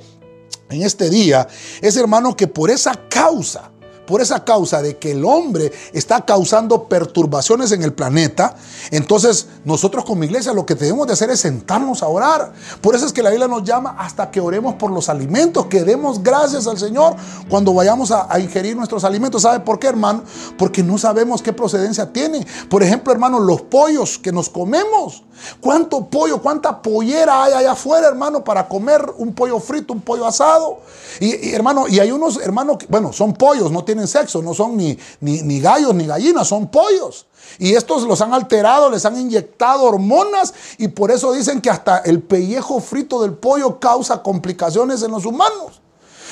en 0.70 0.82
este 0.82 1.10
día 1.10 1.46
es, 1.80 1.96
hermano, 1.96 2.36
que 2.36 2.46
por 2.46 2.70
esa 2.70 2.94
causa, 3.08 3.70
por 4.06 4.20
esa 4.20 4.44
causa 4.44 4.82
de 4.82 4.96
que 4.96 5.12
el 5.12 5.24
hombre 5.24 5.72
está 5.92 6.24
causando 6.24 6.84
perturbaciones 6.84 7.72
en 7.72 7.82
el 7.82 7.92
planeta, 7.92 8.56
entonces 8.90 9.46
nosotros 9.64 10.04
como 10.04 10.24
iglesia 10.24 10.52
lo 10.52 10.66
que 10.66 10.74
debemos 10.74 11.06
de 11.06 11.14
hacer 11.14 11.30
es 11.30 11.40
sentarnos 11.40 12.02
a 12.02 12.08
orar. 12.08 12.52
Por 12.80 12.94
eso 12.94 13.06
es 13.06 13.12
que 13.12 13.22
la 13.22 13.30
Biblia 13.30 13.48
nos 13.48 13.64
llama 13.64 13.96
hasta 13.98 14.30
que 14.30 14.40
oremos 14.40 14.74
por 14.74 14.90
los 14.90 15.08
alimentos, 15.08 15.66
que 15.66 15.84
demos 15.84 16.22
gracias 16.22 16.66
al 16.66 16.78
Señor 16.78 17.16
cuando 17.48 17.72
vayamos 17.74 18.10
a, 18.10 18.28
ingerir 18.38 18.76
nuestros 18.76 19.04
alimentos. 19.04 19.42
¿Sabe 19.42 19.60
por 19.60 19.78
qué, 19.78 19.86
hermano? 19.86 20.22
Porque 20.58 20.82
no 20.82 20.98
sabemos 20.98 21.42
qué 21.42 21.52
procedencia 21.52 22.12
tiene. 22.12 22.46
Por 22.68 22.82
ejemplo, 22.82 23.12
hermano, 23.12 23.38
los 23.38 23.62
pollos 23.62 24.18
que 24.18 24.32
nos 24.32 24.48
comemos. 24.48 25.22
¿Cuánto 25.60 26.06
pollo, 26.06 26.40
cuánta 26.40 26.80
pollera 26.80 27.44
hay 27.44 27.52
allá 27.52 27.72
afuera, 27.72 28.08
hermano, 28.08 28.44
para 28.44 28.68
comer 28.68 29.04
un 29.18 29.34
pollo 29.34 29.58
frito, 29.58 29.92
un 29.92 30.00
pollo 30.00 30.26
asado? 30.26 30.78
Y, 31.20 31.50
hermano, 31.50 31.86
y 31.88 31.98
hay 31.98 32.10
unos 32.10 32.40
hermanos 32.40 32.78
que, 32.78 32.86
bueno, 32.86 33.12
son 33.12 33.34
pollos, 33.34 33.70
no 33.70 33.84
tienen 33.84 33.93
sexo, 34.06 34.42
no 34.42 34.54
son 34.54 34.76
ni, 34.76 34.98
ni, 35.20 35.60
gallos 35.60 35.94
ni 35.94 36.06
gallinas, 36.06 36.48
son 36.48 36.68
pollos. 36.68 37.26
Y 37.58 37.74
estos 37.74 38.02
los 38.04 38.20
han 38.20 38.32
alterado, 38.32 38.90
les 38.90 39.04
han 39.04 39.18
inyectado 39.18 39.84
hormonas 39.84 40.54
y 40.78 40.88
por 40.88 41.10
eso 41.10 41.32
dicen 41.32 41.60
que 41.60 41.70
hasta 41.70 41.98
el 41.98 42.22
pellejo 42.22 42.80
frito 42.80 43.22
del 43.22 43.34
pollo 43.34 43.78
causa 43.78 44.22
complicaciones 44.22 45.02
en 45.02 45.10
los 45.10 45.24
humanos. 45.24 45.80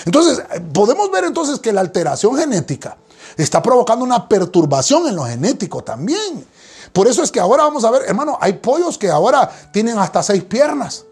Entonces, 0.05 0.43
podemos 0.73 1.11
ver 1.11 1.25
entonces 1.25 1.59
que 1.59 1.73
la 1.73 1.81
alteración 1.81 2.37
genética 2.37 2.97
está 3.37 3.63
provocando 3.63 4.05
una 4.05 4.29
perturbación 4.29 5.07
en 5.07 5.17
lo 5.17 5.25
genético 5.25 5.83
también. 5.83 6.47
Por 6.93 7.09
eso 7.09 7.23
es 7.23 7.31
que 7.31 7.41
ahora 7.41 7.65
vamos 7.65 7.85
a 7.85 7.91
ver, 7.91 8.03
hermano, 8.07 8.37
hay 8.41 8.55
pollos 8.55 8.99
que 8.99 9.11
ahora 9.11 9.51
tienen 9.73 9.99
hasta 9.99 10.23
seis 10.23 10.45
piernas. 10.45 11.07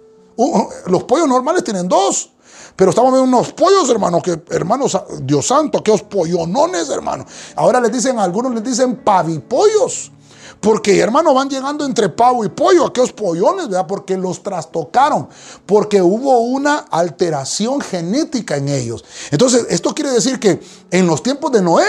los 0.86 1.04
pollos 1.04 1.28
normales 1.28 1.64
tienen 1.64 1.88
dos. 1.88 2.30
Pero 2.76 2.90
estamos 2.90 3.12
viendo 3.12 3.36
unos 3.36 3.52
pollos, 3.52 3.88
hermano, 3.90 4.20
que, 4.22 4.42
hermanos, 4.50 4.98
Dios 5.22 5.46
santo, 5.46 5.78
aquellos 5.78 6.02
pollonones, 6.02 6.88
hermano. 6.88 7.26
Ahora 7.56 7.80
les 7.80 7.92
dicen, 7.92 8.18
algunos 8.18 8.54
les 8.54 8.64
dicen 8.64 8.96
pavipollos. 8.96 10.12
Porque, 10.60 10.98
hermano, 10.98 11.32
van 11.32 11.48
llegando 11.48 11.86
entre 11.86 12.10
pavo 12.10 12.44
y 12.44 12.50
pollo, 12.50 12.86
aquellos 12.86 13.12
pollones, 13.12 13.68
¿verdad? 13.68 13.86
Porque 13.86 14.16
los 14.16 14.42
trastocaron, 14.42 15.28
porque 15.64 16.02
hubo 16.02 16.40
una 16.40 16.78
alteración 16.90 17.80
genética 17.80 18.56
en 18.56 18.68
ellos. 18.68 19.04
Entonces, 19.30 19.66
esto 19.70 19.94
quiere 19.94 20.10
decir 20.10 20.38
que 20.38 20.60
en 20.90 21.06
los 21.06 21.22
tiempos 21.22 21.50
de 21.52 21.62
Noé, 21.62 21.86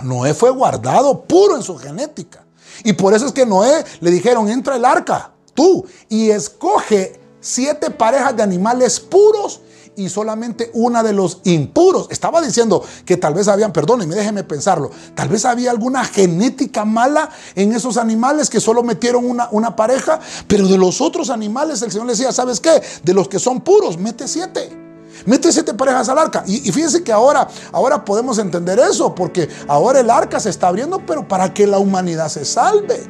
Noé 0.00 0.32
fue 0.32 0.50
guardado 0.50 1.22
puro 1.22 1.56
en 1.56 1.62
su 1.62 1.76
genética. 1.76 2.44
Y 2.84 2.92
por 2.92 3.14
eso 3.14 3.26
es 3.26 3.32
que 3.32 3.46
Noé 3.46 3.84
le 4.00 4.10
dijeron, 4.12 4.48
entra 4.48 4.76
el 4.76 4.84
arca, 4.84 5.32
tú, 5.52 5.84
y 6.08 6.30
escoge 6.30 7.20
siete 7.40 7.90
parejas 7.90 8.36
de 8.36 8.44
animales 8.44 9.00
puros 9.00 9.60
y 9.96 10.08
solamente 10.08 10.70
una 10.74 11.02
de 11.02 11.12
los 11.12 11.40
impuros. 11.44 12.08
Estaba 12.10 12.40
diciendo 12.40 12.84
que 13.04 13.16
tal 13.16 13.34
vez 13.34 13.48
habían, 13.48 13.72
perdónenme, 13.72 14.14
déjeme 14.14 14.44
pensarlo, 14.44 14.90
tal 15.14 15.28
vez 15.28 15.44
había 15.44 15.70
alguna 15.70 16.04
genética 16.04 16.84
mala 16.84 17.30
en 17.54 17.72
esos 17.72 17.96
animales 17.96 18.50
que 18.50 18.60
solo 18.60 18.82
metieron 18.82 19.28
una, 19.28 19.48
una 19.50 19.76
pareja, 19.76 20.20
pero 20.46 20.66
de 20.66 20.78
los 20.78 21.00
otros 21.00 21.30
animales 21.30 21.82
el 21.82 21.90
Señor 21.90 22.06
le 22.06 22.12
decía, 22.12 22.32
¿sabes 22.32 22.60
qué? 22.60 22.82
De 23.02 23.14
los 23.14 23.28
que 23.28 23.38
son 23.38 23.60
puros, 23.60 23.98
mete 23.98 24.28
siete. 24.28 24.80
Mete 25.26 25.52
siete 25.52 25.74
parejas 25.74 26.08
al 26.08 26.18
arca. 26.18 26.42
Y, 26.46 26.68
y, 26.68 26.72
fíjense 26.72 27.04
que 27.04 27.12
ahora, 27.12 27.46
ahora 27.70 28.04
podemos 28.04 28.38
entender 28.38 28.78
eso, 28.80 29.14
porque 29.14 29.48
ahora 29.68 30.00
el 30.00 30.10
arca 30.10 30.40
se 30.40 30.50
está 30.50 30.68
abriendo, 30.68 31.04
pero 31.06 31.28
para 31.28 31.54
que 31.54 31.66
la 31.66 31.78
humanidad 31.78 32.28
se 32.28 32.44
salve. 32.44 33.06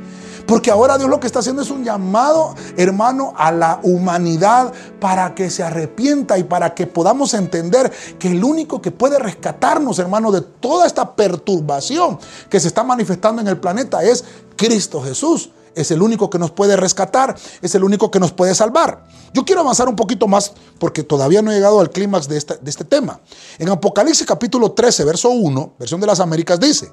Porque 0.47 0.71
ahora 0.71 0.99
Dios 0.99 1.09
lo 1.09 1.21
que 1.21 1.27
está 1.27 1.41
haciendo 1.41 1.63
es 1.63 1.71
un 1.71 1.85
llamado, 1.85 2.55
hermano, 2.77 3.33
a 3.37 3.53
la 3.53 3.81
humanidad 3.83 4.73
para 5.01 5.35
que 5.35 5.51
se 5.51 5.63
arrepienta 5.63 6.39
y 6.39 6.45
para 6.45 6.75
que 6.75 6.87
podamos 6.87 7.35
entender 7.35 7.93
que 8.19 8.29
el 8.29 8.43
único 8.45 8.81
que 8.81 8.91
puede 8.91 9.19
rescatarnos, 9.19 9.99
hermano, 9.99 10.33
de 10.33 10.41
toda 10.41 10.87
esta 10.87 11.15
perturbación 11.15 12.19
que 12.49 12.61
se 12.61 12.69
está 12.69 12.83
manifestando 12.85 13.43
en 13.43 13.49
el 13.49 13.59
planeta 13.59 14.03
es 14.03 14.25
Cristo 14.57 15.03
Jesús. 15.03 15.51
Es 15.75 15.91
el 15.91 16.03
único 16.03 16.29
que 16.29 16.39
nos 16.39 16.51
puede 16.51 16.77
rescatar, 16.77 17.35
es 17.63 17.75
el 17.75 17.83
único 17.83 18.11
que 18.11 18.21
nos 18.21 18.31
puede 18.33 18.55
salvar. 18.55 19.07
Yo 19.33 19.43
quiero 19.43 19.63
avanzar 19.63 19.89
un 19.89 19.97
poquito 19.97 20.29
más 20.29 20.53
porque 20.79 21.03
todavía 21.03 21.41
no 21.41 21.51
he 21.51 21.55
llegado 21.55 21.81
al 21.81 21.89
clímax 21.89 22.29
de, 22.29 22.35
de 22.35 22.71
este 22.71 22.85
tema. 22.85 23.21
En 23.59 23.71
Apocalipsis 23.71 24.27
capítulo 24.27 24.73
13, 24.73 25.05
verso 25.05 25.31
1, 25.31 25.77
versión 25.79 25.99
de 25.99 26.07
las 26.07 26.21
Américas, 26.21 26.61
dice, 26.61 26.93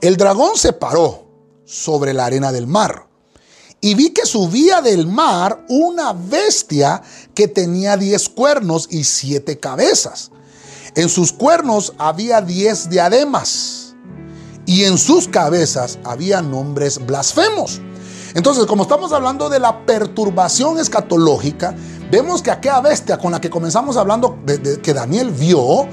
el 0.00 0.16
dragón 0.16 0.56
se 0.56 0.72
paró 0.72 1.27
sobre 1.68 2.14
la 2.14 2.24
arena 2.24 2.50
del 2.50 2.66
mar. 2.66 3.06
Y 3.80 3.94
vi 3.94 4.10
que 4.10 4.26
subía 4.26 4.80
del 4.80 5.06
mar 5.06 5.64
una 5.68 6.12
bestia 6.12 7.02
que 7.34 7.46
tenía 7.46 7.96
diez 7.96 8.28
cuernos 8.28 8.88
y 8.90 9.04
siete 9.04 9.60
cabezas. 9.60 10.32
En 10.96 11.08
sus 11.08 11.32
cuernos 11.32 11.92
había 11.98 12.40
diez 12.40 12.88
diademas 12.88 13.94
y 14.66 14.84
en 14.84 14.98
sus 14.98 15.28
cabezas 15.28 15.98
había 16.02 16.42
nombres 16.42 17.04
blasfemos. 17.06 17.80
Entonces, 18.34 18.66
como 18.66 18.82
estamos 18.82 19.12
hablando 19.12 19.48
de 19.48 19.60
la 19.60 19.86
perturbación 19.86 20.78
escatológica, 20.78 21.74
vemos 22.10 22.42
que 22.42 22.50
aquella 22.50 22.80
bestia 22.80 23.18
con 23.18 23.32
la 23.32 23.40
que 23.40 23.50
comenzamos 23.50 23.96
hablando, 23.96 24.38
de, 24.44 24.80
que 24.80 24.92
Daniel 24.92 25.30
vio, 25.30 25.86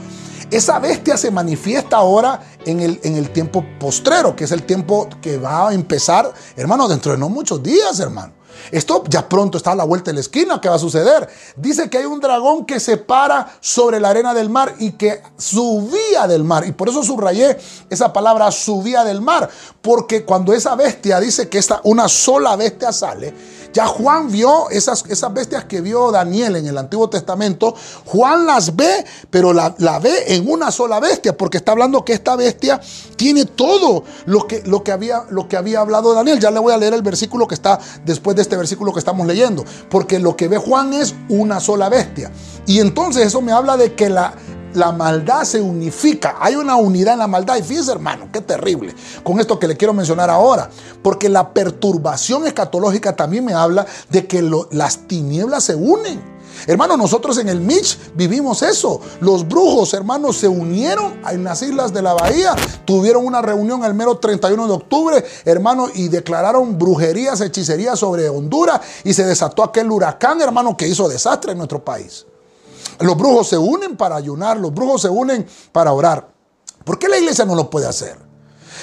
esa 0.51 0.79
bestia 0.79 1.17
se 1.17 1.31
manifiesta 1.31 1.97
ahora 1.97 2.41
en 2.65 2.79
el, 2.81 2.99
en 3.03 3.15
el 3.15 3.29
tiempo 3.31 3.63
postrero, 3.79 4.35
que 4.35 4.45
es 4.45 4.51
el 4.51 4.63
tiempo 4.63 5.09
que 5.21 5.37
va 5.37 5.69
a 5.69 5.73
empezar, 5.73 6.31
hermano, 6.55 6.87
dentro 6.87 7.11
de 7.11 7.17
no 7.17 7.29
muchos 7.29 7.61
días, 7.61 7.99
hermano. 7.99 8.33
Esto 8.71 9.03
ya 9.07 9.27
pronto 9.27 9.57
está 9.57 9.71
a 9.71 9.75
la 9.75 9.83
vuelta 9.83 10.11
de 10.11 10.15
la 10.15 10.21
esquina. 10.21 10.59
¿Qué 10.59 10.69
va 10.69 10.75
a 10.75 10.79
suceder? 10.79 11.27
Dice 11.55 11.89
que 11.89 11.99
hay 11.99 12.05
un 12.05 12.19
dragón 12.19 12.65
que 12.65 12.79
se 12.79 12.97
para 12.97 13.47
sobre 13.59 13.99
la 13.99 14.09
arena 14.09 14.33
del 14.33 14.49
mar 14.49 14.75
y 14.79 14.93
que 14.93 15.21
subía 15.37 16.27
del 16.27 16.43
mar. 16.43 16.65
Y 16.65 16.71
por 16.71 16.89
eso 16.89 17.03
subrayé 17.03 17.57
esa 17.89 18.11
palabra 18.11 18.51
subía 18.51 19.03
del 19.03 19.21
mar. 19.21 19.49
Porque 19.81 20.25
cuando 20.25 20.53
esa 20.53 20.75
bestia 20.75 21.19
dice 21.19 21.49
que 21.49 21.57
esta, 21.57 21.81
una 21.83 22.07
sola 22.07 22.55
bestia 22.55 22.91
sale, 22.91 23.33
ya 23.75 23.87
Juan 23.87 24.31
vio 24.31 24.69
esas, 24.69 25.03
esas 25.09 25.33
bestias 25.33 25.65
que 25.65 25.81
vio 25.81 26.09
Daniel 26.09 26.55
en 26.55 26.65
el 26.65 26.77
Antiguo 26.77 27.09
Testamento. 27.09 27.75
Juan 28.05 28.45
las 28.45 28.73
ve, 28.73 29.03
pero 29.29 29.51
la, 29.51 29.75
ve 29.99 30.33
en 30.33 30.49
una 30.49 30.71
sola 30.71 31.01
bestia, 31.01 31.35
porque 31.35 31.57
está 31.57 31.73
hablando 31.73 32.05
que 32.05 32.13
esta 32.13 32.37
bestia 32.37 32.79
tiene 33.17 33.43
todo 33.43 34.05
lo 34.27 34.47
que, 34.47 34.63
lo, 34.65 34.81
que 34.81 34.93
había, 34.93 35.25
lo 35.29 35.49
que 35.49 35.57
había 35.57 35.81
hablado 35.81 36.13
Daniel. 36.13 36.39
Ya 36.39 36.51
le 36.51 36.59
voy 36.59 36.71
a 36.71 36.77
leer 36.77 36.93
el 36.93 37.01
versículo 37.01 37.49
que 37.49 37.55
está 37.55 37.77
después 38.05 38.37
de 38.37 38.43
este 38.43 38.55
versículo 38.55 38.93
que 38.93 38.99
estamos 38.99 39.27
leyendo, 39.27 39.65
porque 39.89 40.19
lo 40.19 40.37
que 40.37 40.47
ve 40.47 40.57
Juan 40.57 40.93
es 40.93 41.13
una 41.27 41.59
sola 41.59 41.89
bestia. 41.89 42.31
Y 42.65 42.79
entonces 42.79 43.27
eso 43.27 43.41
me 43.41 43.51
habla 43.51 43.75
de 43.75 43.93
que 43.93 44.09
la, 44.09 44.35
la 44.75 44.91
maldad 44.91 45.43
se 45.43 45.61
unifica. 45.61 46.35
Hay 46.39 46.55
una 46.55 46.75
unidad 46.75 47.13
en 47.13 47.19
la 47.19 47.27
maldad. 47.27 47.57
Y 47.57 47.63
fíjense, 47.63 47.91
hermano, 47.91 48.29
qué 48.31 48.41
terrible. 48.41 48.93
Con 49.23 49.39
esto 49.39 49.59
que 49.59 49.67
le 49.67 49.77
quiero 49.77 49.93
mencionar 49.93 50.29
ahora. 50.29 50.69
Porque 51.01 51.29
la 51.29 51.53
perturbación 51.53 52.45
escatológica 52.45 53.15
también 53.15 53.45
me 53.45 53.53
habla 53.53 53.85
de 54.09 54.27
que 54.27 54.47
las 54.71 55.07
tinieblas 55.07 55.63
se 55.63 55.75
unen. 55.75 56.35
Hermano, 56.67 56.97
nosotros 56.97 57.37
en 57.37 57.49
el 57.49 57.59
Mitch 57.59 57.97
vivimos 58.15 58.61
eso. 58.63 59.01
Los 59.19 59.47
brujos, 59.47 59.93
hermanos, 59.93 60.37
se 60.37 60.47
unieron 60.47 61.19
en 61.29 61.43
las 61.43 61.61
islas 61.61 61.93
de 61.93 62.01
la 62.01 62.13
bahía, 62.13 62.55
tuvieron 62.85 63.25
una 63.25 63.41
reunión 63.41 63.83
el 63.83 63.93
mero 63.93 64.17
31 64.17 64.67
de 64.67 64.73
octubre, 64.73 65.25
hermano, 65.43 65.89
y 65.93 66.07
declararon 66.07 66.77
brujerías, 66.77 67.41
hechicerías 67.41 67.99
sobre 67.99 68.29
Honduras 68.29 68.81
y 69.03 69.13
se 69.13 69.25
desató 69.25 69.63
aquel 69.63 69.91
huracán, 69.91 70.41
hermano, 70.41 70.75
que 70.75 70.87
hizo 70.87 71.07
desastre 71.07 71.51
en 71.51 71.57
nuestro 71.57 71.83
país. 71.83 72.25
Los 72.99 73.17
brujos 73.17 73.47
se 73.49 73.57
unen 73.57 73.97
para 73.97 74.15
ayunar, 74.15 74.57
los 74.57 74.73
brujos 74.73 75.01
se 75.01 75.09
unen 75.09 75.45
para 75.71 75.91
orar. 75.91 76.33
¿Por 76.83 76.99
qué 76.99 77.09
la 77.09 77.17
iglesia 77.17 77.45
no 77.45 77.55
lo 77.55 77.69
puede 77.69 77.87
hacer? 77.87 78.17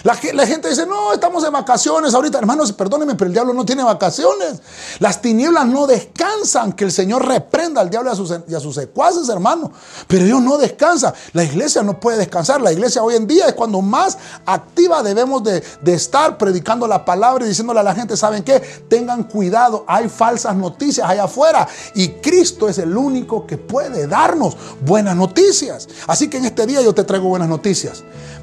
La, 0.03 0.17
gente 0.17 0.69
dice, 0.69 0.85
no, 0.85 1.13
estamos 1.13 1.45
en 1.45 1.53
vacaciones 1.53 2.13
ahorita. 2.13 2.39
Hermanos, 2.39 2.73
perdónenme, 2.73 3.15
pero 3.15 3.29
el 3.29 3.33
diablo 3.33 3.53
no 3.53 3.65
tiene 3.65 3.85
vacaciones. 3.85 4.61
Las 4.99 5.23
tinieblas 5.23 5.67
no 5.67 5.87
descansan. 5.87 6.73
Que 6.73 6.85
el 6.85 6.93
Señor 6.93 7.27
reprenda 7.27 7.81
al 7.81 7.89
diablo 7.89 8.11
y 8.11 8.13
a 8.13 8.17
sus, 8.17 8.35
y 8.49 8.55
a 8.55 8.61
sus 8.61 8.75
secuaces, 8.75 9.29
hermano. 9.29 9.71
Pero 10.09 10.25
ellos 10.25 10.43
no 10.43 10.59
descansan. 10.59 11.15
La 11.33 11.45
iglesia 11.45 11.83
no 11.85 12.01
puede 12.01 12.19
descansar. 12.19 12.61
La 12.61 12.73
iglesia 12.73 13.03
hoy 13.03 13.15
en 13.15 13.29
día 13.29 13.47
es 13.47 13.55
cuando 13.55 13.81
más 13.81 14.19
activa 14.45 15.05
debemos 15.05 15.45
de, 15.45 15.63
de 15.83 15.95
estar 15.95 16.37
predicando 16.37 16.89
la 16.89 17.05
palabra 17.05 17.45
y 17.45 17.49
diciéndole 17.49 17.79
a 17.79 17.85
la 17.85 17.95
gente, 17.95 18.17
¿saben 18.17 18.43
qué? 18.43 18.59
Tengan 18.89 19.25
cuidado. 19.25 19.85
Hay 19.87 20.09
falsas 20.09 20.57
noticias 20.57 21.09
allá 21.09 21.25
afuera. 21.25 21.69
Y 21.95 22.09
Cristo 22.09 22.69
es 22.69 22.79
el 22.79 22.97
único 22.97 23.47
que 23.47 23.57
puede 23.57 24.09
darnos 24.09 24.57
buenas 24.85 25.15
noticias. 25.15 25.89
Así 26.09 26.29
que 26.29 26.39
en 26.39 26.47
este 26.47 26.67
día 26.67 26.83
yo 26.83 26.93
te 26.93 27.05
traigo 27.05 27.29
buenas 27.29 27.49
noticias. 27.49 28.03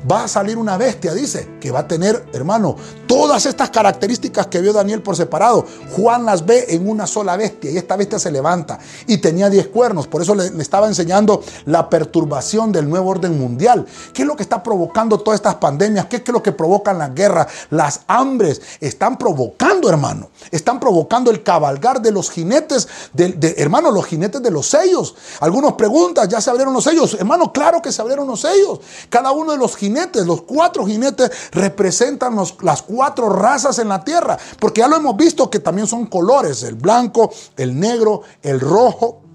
Va 0.10 0.24
a 0.24 0.28
salir 0.30 0.58
una 0.58 0.78
bestia, 0.78 1.14
dice 1.14 1.49
que 1.60 1.72
va 1.72 1.80
a 1.80 1.88
tener, 1.88 2.26
hermano, 2.34 2.76
todas 3.08 3.46
estas 3.46 3.70
características 3.70 4.48
que 4.48 4.62
vio 4.62 4.74
Daniel 4.74 5.02
por 5.02 5.16
separado. 5.16 5.66
Juan 5.96 6.26
las 6.26 6.46
ve 6.46 6.66
en 6.70 6.88
una 6.88 7.08
sola 7.08 7.36
bestia 7.38 7.72
y 7.72 7.78
esta 7.78 7.96
bestia 7.96 8.20
se 8.20 8.32
levanta 8.32 8.80
y 9.08 9.18
tenía 9.18 9.50
diez 9.50 9.68
cuernos. 9.68 10.08
Por 10.08 10.22
eso 10.22 10.36
le, 10.36 10.48
estaba 10.62 10.88
enseñando 10.88 11.44
la 11.66 11.90
perturbación 11.90 12.72
del 12.72 12.90
nuevo 12.90 13.10
orden 13.10 13.40
mundial. 13.40 13.86
¿Qué 14.14 14.24
es 14.24 14.28
lo 14.28 14.36
que 14.36 14.44
está 14.44 14.64
provocando 14.64 15.20
todas 15.20 15.40
estas 15.40 15.56
pandemias? 15.56 16.06
¿Qué 16.06 16.18
es 16.18 16.28
lo 16.30 16.42
que 16.42 16.52
provocan 16.52 16.98
las 16.98 17.14
guerras? 17.14 17.48
Las 17.70 18.02
hambres 18.08 18.62
están 18.80 19.18
provocando, 19.18 19.90
hermano. 19.90 20.30
Están 20.52 20.80
provocando 20.80 21.32
el 21.32 21.44
cabalgar 21.44 22.02
de 22.02 22.12
los 22.12 22.30
jinetes, 22.30 22.88
de, 23.14 23.56
hermano, 23.58 23.92
los 23.92 24.06
jinetes 24.06 24.42
de 24.42 24.52
los 24.52 24.68
sellos. 24.68 25.16
Algunos 25.40 25.74
preguntan, 25.74 26.30
¿ya 26.30 26.42
se 26.42 26.50
abrieron 26.50 26.74
los 26.74 26.84
sellos? 26.84 27.16
Hermano, 27.16 27.52
claro 27.52 27.82
que 27.82 27.92
se 27.92 28.02
abrieron 28.02 28.28
los 28.28 28.42
sellos. 28.42 28.80
Cada 29.10 29.32
uno 29.32 29.52
de 29.52 29.58
los 29.58 29.76
jinetes, 29.76 30.26
los 30.26 30.44
cuatro 30.44 30.86
jinetes, 30.86 31.32
representan 31.52 32.36
las 32.62 32.82
cuatro 32.82 33.30
razas 33.30 33.80
en 33.80 33.90
la 33.90 34.04
tierra, 34.04 34.38
porque 34.60 34.82
ya 34.82 34.88
lo 34.88 34.98
hemos 34.98 35.16
visto 35.16 35.50
que 35.50 35.60
también 35.60 35.88
son 35.88 36.06
colores, 36.06 36.64
el 36.64 36.76
blanco, 36.76 37.32
el 37.58 37.80
negro, 37.80 38.22
el 38.42 38.60
rojo 38.60 39.29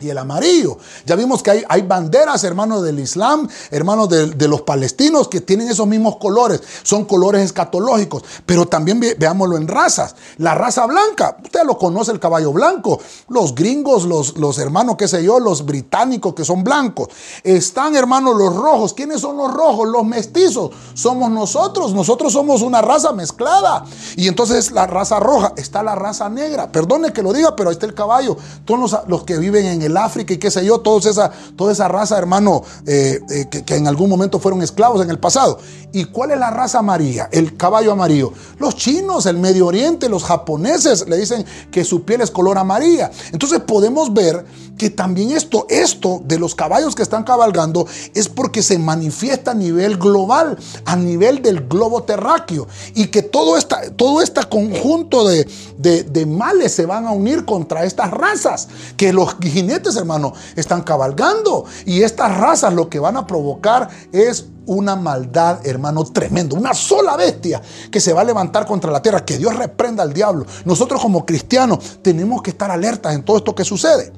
y 0.00 0.10
el 0.10 0.18
amarillo. 0.18 0.76
Ya 1.06 1.16
vimos 1.16 1.42
que 1.42 1.50
hay, 1.50 1.64
hay 1.68 1.82
banderas, 1.82 2.44
hermanos 2.44 2.82
del 2.82 2.98
Islam, 2.98 3.48
hermanos 3.70 4.08
de, 4.08 4.48
los 4.48 4.62
palestinos, 4.62 5.28
que 5.28 5.40
tienen 5.40 5.68
esos 5.68 5.86
mismos 5.86 6.16
colores. 6.16 6.60
Son 6.82 7.04
colores 7.04 7.42
escatológicos. 7.42 8.22
Pero 8.44 8.66
también 8.66 9.00
veámoslo 9.00 9.56
en 9.56 9.68
razas. 9.68 10.14
La 10.38 10.54
raza 10.54 10.86
blanca, 10.86 11.36
usted 11.42 11.64
lo 11.64 11.78
conoce, 11.78 12.12
el 12.12 12.20
caballo 12.20 12.52
blanco. 12.52 13.00
Los 13.28 13.54
gringos, 13.54 14.04
los, 14.04 14.36
los 14.36 14.58
hermanos, 14.58 14.96
qué 14.96 15.08
sé 15.08 15.24
yo, 15.24 15.40
los 15.40 15.64
británicos 15.64 16.34
que 16.34 16.44
son 16.44 16.62
blancos. 16.62 17.08
Están, 17.42 17.96
hermanos, 17.96 18.36
los 18.36 18.54
rojos. 18.54 18.94
¿Quiénes 18.94 19.20
son 19.20 19.36
los 19.36 19.52
rojos? 19.52 19.88
Los 19.88 20.04
mestizos. 20.04 20.70
Somos 20.94 21.30
nosotros. 21.30 21.94
Nosotros 21.94 22.32
somos 22.32 22.62
una 22.62 22.82
raza 22.82 23.12
mezclada. 23.12 23.84
Y 24.16 24.28
entonces 24.28 24.72
la 24.72 24.86
raza 24.86 25.18
roja. 25.20 25.52
Está 25.56 25.82
la 25.82 25.94
raza 25.94 26.28
negra. 26.28 26.70
Perdone 26.70 27.12
que 27.12 27.22
lo 27.22 27.32
diga, 27.32 27.56
pero 27.56 27.70
ahí 27.70 27.74
está 27.74 27.86
el 27.86 27.94
caballo. 27.94 28.36
Todos 28.64 28.80
los, 28.80 29.08
los 29.08 29.24
que 29.24 29.38
viven 29.38 29.66
en 29.66 29.85
el 29.86 29.96
África 29.96 30.34
y 30.34 30.38
qué 30.38 30.50
sé 30.50 30.64
yo, 30.64 30.80
toda 30.80 31.10
esa, 31.10 31.30
toda 31.56 31.72
esa 31.72 31.88
raza, 31.88 32.18
hermano, 32.18 32.62
eh, 32.86 33.20
eh, 33.30 33.46
que, 33.64 33.76
en 33.76 33.86
algún 33.86 34.08
momento 34.08 34.38
fueron 34.38 34.62
esclavos 34.62 35.02
en 35.02 35.10
el 35.10 35.18
pasado. 35.18 35.58
¿Y 35.92 36.04
cuál 36.04 36.32
es 36.32 36.38
la 36.38 36.50
raza 36.50 36.80
amarilla? 36.80 37.28
El 37.32 37.56
caballo 37.56 37.92
amarillo. 37.92 38.32
Los 38.58 38.76
chinos, 38.76 39.26
el 39.26 39.38
Medio 39.38 39.66
Oriente, 39.66 40.08
los 40.08 40.24
japoneses 40.24 41.08
le 41.08 41.16
dicen 41.16 41.44
que 41.70 41.84
su 41.84 42.02
piel 42.04 42.20
es 42.20 42.30
color 42.30 42.58
amarilla. 42.58 43.10
Entonces 43.32 43.60
podemos 43.60 44.12
ver 44.12 44.44
que 44.76 44.90
también 44.90 45.30
esto, 45.30 45.66
esto 45.70 46.20
de 46.24 46.38
los 46.38 46.54
caballos 46.54 46.94
que 46.94 47.02
están 47.02 47.24
cabalgando 47.24 47.86
es 48.14 48.28
porque 48.28 48.62
se 48.62 48.78
manifiesta 48.78 49.52
a 49.52 49.54
nivel 49.54 49.96
global, 49.96 50.58
a 50.84 50.96
nivel 50.96 51.42
del 51.42 51.66
globo 51.66 52.02
terráqueo, 52.02 52.66
y 52.94 53.06
que 53.06 53.22
todo, 53.22 53.56
esta, 53.56 53.90
todo 53.90 54.20
este 54.20 54.42
conjunto 54.44 55.26
de, 55.26 55.48
de, 55.78 56.02
de 56.04 56.26
males 56.26 56.72
se 56.72 56.86
van 56.86 57.06
a 57.06 57.12
unir 57.12 57.44
contra 57.44 57.84
estas 57.84 58.10
razas, 58.10 58.68
que 58.96 59.12
los 59.12 59.36
jinetes, 59.40 59.75
hermano, 59.96 60.32
están 60.54 60.82
cabalgando, 60.82 61.64
y 61.84 62.02
estas 62.02 62.36
razas 62.36 62.72
lo 62.74 62.88
que 62.88 62.98
van 62.98 63.16
a 63.16 63.26
provocar 63.26 63.88
es 64.12 64.46
una 64.66 64.96
maldad, 64.96 65.64
hermano, 65.64 66.04
tremendo. 66.04 66.56
Una 66.56 66.74
sola 66.74 67.16
bestia 67.16 67.62
que 67.90 68.00
se 68.00 68.12
va 68.12 68.22
a 68.22 68.24
levantar 68.24 68.66
contra 68.66 68.90
la 68.90 69.00
tierra. 69.00 69.24
Que 69.24 69.38
Dios 69.38 69.56
reprenda 69.56 70.02
al 70.02 70.12
diablo. 70.12 70.44
Nosotros 70.64 71.00
como 71.00 71.24
cristianos 71.24 71.98
tenemos 72.02 72.42
que 72.42 72.50
estar 72.50 72.70
alertas 72.70 73.14
en 73.14 73.24
todo 73.24 73.38
esto 73.38 73.54
que 73.54 73.64
sucede. 73.64 74.12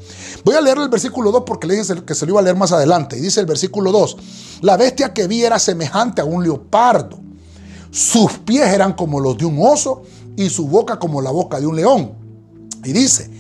Voy 0.45 0.55
a 0.55 0.61
leer 0.61 0.79
el 0.79 0.89
versículo 0.89 1.31
2 1.31 1.43
porque 1.47 1.67
le 1.67 1.77
dije 1.77 2.03
que 2.05 2.15
se 2.15 2.25
lo 2.25 2.33
iba 2.33 2.41
a 2.41 2.43
leer 2.43 2.57
más 2.57 2.73
adelante. 2.73 3.19
Y 3.19 3.21
dice 3.21 3.41
el 3.41 3.47
versículo 3.47 3.93
2. 3.93 4.17
La 4.63 4.77
bestia 4.77 5.13
que 5.13 5.27
vi 5.27 5.45
era 5.45 5.59
semejante 5.59 6.23
a 6.23 6.25
un 6.25 6.43
leopardo. 6.43 7.19
Sus 7.91 8.33
pies 8.39 8.69
eran 8.69 8.95
como 8.95 9.21
los 9.21 9.37
de 9.39 9.45
un 9.45 9.59
oso 9.61 10.03
y 10.37 10.49
su 10.51 10.67
boca 10.67 10.99
como 10.99 11.21
la 11.21 11.31
boca 11.31 11.61
de 11.61 11.67
un 11.67 11.77
león. 11.77 12.13
Y 12.85 12.93
dice, 12.93 13.31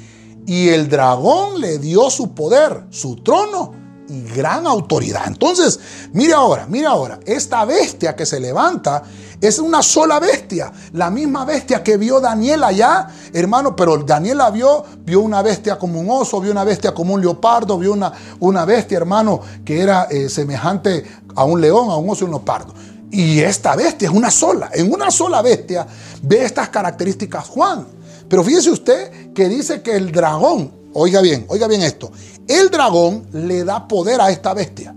y 0.49 0.71
el 0.71 0.89
dragón 0.89 1.61
le 1.61 1.79
dio 1.79 2.09
su 2.09 2.33
poder, 2.33 2.87
su 2.89 3.17
trono 3.17 3.75
y 4.09 4.23
gran 4.23 4.67
autoridad. 4.67 5.25
Entonces, 5.27 5.79
mire 6.15 6.33
ahora, 6.33 6.67
mire 6.67 6.87
ahora, 6.87 7.21
esta 7.27 7.67
bestia 7.67 8.17
que 8.17 8.25
se 8.25 8.41
levanta 8.41 9.03
es 9.43 9.59
una 9.59 9.83
sola 9.83 10.19
bestia, 10.19 10.73
la 10.95 11.11
misma 11.11 11.45
bestia 11.45 11.85
que 11.85 11.99
vio 11.99 12.19
Daniel 12.19 12.65
allá, 12.65 13.09
hermano, 13.35 13.77
pero 13.77 13.99
Daniel 13.99 14.39
la 14.39 14.51
vio, 14.51 14.87
vio 15.01 15.21
una 15.21 15.43
bestia 15.43 15.79
como 15.79 16.01
un 16.01 16.09
oso, 16.09 16.41
vio 16.41 16.51
una 16.51 16.65
bestia 16.65 16.95
como 16.95 17.13
un 17.13 17.21
leopardo, 17.21 17.77
vio 17.77 17.93
una, 17.93 18.11
una 18.41 18.65
bestia, 18.65 18.97
hermano, 18.97 19.43
que 19.67 19.83
era 19.83 20.05
eh, 20.05 20.31
semejante 20.31 21.05
a 21.37 21.45
un 21.45 21.61
león, 21.61 21.91
a 21.91 21.97
un 21.97 22.09
oso 22.09 22.25
y 22.25 22.25
un 22.25 22.31
leopardo. 22.31 22.73
Y 23.11 23.41
esta 23.41 23.77
bestia 23.77 24.09
es 24.09 24.15
una 24.15 24.31
sola, 24.31 24.71
en 24.73 24.91
una 24.91 25.11
sola 25.11 25.43
bestia 25.43 25.87
ve 26.23 26.43
estas 26.43 26.71
características 26.71 27.47
Juan. 27.49 27.98
Pero 28.29 28.45
fíjese 28.45 28.71
usted 28.71 29.33
que 29.33 29.49
dice 29.49 29.83
que 29.83 29.97
el 29.97 30.13
dragón, 30.13 30.71
oiga 30.93 31.21
bien, 31.21 31.47
oiga 31.49 31.67
bien 31.67 31.83
esto, 31.83 32.11
el 32.47 32.71
dragón 32.71 33.27
le 33.33 33.65
da 33.65 33.89
poder 33.89 34.21
a 34.21 34.31
esta 34.31 34.55
bestia. 34.55 34.95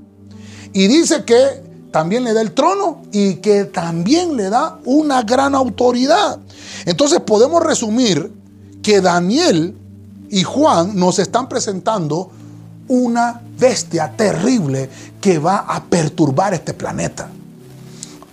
Y 0.74 0.88
dice 0.88 1.24
que 1.24 1.64
también 1.92 2.24
le 2.24 2.34
da 2.34 2.42
el 2.42 2.54
trono 2.54 3.02
y 3.12 3.36
que 3.36 3.66
también 3.66 4.38
le 4.38 4.50
da 4.50 4.80
una 4.86 5.24
gran 5.24 5.56
autoridad. 5.56 6.40
Entonces 6.86 7.20
podemos 7.20 7.64
resumir 7.64 8.32
que 8.82 9.02
Daniel 9.02 9.76
y 10.30 10.44
Juan 10.44 10.98
nos 10.98 11.20
están 11.20 11.50
presentando 11.50 12.32
una 12.88 13.42
bestia 13.60 14.14
terrible 14.16 14.90
que 15.20 15.38
va 15.38 15.58
a 15.58 15.84
perturbar 15.84 16.54
este 16.54 16.74
planeta. 16.74 17.30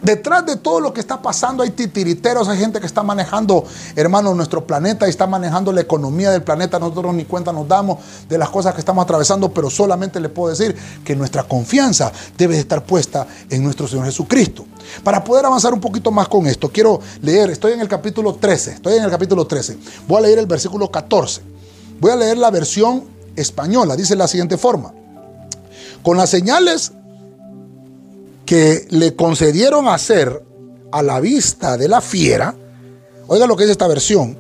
Detrás 0.01 0.47
de 0.47 0.57
todo 0.57 0.81
lo 0.81 0.93
que 0.93 1.01
está 1.01 1.21
pasando 1.21 1.65
hay 1.65 1.71
titiriteros, 1.71 2.49
hay 2.49 2.59
gente 2.59 2.79
que 2.81 2.87
está 2.87 3.03
manejando, 3.03 3.65
hermanos, 3.97 4.37
nuestro 4.37 4.65
planeta 4.65 5.07
y 5.07 5.11
está 5.11 5.27
manejando 5.27 5.73
la 5.73 5.81
economía 5.81 6.31
del 6.31 6.43
planeta. 6.43 6.79
Nosotros 6.79 7.15
ni 7.15 7.25
cuenta 7.25 7.53
nos 7.53 7.67
damos 7.67 7.99
de 8.29 8.39
las 8.39 8.49
cosas 8.49 8.75
que 8.75 8.81
estamos 8.81 9.03
atravesando, 9.03 9.53
pero 9.53 9.69
solamente 9.71 10.21
le 10.21 10.29
puedo 10.29 10.51
decir 10.51 10.77
que 11.05 11.17
nuestra 11.17 11.43
confianza 11.43 12.13
debe 12.37 12.59
estar 12.59 12.85
puesta 12.85 13.27
en 13.51 13.65
nuestro 13.65 13.89
Señor 13.89 14.07
Jesucristo. 14.07 14.67
Para 15.03 15.25
poder 15.25 15.45
avanzar 15.45 15.75
un 15.75 15.81
poquito 15.81 16.13
más 16.13 16.29
con 16.29 16.47
esto, 16.47 16.69
quiero 16.69 17.01
leer, 17.23 17.51
estoy 17.51 17.73
en 17.73 17.81
el 17.81 17.89
capítulo 17.89 18.37
13, 18.37 18.75
estoy 18.75 18.99
en 18.99 19.03
el 19.03 19.11
capítulo 19.11 19.47
13, 19.47 19.79
voy 20.07 20.19
a 20.19 20.21
leer 20.21 20.39
el 20.39 20.47
versículo 20.47 20.91
14. 20.91 21.43
Voy 22.01 22.13
a 22.13 22.17
leer 22.17 22.39
la 22.39 22.53
versión 22.53 23.05
española, 23.35 23.97
dice 23.97 24.15
la 24.15 24.29
siguiente 24.29 24.57
forma. 24.57 24.93
Con 26.03 26.17
las 26.17 26.31
señales 26.31 26.93
que 28.49 28.87
le 28.89 29.15
concedieron 29.15 29.89
hacer 29.89 30.43
a 30.91 31.03
la 31.03 31.21
vista 31.21 31.77
de 31.77 31.87
la 31.87 32.01
fiera, 32.01 32.55
oiga 33.27 33.47
lo 33.47 33.59
que 33.59 33.65
es 33.65 33.71
esta 33.71 33.87
versión, 33.87 34.39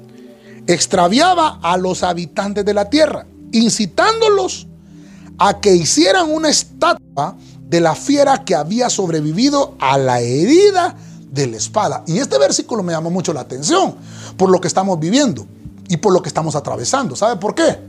extraviaba 0.66 1.60
a 1.62 1.76
los 1.76 2.02
habitantes 2.02 2.64
de 2.64 2.72
la 2.72 2.88
tierra, 2.88 3.26
incitándolos 3.52 4.66
a 5.36 5.60
que 5.60 5.76
hicieran 5.76 6.30
una 6.30 6.48
estatua 6.48 7.36
de 7.60 7.80
la 7.82 7.94
fiera 7.94 8.46
que 8.46 8.54
había 8.54 8.88
sobrevivido 8.88 9.76
a 9.78 9.98
la 9.98 10.22
herida 10.22 10.96
de 11.30 11.46
la 11.46 11.58
espada. 11.58 12.02
Y 12.06 12.18
este 12.18 12.38
versículo 12.38 12.82
me 12.82 12.94
llamó 12.94 13.10
mucho 13.10 13.34
la 13.34 13.40
atención 13.40 13.94
por 14.38 14.48
lo 14.48 14.58
que 14.58 14.68
estamos 14.68 14.98
viviendo 14.98 15.46
y 15.86 15.98
por 15.98 16.14
lo 16.14 16.22
que 16.22 16.30
estamos 16.30 16.56
atravesando. 16.56 17.14
¿Sabe 17.14 17.36
por 17.36 17.54
qué? 17.54 17.87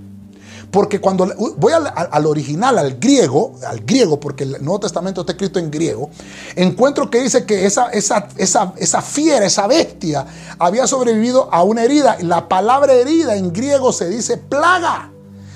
Porque 0.72 1.02
cuando 1.02 1.28
voy 1.58 1.74
al, 1.74 2.26
original, 2.28 2.78
al 2.78 3.00
griego, 3.00 3.54
al 3.68 3.80
griego, 3.80 4.20
porque 4.20 4.44
el 4.44 4.64
Nuevo 4.64 4.82
Testamento 4.82 5.22
está 5.22 5.34
escrito 5.34 5.58
en 5.58 5.72
griego, 5.72 6.12
encuentro 6.56 7.10
que 7.10 7.22
dice 7.22 7.46
que 7.46 7.66
esa, 7.66 7.90
esa, 7.90 8.28
esa, 8.38 8.74
esa 8.78 9.02
fiera, 9.02 9.46
esa 9.46 9.66
bestia, 9.66 10.26
había 10.60 10.86
sobrevivido 10.86 11.50
a 11.52 11.64
una 11.64 11.84
herida. 11.84 12.18
La 12.22 12.48
palabra 12.48 12.94
herida 12.94 13.36
en 13.36 13.52
griego 13.52 13.92
se 13.92 14.10
dice 14.10 14.38
plaga. 14.38 15.12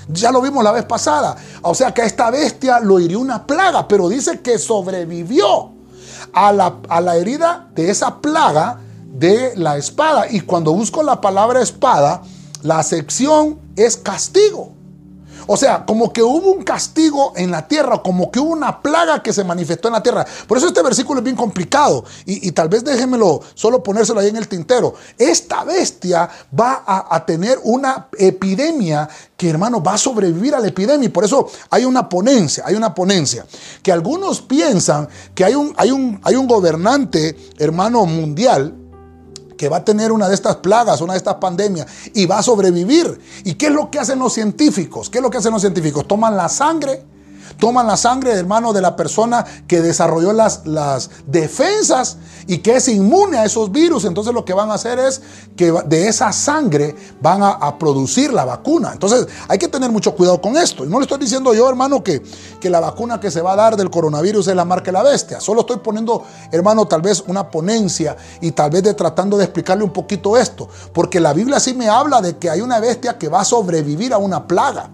Ya 0.08 0.32
lo 0.32 0.42
vimos 0.42 0.64
la 0.64 0.72
vez 0.72 0.84
pasada. 0.84 1.36
O 1.62 1.74
sea 1.74 1.94
que 1.94 2.02
a 2.02 2.06
esta 2.06 2.30
bestia 2.30 2.80
lo 2.80 2.98
hirió 2.98 3.20
una 3.20 3.46
plaga, 3.46 3.86
pero 3.86 4.08
dice 4.08 4.40
que 4.40 4.58
sobrevivió 4.58 5.72
a 6.32 6.52
la, 6.52 6.78
a 6.88 7.00
la 7.00 7.16
herida 7.16 7.68
de 7.74 7.88
esa 7.90 8.20
plaga 8.20 8.80
de 9.12 9.52
la 9.56 9.76
espada. 9.76 10.26
Y 10.28 10.40
cuando 10.40 10.72
busco 10.72 11.04
la 11.04 11.20
palabra 11.20 11.62
espada, 11.62 12.22
la 12.62 12.80
acepción 12.80 13.60
es 13.76 13.96
castigo. 13.96 14.73
O 15.46 15.56
sea, 15.56 15.84
como 15.84 16.12
que 16.12 16.22
hubo 16.22 16.52
un 16.52 16.62
castigo 16.62 17.32
en 17.36 17.50
la 17.50 17.66
tierra, 17.68 18.02
como 18.02 18.30
que 18.30 18.40
hubo 18.40 18.52
una 18.52 18.80
plaga 18.80 19.22
que 19.22 19.32
se 19.32 19.44
manifestó 19.44 19.88
en 19.88 19.94
la 19.94 20.02
tierra. 20.02 20.26
Por 20.46 20.58
eso 20.58 20.68
este 20.68 20.82
versículo 20.82 21.20
es 21.20 21.24
bien 21.24 21.36
complicado 21.36 22.04
y, 22.24 22.50
tal 22.52 22.68
vez 22.68 22.84
déjenmelo 22.84 23.40
solo 23.54 23.82
ponérselo 23.82 24.20
ahí 24.20 24.28
en 24.28 24.36
el 24.36 24.48
tintero. 24.48 24.94
Esta 25.18 25.64
bestia 25.64 26.28
va 26.58 26.84
a, 26.86 27.24
tener 27.24 27.58
una 27.64 28.08
epidemia 28.18 29.08
que, 29.36 29.48
hermano, 29.48 29.82
va 29.82 29.94
a 29.94 29.98
sobrevivir 29.98 30.54
a 30.54 30.60
la 30.60 30.68
epidemia. 30.68 31.06
Y 31.06 31.10
por 31.10 31.24
eso 31.24 31.48
hay 31.70 31.84
una 31.84 32.08
ponencia, 32.08 32.64
hay 32.66 32.74
una 32.74 32.94
ponencia. 32.94 33.46
Que 33.82 33.92
algunos 33.92 34.42
piensan 34.42 35.08
que 35.34 35.44
hay 35.44 35.54
un, 35.54 35.72
hay 35.76 35.90
un, 35.90 36.20
hay 36.22 36.36
un 36.36 36.46
gobernante, 36.46 37.36
hermano, 37.58 38.06
mundial 38.06 38.83
que 39.64 39.70
va 39.70 39.78
a 39.78 39.84
tener 39.84 40.12
una 40.12 40.28
de 40.28 40.34
estas 40.34 40.56
plagas, 40.56 41.00
una 41.00 41.14
de 41.14 41.16
estas 41.16 41.36
pandemias 41.36 41.86
y 42.12 42.26
va 42.26 42.36
a 42.36 42.42
sobrevivir. 42.42 43.18
¿Y 43.44 43.54
qué 43.54 43.68
es 43.68 43.72
lo 43.72 43.90
que 43.90 43.98
hacen 43.98 44.18
los 44.18 44.34
científicos? 44.34 45.08
¿Qué 45.08 45.16
es 45.16 45.22
lo 45.22 45.30
que 45.30 45.38
hacen 45.38 45.52
los 45.52 45.62
científicos? 45.62 46.06
Toman 46.06 46.36
la 46.36 46.50
sangre 46.50 47.02
toman 47.58 47.86
la 47.86 47.96
sangre, 47.96 48.32
hermano, 48.32 48.72
de 48.72 48.80
la 48.80 48.96
persona 48.96 49.44
que 49.66 49.80
desarrolló 49.80 50.32
las, 50.32 51.10
defensas 51.26 52.16
y 52.46 52.58
que 52.58 52.76
es 52.76 52.88
inmune 52.88 53.38
a 53.38 53.44
esos 53.44 53.70
virus. 53.72 54.04
Entonces 54.04 54.34
lo 54.34 54.44
que 54.44 54.52
van 54.52 54.70
a 54.70 54.74
hacer 54.74 54.98
es 54.98 55.22
que 55.56 55.72
de 55.86 56.08
esa 56.08 56.32
sangre 56.32 56.94
van 57.20 57.42
a, 57.42 57.78
producir 57.78 58.32
la 58.32 58.44
vacuna. 58.44 58.90
Entonces 58.92 59.26
hay 59.48 59.58
que 59.58 59.68
tener 59.68 59.90
mucho 59.90 60.14
cuidado 60.14 60.40
con 60.40 60.56
esto. 60.56 60.84
Y 60.84 60.88
no 60.88 60.98
le 60.98 61.04
estoy 61.04 61.18
diciendo 61.18 61.54
yo, 61.54 61.68
hermano, 61.68 62.02
que, 62.02 62.22
la 62.62 62.80
vacuna 62.80 63.20
que 63.20 63.30
se 63.30 63.42
va 63.42 63.52
a 63.52 63.56
dar 63.56 63.76
del 63.76 63.90
coronavirus 63.90 64.48
es 64.48 64.56
la 64.56 64.64
marca 64.64 64.86
de 64.86 64.92
la 64.92 65.02
bestia. 65.02 65.38
Solo 65.38 65.60
estoy 65.60 65.76
poniendo, 65.78 66.24
hermano, 66.50 66.86
tal 66.86 67.02
vez 67.02 67.22
una 67.26 67.50
ponencia 67.50 68.16
y 68.40 68.52
tal 68.52 68.70
vez 68.70 68.96
tratando 68.96 69.36
de 69.36 69.44
explicarle 69.44 69.84
un 69.84 69.92
poquito 69.92 70.36
esto. 70.36 70.68
Porque 70.92 71.20
la 71.20 71.32
Biblia 71.32 71.60
sí 71.60 71.74
me 71.74 71.88
habla 71.88 72.20
de 72.20 72.38
que 72.38 72.48
hay 72.48 72.60
una 72.60 72.80
bestia 72.80 73.18
que 73.18 73.28
va 73.28 73.40
a 73.40 73.44
sobrevivir 73.44 74.12
a 74.12 74.18
una 74.18 74.46
plaga. 74.46 74.90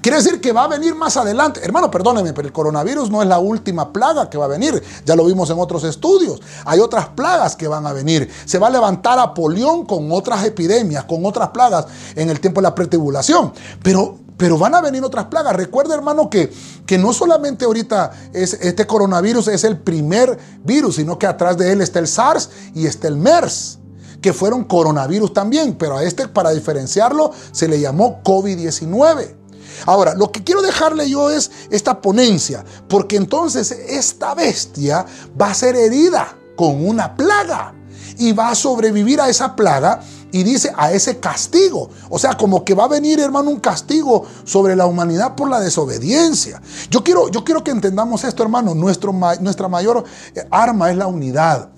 Quiere 0.00 0.18
decir 0.18 0.40
que 0.40 0.52
va 0.52 0.64
a 0.64 0.68
venir 0.68 0.94
más 0.94 1.16
adelante. 1.16 1.60
Hermano, 1.62 1.90
perdóneme, 1.90 2.32
pero 2.32 2.46
el 2.46 2.52
coronavirus 2.52 3.10
no 3.10 3.22
es 3.22 3.28
la 3.28 3.38
última 3.38 3.92
plaga 3.92 4.30
que 4.30 4.38
va 4.38 4.46
a 4.46 4.48
venir. 4.48 4.82
Ya 5.04 5.16
lo 5.16 5.24
vimos 5.24 5.50
en 5.50 5.58
otros 5.58 5.84
estudios. 5.84 6.40
Hay 6.64 6.80
otras 6.80 7.08
plagas 7.08 7.56
que 7.56 7.68
van 7.68 7.86
a 7.86 7.92
venir. 7.92 8.30
Se 8.44 8.58
va 8.58 8.68
a 8.68 8.70
levantar 8.70 9.18
Apolión 9.18 9.86
con 9.86 10.10
otras 10.12 10.44
epidemias, 10.44 11.04
con 11.04 11.24
otras 11.24 11.48
plagas 11.50 11.86
en 12.14 12.30
el 12.30 12.40
tiempo 12.40 12.60
de 12.60 12.64
la 12.64 12.74
pretribulación. 12.74 13.52
Pero 13.82 14.26
pero 14.36 14.58
van 14.58 14.74
a 14.74 14.80
venir 14.80 15.02
otras 15.02 15.26
plagas. 15.26 15.56
Recuerda, 15.56 15.94
hermano, 15.94 16.28
que, 16.28 16.52
que 16.84 16.98
no 16.98 17.12
solamente 17.12 17.64
ahorita 17.64 18.10
es, 18.32 18.54
este 18.54 18.86
coronavirus 18.86 19.48
es 19.48 19.64
el 19.64 19.78
primer 19.78 20.38
virus, 20.62 20.96
sino 20.96 21.18
que 21.18 21.26
atrás 21.26 21.56
de 21.56 21.72
él 21.72 21.80
está 21.80 21.98
el 22.00 22.08
SARS 22.08 22.50
y 22.74 22.86
está 22.86 23.08
el 23.08 23.16
MERS, 23.16 23.78
que 24.20 24.32
fueron 24.32 24.64
coronavirus 24.64 25.32
también, 25.32 25.76
pero 25.78 25.96
a 25.96 26.04
este, 26.04 26.28
para 26.28 26.50
diferenciarlo, 26.50 27.30
se 27.52 27.68
le 27.68 27.80
llamó 27.80 28.20
COVID-19. 28.22 29.45
Ahora, 29.84 30.14
lo 30.14 30.32
que 30.32 30.42
quiero 30.42 30.62
dejarle 30.62 31.08
yo 31.08 31.30
es 31.30 31.50
esta 31.70 32.00
ponencia, 32.00 32.64
porque 32.88 33.16
entonces 33.16 33.70
esta 33.70 34.34
bestia 34.34 35.04
va 35.40 35.50
a 35.50 35.54
ser 35.54 35.76
herida 35.76 36.36
con 36.56 36.86
una 36.86 37.14
plaga 37.14 37.74
y 38.18 38.32
va 38.32 38.50
a 38.50 38.54
sobrevivir 38.54 39.20
a 39.20 39.28
esa 39.28 39.54
plaga 39.54 40.00
y 40.32 40.42
dice 40.42 40.72
a 40.76 40.92
ese 40.92 41.18
castigo. 41.18 41.90
O 42.08 42.18
sea, 42.18 42.36
como 42.36 42.64
que 42.64 42.74
va 42.74 42.84
a 42.84 42.88
venir, 42.88 43.20
hermano, 43.20 43.50
un 43.50 43.60
castigo 43.60 44.24
sobre 44.44 44.76
la 44.76 44.86
humanidad 44.86 45.34
por 45.34 45.48
la 45.48 45.60
desobediencia. 45.60 46.60
Yo 46.90 47.02
quiero, 47.02 47.28
yo 47.28 47.44
quiero 47.44 47.62
que 47.62 47.70
entendamos 47.70 48.24
esto, 48.24 48.42
hermano. 48.42 48.74
Nuestro, 48.74 49.12
nuestra 49.40 49.68
mayor 49.68 50.04
eh, 50.34 50.46
arma 50.50 50.90
es 50.90 50.96
la 50.96 51.06
unidad. 51.06 51.70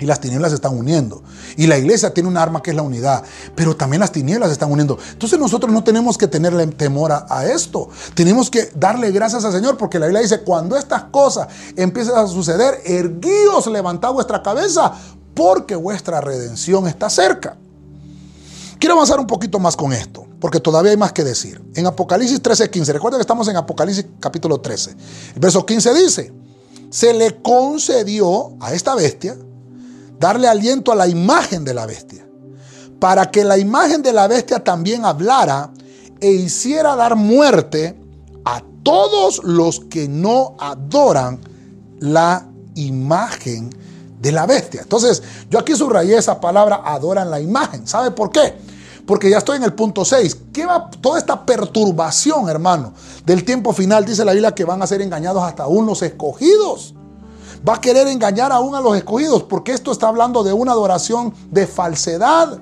Y 0.00 0.06
las 0.06 0.20
tinieblas 0.20 0.52
se 0.52 0.56
están 0.56 0.76
uniendo. 0.76 1.22
Y 1.56 1.66
la 1.66 1.76
iglesia 1.76 2.14
tiene 2.14 2.28
un 2.28 2.36
arma 2.36 2.62
que 2.62 2.70
es 2.70 2.76
la 2.76 2.82
unidad. 2.82 3.24
Pero 3.56 3.76
también 3.76 4.00
las 4.00 4.12
tinieblas 4.12 4.48
se 4.48 4.52
están 4.52 4.70
uniendo. 4.70 4.96
Entonces 5.12 5.38
nosotros 5.38 5.72
no 5.72 5.82
tenemos 5.82 6.16
que 6.16 6.28
tenerle 6.28 6.66
temor 6.68 7.12
a, 7.12 7.46
esto. 7.46 7.88
Tenemos 8.14 8.48
que 8.50 8.70
darle 8.76 9.10
gracias 9.10 9.44
al 9.44 9.52
Señor. 9.52 9.76
Porque 9.76 9.98
la 9.98 10.06
Biblia 10.06 10.22
dice, 10.22 10.42
cuando 10.42 10.76
estas 10.76 11.04
cosas 11.04 11.48
empiezan 11.76 12.16
a 12.16 12.26
suceder, 12.28 12.80
erguíos, 12.84 13.66
levantad 13.66 14.12
vuestra 14.12 14.42
cabeza. 14.42 14.92
Porque 15.34 15.74
vuestra 15.74 16.20
redención 16.20 16.86
está 16.86 17.10
cerca. 17.10 17.56
Quiero 18.78 18.94
avanzar 18.94 19.18
un 19.18 19.26
poquito 19.26 19.58
más 19.58 19.76
con 19.76 19.92
esto. 19.92 20.26
Porque 20.40 20.60
todavía 20.60 20.92
hay 20.92 20.96
más 20.96 21.12
que 21.12 21.24
decir. 21.24 21.60
En 21.74 21.86
Apocalipsis 21.86 22.40
13, 22.40 22.70
15. 22.70 22.92
Recuerda 22.92 23.18
que 23.18 23.22
estamos 23.22 23.48
en 23.48 23.56
Apocalipsis 23.56 24.06
capítulo 24.20 24.60
13. 24.60 24.94
El 25.34 25.40
verso 25.40 25.66
15 25.66 25.94
dice, 25.94 26.32
se 26.90 27.12
le 27.12 27.42
concedió 27.42 28.52
a 28.60 28.72
esta 28.72 28.94
bestia 28.94 29.36
darle 30.18 30.48
aliento 30.48 30.92
a 30.92 30.96
la 30.96 31.06
imagen 31.06 31.64
de 31.64 31.74
la 31.74 31.86
bestia, 31.86 32.26
para 32.98 33.30
que 33.30 33.44
la 33.44 33.58
imagen 33.58 34.02
de 34.02 34.12
la 34.12 34.26
bestia 34.26 34.62
también 34.62 35.04
hablara 35.04 35.70
e 36.20 36.30
hiciera 36.30 36.96
dar 36.96 37.14
muerte 37.16 37.96
a 38.44 38.62
todos 38.82 39.42
los 39.44 39.80
que 39.80 40.08
no 40.08 40.56
adoran 40.58 41.40
la 42.00 42.48
imagen 42.74 43.70
de 44.20 44.32
la 44.32 44.46
bestia. 44.46 44.82
Entonces, 44.82 45.22
yo 45.48 45.58
aquí 45.58 45.74
subrayé 45.76 46.16
esa 46.16 46.40
palabra, 46.40 46.82
adoran 46.84 47.30
la 47.30 47.40
imagen. 47.40 47.86
¿Sabe 47.86 48.10
por 48.10 48.30
qué? 48.32 48.54
Porque 49.06 49.30
ya 49.30 49.38
estoy 49.38 49.58
en 49.58 49.62
el 49.62 49.74
punto 49.74 50.04
6. 50.04 50.36
¿Qué 50.52 50.66
va 50.66 50.90
toda 50.90 51.18
esta 51.18 51.46
perturbación, 51.46 52.48
hermano, 52.48 52.92
del 53.24 53.44
tiempo 53.44 53.72
final? 53.72 54.04
Dice 54.04 54.24
la 54.24 54.32
Biblia 54.32 54.54
que 54.54 54.64
van 54.64 54.82
a 54.82 54.86
ser 54.86 55.00
engañados 55.02 55.42
hasta 55.42 55.66
unos 55.66 56.02
escogidos 56.02 56.94
va 57.66 57.74
a 57.74 57.80
querer 57.80 58.06
engañar 58.08 58.52
aún 58.52 58.74
a 58.74 58.80
los 58.80 58.96
escogidos, 58.96 59.42
porque 59.42 59.72
esto 59.72 59.92
está 59.92 60.08
hablando 60.08 60.42
de 60.42 60.52
una 60.52 60.72
adoración 60.72 61.32
de 61.50 61.66
falsedad. 61.66 62.58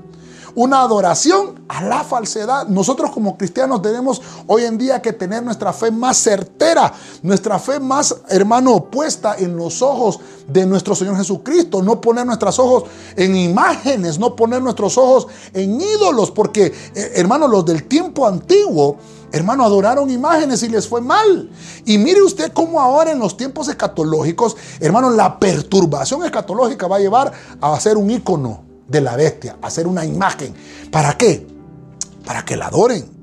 Una 0.55 0.81
adoración 0.81 1.61
a 1.69 1.83
la 1.83 2.03
falsedad. 2.03 2.67
Nosotros 2.69 3.11
como 3.11 3.37
cristianos 3.37 3.83
tenemos 3.83 4.23
hoy 4.47 4.65
en 4.65 4.79
día 4.79 5.03
que 5.03 5.13
tener 5.13 5.43
nuestra 5.43 5.71
fe 5.71 5.91
más 5.91 6.17
certera, 6.17 6.95
nuestra 7.23 7.59
fe 7.59 7.79
más, 7.79 8.23
hermano, 8.31 8.87
puesta 8.87 9.37
en 9.39 9.55
los 9.55 9.83
ojos 9.83 10.19
de 10.49 10.65
nuestro 10.65 10.95
Señor 10.95 11.19
Jesucristo. 11.19 11.83
No 11.83 12.01
poner 12.01 12.25
nuestros 12.25 12.59
ojos 12.59 12.85
en 13.17 13.37
imágenes, 13.37 14.19
no 14.19 14.35
poner 14.35 14.63
nuestros 14.63 14.97
ojos 14.97 15.27
en 15.53 15.79
ídolos, 15.79 16.31
porque, 16.31 16.73
eh, 16.95 17.13
hermano, 17.17 17.49
los 17.49 17.67
del 17.67 17.85
tiempo 17.85 18.27
antiguo, 18.27 18.97
Hermano, 19.33 19.65
adoraron 19.65 20.09
imágenes 20.11 20.63
y 20.63 20.69
les 20.69 20.87
fue 20.87 21.01
mal. 21.01 21.51
Y 21.85 21.99
mire 21.99 22.23
usted 22.23 22.53
cómo 22.53 22.81
ahora 22.81 23.13
en 23.13 23.19
los 23.19 23.37
tiempos 23.37 23.69
escatológicos, 23.69 24.57
hermano, 24.81 25.11
la 25.11 25.39
perturbación 25.39 26.25
escatológica 26.25 26.87
va 26.87 26.97
a 26.97 27.01
llevar 27.01 27.33
a 27.61 27.75
hacer 27.75 27.97
un 27.97 28.11
icono 28.11 28.65
de 28.87 29.01
la 29.01 29.17
bestia, 29.17 29.57
a 29.61 29.67
hacer 29.67 29.87
una 29.87 30.05
imagen. 30.05 30.55
¿Para 30.91 31.17
qué? 31.17 31.47
Para 32.25 32.45
que 32.45 32.57
la 32.57 32.67
adoren. 32.67 33.16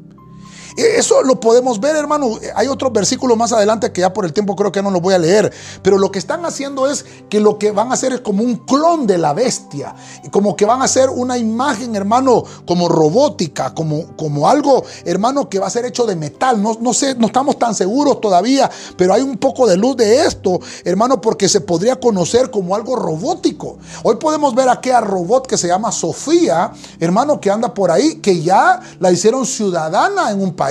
E, 0.78 0.98
eso 0.98 1.22
lo 1.24 1.40
podemos 1.40 1.80
ver, 1.80 1.96
hermano. 1.96 2.38
Hay 2.56 2.68
otros 2.68 2.92
versículos 2.92 3.38
más 3.38 3.52
adelante 3.52 3.92
que 3.92 4.02
ya 4.02 4.14
por 4.14 4.26
el 4.26 4.34
tiempo 4.34 4.56
creo 4.56 4.72
que 4.72 4.82
no 4.82 4.92
los 4.92 5.02
voy 5.02 5.14
a 5.14 5.20
leer. 5.20 5.52
Pero 5.82 5.98
lo 5.98 6.12
que 6.12 6.20
están 6.20 6.46
haciendo 6.46 6.90
es 6.90 7.06
que 7.30 7.40
lo 7.40 7.58
que 7.58 7.72
van 7.72 7.92
a 7.92 7.94
hacer 7.94 8.14
es 8.14 8.22
como 8.22 8.44
un 8.44 8.58
clon 8.58 9.08
de 9.08 9.18
la 9.18 9.34
bestia. 9.34 9.96
Como 10.32 10.56
que 10.56 10.66
van 10.66 10.82
a 10.82 10.86
hacer 10.86 11.10
una 11.10 11.38
imagen, 11.38 11.96
hermano, 11.96 12.44
como 12.66 12.90
robótica, 12.90 13.74
como, 13.74 14.16
como 14.16 14.48
algo, 14.48 14.84
hermano, 15.06 15.50
que 15.50 15.60
va 15.60 15.68
a 15.68 15.70
ser 15.70 15.86
hecho 15.86 16.06
de 16.06 16.16
metal. 16.16 16.62
No, 16.62 16.78
no 16.80 16.94
sé, 16.94 17.16
no 17.16 17.28
estamos 17.28 17.58
tan 17.60 17.76
seguros 17.76 18.22
todavía, 18.22 18.70
pero 18.98 19.14
hay 19.14 19.22
un 19.22 19.38
poco 19.38 19.68
de 19.68 19.78
luz 19.78 19.98
de 19.98 20.26
esto, 20.26 20.60
hermano, 20.84 21.22
porque 21.22 21.50
se 21.50 21.62
podría 21.62 22.00
conocer 22.00 22.50
como 22.52 22.76
algo 22.76 22.96
robótico. 22.96 23.78
Hoy 24.04 24.16
podemos 24.16 24.56
ver 24.56 24.70
aquella 24.70 25.02
robot 25.02 25.48
que 25.48 25.58
se 25.58 25.68
llama 25.68 25.92
Sofía, 25.92 26.72
hermano, 27.00 27.40
que 27.40 27.50
anda 27.50 27.74
por 27.74 27.92
ahí, 27.92 28.16
que 28.16 28.42
ya 28.42 28.80
la 29.00 29.12
hicieron 29.12 29.46
ciudadana 29.46 30.32
en 30.32 30.42
un 30.42 30.54
país. 30.54 30.63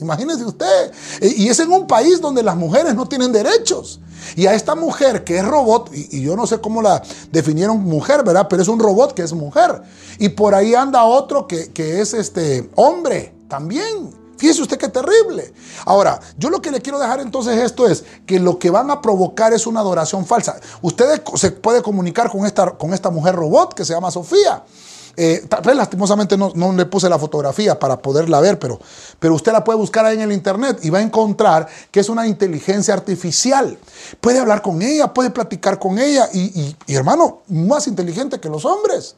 Imagínese 0.00 0.44
usted. 0.44 0.92
E, 1.20 1.34
y 1.36 1.48
es 1.48 1.58
en 1.60 1.72
un 1.72 1.86
país 1.86 2.20
donde 2.20 2.42
las 2.42 2.56
mujeres 2.56 2.94
no 2.94 3.06
tienen 3.06 3.32
derechos. 3.32 4.00
Y 4.34 4.46
a 4.46 4.54
esta 4.54 4.74
mujer 4.74 5.24
que 5.24 5.38
es 5.38 5.44
robot, 5.44 5.90
y, 5.92 6.22
yo 6.22 6.36
no 6.36 6.46
sé 6.46 6.60
cómo 6.60 6.82
la 6.82 7.02
definieron 7.30 7.82
mujer, 7.84 8.24
¿verdad? 8.24 8.46
Pero 8.48 8.62
es 8.62 8.68
un 8.68 8.78
robot 8.78 9.14
que 9.14 9.22
es 9.22 9.32
mujer. 9.32 9.82
Y 10.18 10.30
por 10.30 10.54
ahí 10.54 10.74
anda 10.74 11.04
otro 11.04 11.46
que, 11.46 11.72
que 11.72 12.00
es 12.00 12.14
este 12.14 12.70
hombre 12.74 13.34
también. 13.48 14.26
Fíjese 14.36 14.62
usted 14.62 14.78
qué 14.78 14.88
terrible. 14.88 15.52
Ahora, 15.84 16.20
yo 16.36 16.50
lo 16.50 16.60
que 16.60 16.70
le 16.70 16.80
quiero 16.80 16.98
dejar 16.98 17.20
entonces 17.20 17.56
esto 17.58 17.86
es 17.86 18.04
que 18.26 18.38
lo 18.38 18.58
que 18.58 18.70
van 18.70 18.90
a 18.90 19.00
provocar 19.00 19.52
es 19.52 19.66
una 19.66 19.80
adoración 19.80 20.26
falsa. 20.26 20.56
Usted 20.82 21.22
se 21.34 21.52
puede 21.52 21.82
comunicar 21.82 22.30
con 22.30 22.44
esta, 22.44 22.72
con 22.72 22.92
esta 22.92 23.10
mujer 23.10 23.34
robot 23.34 23.74
que 23.74 23.84
se 23.84 23.94
llama 23.94 24.10
Sofía. 24.10 24.62
Eh, 25.16 25.46
lastimosamente 25.74 26.36
no, 26.36 26.72
le 26.72 26.86
puse 26.86 27.08
la 27.08 27.18
fotografía 27.18 27.78
para 27.78 28.00
poderla 28.00 28.40
ver, 28.40 28.58
pero, 28.58 28.78
pero 29.18 29.34
usted 29.34 29.52
la 29.52 29.64
puede 29.64 29.78
buscar 29.78 30.04
ahí 30.04 30.16
en 30.16 30.22
el 30.22 30.32
internet 30.32 30.78
y 30.82 30.90
va 30.90 30.98
a 30.98 31.02
encontrar 31.02 31.66
que 31.90 32.00
es 32.00 32.08
una 32.08 32.26
inteligencia 32.26 32.94
artificial. 32.94 33.78
Puede 34.20 34.38
hablar 34.38 34.62
con 34.62 34.82
ella, 34.82 35.12
puede 35.14 35.30
platicar 35.30 35.78
con 35.78 35.98
ella 35.98 36.28
y 36.32 36.76
hermano, 36.88 37.42
más 37.48 37.86
inteligente 37.86 38.40
que 38.40 38.48
los 38.48 38.64
hombres. 38.64 39.16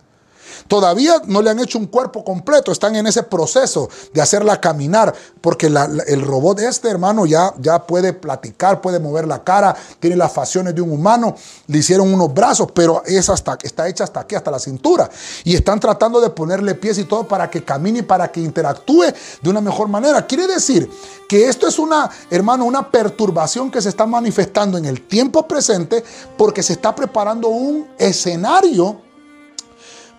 Todavía 0.69 1.23
no 1.27 1.41
le 1.41 1.51
han 1.51 1.59
hecho 1.59 1.79
un 1.79 1.87
cuerpo 1.87 2.23
completo, 2.23 2.71
están 2.71 2.95
en 2.95 3.07
ese 3.07 3.23
proceso 3.23 3.89
de 4.12 4.21
hacerla 4.21 4.61
caminar, 4.61 5.14
porque 5.41 5.66
el 5.66 6.23
robot 6.23 6.61
este, 6.61 6.89
hermano, 6.89 7.25
ya, 7.27 7.55
ya 7.59 7.87
puede 7.87 8.12
platicar, 8.12 8.81
puede 8.81 9.01
mover 9.01 9.27
la 9.27 9.43
cara, 9.43 9.75
tiene 9.99 10.16
las 10.16 10.33
facciones 10.33 10.75
de 10.75 10.83
un 10.83 10.93
humano, 10.93 11.35
le 11.66 11.79
hicieron 11.79 12.12
unos 12.12 12.33
brazos, 12.33 12.69
pero 12.75 13.03
es 13.07 13.29
hasta, 13.31 13.57
está 13.62 13.89
hecha 13.89 14.05
hasta 14.05 14.21
aquí, 14.21 14.35
hasta 14.35 14.51
la 14.51 14.59
cintura. 14.59 15.09
Y 15.45 15.55
están 15.55 15.81
tratando 15.81 16.21
de 16.21 16.31
ponerle 16.31 16.75
pies 16.75 16.99
y 16.99 17.05
todo 17.05 17.27
para 17.27 17.49
que 17.49 17.64
camine 17.64 18.03
para 18.03 18.31
que 18.31 18.41
interactúe 18.41 19.05
de 19.43 19.51
una 19.51 19.61
mejor 19.61 19.89
manera. 19.89 20.27
Quiere 20.27 20.47
decir 20.47 20.91
que 21.29 21.49
esto 21.49 21.66
es 21.66 21.79
una, 21.79 22.11
hermano, 22.31 22.64
una 22.64 22.91
perturbación 22.91 23.71
que 23.71 23.81
se 23.81 23.89
está 23.89 24.07
manifestando 24.07 24.77
en 24.77 24.85
el 24.85 25.07
tiempo 25.07 25.47
presente 25.47 26.05
porque 26.37 26.62
se 26.62 26.75
está 26.75 26.95
preparando 26.95 27.49
un 27.49 27.89
escenario 27.99 29.07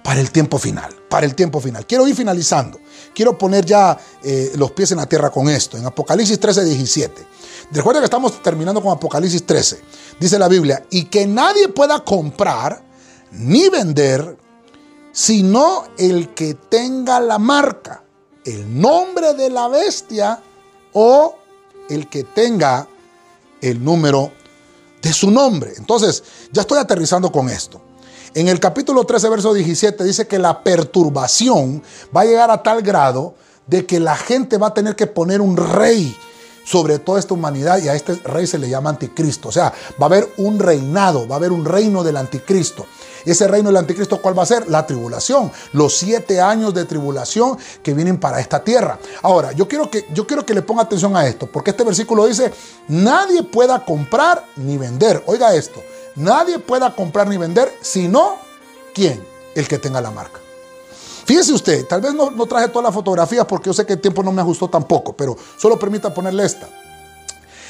para 0.03 0.19
el 0.19 0.31
tiempo 0.31 0.57
final, 0.57 0.95
para 1.09 1.25
el 1.25 1.35
tiempo 1.35 1.59
final. 1.59 1.85
Quiero 1.85 2.07
ir 2.07 2.15
finalizando. 2.15 2.79
Quiero 3.13 3.37
poner 3.37 3.65
ya 3.65 3.97
eh, 4.23 4.53
los 4.55 4.71
pies 4.71 4.91
en 4.91 4.97
la 4.97 5.05
tierra 5.05 5.29
con 5.29 5.49
esto, 5.49 5.77
en 5.77 5.85
Apocalipsis 5.85 6.39
13, 6.39 6.65
17. 6.65 7.27
Recuerda 7.71 8.01
que 8.01 8.05
estamos 8.05 8.41
terminando 8.41 8.81
con 8.81 8.91
Apocalipsis 8.91 9.45
13. 9.45 9.81
Dice 10.19 10.39
la 10.39 10.47
Biblia, 10.47 10.85
y 10.89 11.05
que 11.05 11.27
nadie 11.27 11.69
pueda 11.69 12.03
comprar 12.03 12.81
ni 13.31 13.69
vender, 13.69 14.37
sino 15.11 15.83
el 15.97 16.33
que 16.33 16.55
tenga 16.55 17.19
la 17.19 17.37
marca, 17.37 18.03
el 18.45 18.79
nombre 18.79 19.33
de 19.33 19.49
la 19.49 19.67
bestia 19.67 20.41
o 20.93 21.35
el 21.89 22.09
que 22.09 22.23
tenga 22.23 22.87
el 23.61 23.83
número 23.83 24.31
de 25.01 25.13
su 25.13 25.29
nombre. 25.29 25.73
Entonces, 25.77 26.23
ya 26.51 26.61
estoy 26.61 26.79
aterrizando 26.79 27.31
con 27.31 27.49
esto. 27.49 27.81
En 28.35 28.47
el 28.47 28.59
capítulo 28.59 29.05
13, 29.05 29.27
verso 29.29 29.53
17 29.53 30.03
dice 30.03 30.27
que 30.27 30.37
la 30.37 30.63
perturbación 30.63 31.81
va 32.15 32.21
a 32.21 32.25
llegar 32.25 32.51
a 32.51 32.61
tal 32.61 32.83
grado 32.83 33.33
de 33.65 33.87
que 33.87 33.99
la 33.99 34.15
gente 34.15 34.57
va 34.57 34.67
a 34.67 34.73
tener 34.73 34.95
que 34.95 35.07
poner 35.07 35.41
un 35.41 35.57
rey 35.57 36.15
sobre 36.63 36.99
toda 36.99 37.17
esta 37.17 37.33
humanidad 37.33 37.81
y 37.81 37.89
a 37.89 37.95
este 37.95 38.13
rey 38.23 38.45
se 38.45 38.59
le 38.59 38.69
llama 38.69 38.91
anticristo. 38.91 39.49
O 39.49 39.51
sea, 39.51 39.73
va 39.99 40.05
a 40.05 40.09
haber 40.09 40.31
un 40.37 40.59
reinado, 40.59 41.27
va 41.27 41.35
a 41.35 41.37
haber 41.39 41.51
un 41.51 41.65
reino 41.65 42.03
del 42.03 42.17
anticristo. 42.17 42.85
Ese 43.25 43.47
reino 43.47 43.69
del 43.69 43.77
anticristo, 43.77 44.21
¿cuál 44.21 44.37
va 44.37 44.43
a 44.43 44.45
ser? 44.45 44.69
La 44.69 44.85
tribulación, 44.85 45.51
los 45.73 45.97
siete 45.97 46.39
años 46.39 46.75
de 46.75 46.85
tribulación 46.85 47.57
que 47.81 47.95
vienen 47.95 48.19
para 48.19 48.39
esta 48.39 48.63
tierra. 48.63 48.99
Ahora, 49.23 49.53
yo 49.53 49.67
quiero 49.67 49.89
que, 49.89 50.05
yo 50.13 50.27
quiero 50.27 50.45
que 50.45 50.53
le 50.53 50.61
ponga 50.61 50.83
atención 50.83 51.17
a 51.17 51.25
esto, 51.25 51.47
porque 51.47 51.71
este 51.71 51.83
versículo 51.83 52.27
dice, 52.27 52.53
nadie 52.87 53.41
pueda 53.41 53.83
comprar 53.83 54.45
ni 54.55 54.77
vender. 54.77 55.23
Oiga 55.25 55.55
esto, 55.55 55.81
nadie 56.15 56.59
pueda 56.59 56.95
comprar 56.95 57.27
ni 57.27 57.37
vender, 57.37 57.71
sino 57.81 58.37
quién, 58.93 59.23
el 59.55 59.67
que 59.67 59.77
tenga 59.77 60.01
la 60.01 60.11
marca. 60.11 60.39
Fíjese 61.25 61.53
usted, 61.53 61.85
tal 61.85 62.01
vez 62.01 62.13
no, 62.13 62.31
traje 62.47 62.69
todas 62.69 62.85
las 62.85 62.93
fotografías 62.93 63.45
porque 63.45 63.69
yo 63.69 63.73
sé 63.73 63.85
que 63.85 63.93
el 63.93 64.01
tiempo 64.01 64.23
no 64.23 64.31
me 64.31 64.41
ajustó 64.41 64.67
tampoco, 64.67 65.13
pero 65.13 65.37
solo 65.57 65.77
permita 65.77 66.11
ponerle 66.11 66.43
esta. 66.43 66.67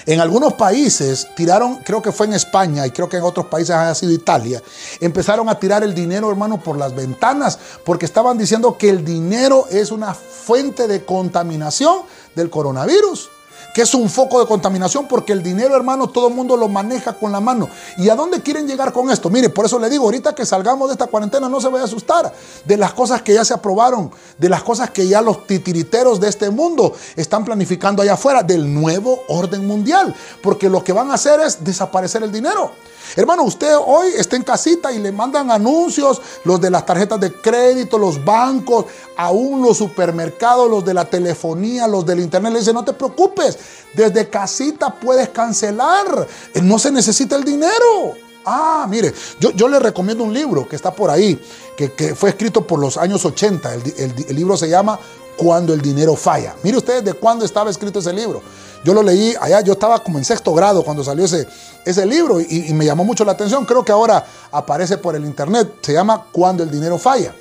En 0.05 0.21
algunos 0.21 0.53
países 0.53 1.27
tiraron, 1.35 1.75
creo 1.83 2.01
que 2.01 2.13
fue 2.13 2.25
en 2.25 2.33
España 2.33 2.87
y 2.87 2.91
creo 2.91 3.09
que 3.09 3.17
en 3.17 3.23
otros 3.23 3.47
países 3.47 3.75
ha 3.75 3.93
sido 3.93 4.13
Italia, 4.13 4.63
empezaron 5.01 5.49
a 5.49 5.59
tirar 5.59 5.83
el 5.83 5.93
dinero, 5.93 6.29
hermano, 6.29 6.63
por 6.63 6.77
las 6.77 6.95
ventanas 6.95 7.59
porque 7.83 8.05
estaban 8.05 8.37
diciendo 8.37 8.77
que 8.77 8.89
el 8.89 9.03
dinero 9.03 9.65
es 9.69 9.91
una 9.91 10.13
fuente 10.13 10.87
de 10.87 11.03
contaminación 11.03 12.03
del 12.35 12.49
coronavirus 12.49 13.29
que 13.73 13.81
es 13.81 13.93
un 13.93 14.09
foco 14.09 14.39
de 14.39 14.45
contaminación 14.45 15.07
porque 15.07 15.33
el 15.33 15.43
dinero, 15.43 15.75
hermano, 15.75 16.07
todo 16.07 16.27
el 16.27 16.33
mundo 16.33 16.57
lo 16.57 16.67
maneja 16.67 17.13
con 17.13 17.31
la 17.31 17.39
mano. 17.39 17.69
¿Y 17.97 18.09
a 18.09 18.15
dónde 18.15 18.41
quieren 18.41 18.67
llegar 18.67 18.91
con 18.91 19.09
esto? 19.11 19.29
Mire, 19.29 19.49
por 19.49 19.65
eso 19.65 19.79
le 19.79 19.89
digo, 19.89 20.05
ahorita 20.05 20.33
que 20.33 20.45
salgamos 20.45 20.89
de 20.89 20.93
esta 20.93 21.07
cuarentena 21.07 21.49
no 21.49 21.61
se 21.61 21.67
vaya 21.67 21.83
a 21.83 21.87
asustar 21.87 22.33
de 22.65 22.77
las 22.77 22.93
cosas 22.93 23.21
que 23.21 23.33
ya 23.33 23.45
se 23.45 23.53
aprobaron, 23.53 24.11
de 24.37 24.49
las 24.49 24.63
cosas 24.63 24.89
que 24.89 25.07
ya 25.07 25.21
los 25.21 25.45
titiriteros 25.45 26.19
de 26.19 26.29
este 26.29 26.49
mundo 26.49 26.93
están 27.15 27.45
planificando 27.45 28.01
allá 28.01 28.13
afuera, 28.13 28.43
del 28.43 28.73
nuevo 28.73 29.23
orden 29.27 29.65
mundial, 29.67 30.15
porque 30.41 30.69
lo 30.69 30.83
que 30.83 30.93
van 30.93 31.11
a 31.11 31.15
hacer 31.15 31.39
es 31.39 31.63
desaparecer 31.63 32.23
el 32.23 32.31
dinero. 32.31 32.71
Hermano, 33.15 33.43
usted 33.43 33.75
hoy 33.75 34.09
está 34.15 34.35
en 34.35 34.43
casita 34.43 34.91
y 34.91 34.99
le 34.99 35.11
mandan 35.11 35.51
anuncios, 35.51 36.21
los 36.43 36.61
de 36.61 36.69
las 36.69 36.85
tarjetas 36.85 37.19
de 37.19 37.33
crédito, 37.33 37.97
los 37.97 38.23
bancos, 38.23 38.85
aún 39.17 39.61
los 39.61 39.77
supermercados, 39.77 40.69
los 40.69 40.85
de 40.85 40.93
la 40.93 41.05
telefonía, 41.05 41.87
los 41.87 42.05
del 42.05 42.19
internet. 42.19 42.53
Le 42.53 42.59
dicen, 42.59 42.75
no 42.75 42.85
te 42.85 42.93
preocupes, 42.93 43.57
desde 43.93 44.29
casita 44.29 44.93
puedes 44.93 45.29
cancelar. 45.29 46.27
No 46.61 46.77
se 46.77 46.91
necesita 46.91 47.35
el 47.35 47.43
dinero. 47.43 48.15
Ah, 48.45 48.87
mire, 48.89 49.13
yo, 49.39 49.51
yo, 49.51 49.67
le 49.67 49.79
recomiendo 49.79 50.23
un 50.23 50.33
libro 50.33 50.67
que 50.67 50.75
está 50.75 50.93
por 50.93 51.09
ahí, 51.09 51.39
que, 51.75 52.15
fue 52.15 52.29
escrito 52.29 52.65
por 52.65 52.79
los 52.79 52.97
años 52.97 53.25
80. 53.25 53.73
el 53.73 54.35
libro 54.35 54.55
se 54.57 54.69
llama 54.69 54.99
Cuando 55.37 55.73
el 55.73 55.81
dinero 55.81 56.15
falla. 56.15 56.55
Mire 56.63 56.77
usted 56.77 57.03
de 57.03 57.13
cuándo 57.13 57.45
estaba 57.45 57.69
escrito 57.69 57.99
ese 57.99 58.13
libro. 58.13 58.41
Yo 58.83 58.93
lo 58.93 59.03
leí 59.03 59.35
allá, 59.39 59.61
yo 59.61 59.73
estaba 59.73 60.01
como 60.03 60.17
en 60.17 60.25
sexto 60.25 60.53
grado 60.53 60.83
cuando 60.83 61.03
salió 61.03 61.25
ese, 61.25 61.47
ese 61.85 62.05
libro 62.05 62.39
y, 62.39 62.73
me 62.73 62.85
llamó 62.85 63.03
mucho 63.03 63.25
la 63.25 63.33
atención. 63.33 63.65
Creo 63.65 63.83
que 63.83 63.91
ahora 63.91 64.25
aparece 64.51 64.97
por 64.97 65.15
el 65.15 65.25
internet. 65.25 65.75
Se 65.81 65.93
llama 65.93 66.25
Cuando 66.31 66.63
el 66.63 66.71
dinero 66.71 66.97
falla. 66.97 67.33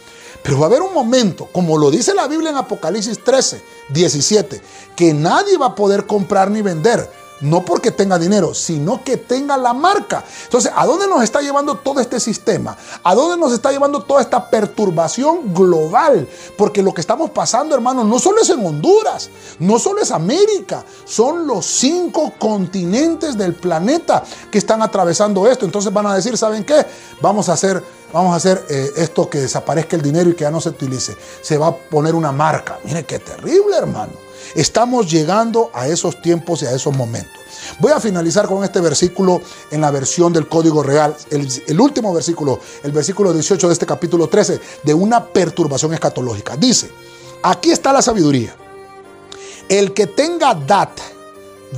Pero 0.42 0.58
va 0.58 0.66
a 0.66 0.68
haber 0.68 0.82
un 0.82 0.94
momento, 0.94 1.48
como 1.52 1.76
lo 1.76 1.90
dice 1.90 2.14
la 2.14 2.28
Biblia 2.28 2.50
en 2.50 2.56
Apocalipsis 2.56 3.22
13, 3.22 3.62
17, 3.90 4.62
que 4.94 5.12
nadie 5.12 5.58
va 5.58 5.66
a 5.66 5.74
poder 5.74 6.06
comprar 6.06 6.50
ni 6.50 6.62
vender 6.62 7.08
no 7.40 7.64
porque 7.64 7.90
tenga 7.90 8.18
dinero, 8.18 8.54
sino 8.54 9.02
que 9.04 9.16
tenga 9.16 9.56
la 9.56 9.72
marca. 9.72 10.24
Entonces, 10.44 10.72
¿a 10.74 10.86
dónde 10.86 11.06
nos 11.06 11.22
está 11.22 11.40
llevando 11.40 11.76
todo 11.76 12.00
este 12.00 12.20
sistema? 12.20 12.76
¿A 13.02 13.14
dónde 13.14 13.36
nos 13.36 13.52
está 13.52 13.70
llevando 13.70 14.02
toda 14.02 14.20
esta 14.20 14.50
perturbación 14.50 15.54
global? 15.54 16.28
Porque 16.56 16.82
lo 16.82 16.92
que 16.92 17.00
estamos 17.00 17.30
pasando, 17.30 17.74
hermano, 17.74 18.04
no 18.04 18.18
solo 18.18 18.42
es 18.42 18.50
en 18.50 18.64
Honduras, 18.64 19.30
no 19.58 19.78
solo 19.78 20.00
es 20.00 20.10
América, 20.10 20.84
son 21.04 21.46
los 21.46 21.66
cinco 21.66 22.34
continentes 22.38 23.36
del 23.36 23.54
planeta 23.54 24.22
que 24.50 24.58
están 24.58 24.82
atravesando 24.82 25.46
esto. 25.46 25.64
Entonces 25.64 25.92
van 25.92 26.06
a 26.06 26.14
decir, 26.14 26.36
¿saben 26.36 26.64
qué? 26.64 26.86
Vamos 27.20 27.48
a 27.48 27.54
hacer, 27.54 27.82
vamos 28.12 28.32
a 28.32 28.36
hacer 28.36 28.64
eh, 28.68 28.92
esto 28.96 29.28
que 29.28 29.38
desaparezca 29.38 29.96
el 29.96 30.02
dinero 30.02 30.30
y 30.30 30.34
que 30.34 30.42
ya 30.42 30.50
no 30.50 30.60
se 30.60 30.70
utilice. 30.70 31.16
Se 31.42 31.58
va 31.58 31.68
a 31.68 31.76
poner 31.76 32.14
una 32.14 32.32
marca. 32.32 32.78
Mire 32.84 33.04
qué 33.04 33.18
terrible, 33.18 33.76
hermano. 33.76 34.27
Estamos 34.54 35.10
llegando 35.10 35.70
a 35.74 35.88
esos 35.88 36.22
tiempos 36.22 36.62
y 36.62 36.66
a 36.66 36.72
esos 36.72 36.96
momentos. 36.96 37.38
Voy 37.80 37.92
a 37.92 38.00
finalizar 38.00 38.46
con 38.46 38.64
este 38.64 38.80
versículo 38.80 39.40
en 39.70 39.80
la 39.80 39.90
versión 39.90 40.32
del 40.32 40.48
Código 40.48 40.82
Real, 40.82 41.16
el, 41.30 41.80
último 41.80 42.12
versículo, 42.12 42.60
el 42.82 42.92
versículo 42.92 43.32
18 43.32 43.66
de 43.66 43.72
este 43.72 43.86
capítulo 43.86 44.28
13, 44.28 44.60
de 44.82 44.94
una 44.94 45.26
perturbación 45.26 45.92
escatológica. 45.94 46.56
Dice, 46.56 46.90
aquí 47.42 47.70
está 47.70 47.92
la 47.92 48.02
sabiduría. 48.02 48.54
El 49.68 49.92
que 49.92 50.06
tenga 50.06 50.54
data, 50.54 51.02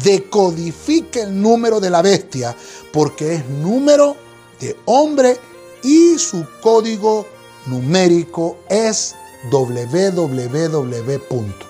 decodifique 0.05 1.23
el 1.23 1.41
número 1.41 1.81
de 1.81 1.91
la 1.91 2.03
bestia, 2.03 2.57
porque 2.93 3.35
es 3.35 3.49
número 3.49 4.17
de 4.61 4.77
hombre 4.85 5.39
y 5.83 6.19
su 6.19 6.47
código 6.61 7.27
numérico 7.67 8.59
es 8.69 9.17
www. 9.51 11.70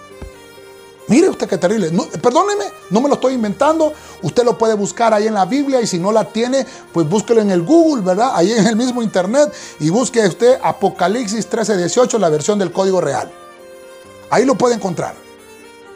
Mire 1.11 1.29
usted 1.29 1.49
qué 1.49 1.59
terrible. 1.59 1.91
perdóneme, 2.23 2.67
no 2.91 3.01
me 3.01 3.09
lo 3.09 3.15
estoy 3.15 3.35
inventando. 3.35 3.93
Usted 4.23 4.45
lo 4.45 4.57
puede 4.57 4.75
buscar 4.75 5.13
ahí 5.13 5.27
en 5.27 5.35
la 5.35 5.45
Biblia 5.45 5.81
y 5.81 5.87
si 5.89 5.99
no 5.99 6.13
la 6.13 6.25
tiene, 6.25 6.65
pues 6.93 7.09
búsquelo 7.09 7.41
en 7.41 7.51
el 7.51 7.63
Google, 7.63 8.05
¿verdad? 8.05 8.31
Ahí 8.33 8.53
en 8.53 8.65
el 8.65 8.77
mismo 8.77 9.03
internet 9.03 9.53
y 9.81 9.91
busque 9.91 10.25
usted 10.25 10.61
Apocalipsis 10.63 11.51
13:18, 11.51 12.17
la 12.17 12.29
versión 12.29 12.61
del 12.61 12.71
código 12.71 13.01
real. 13.01 13.29
Ahí 14.31 14.45
lo 14.45 14.55
puede 14.55 14.77
encontrar. 14.77 15.17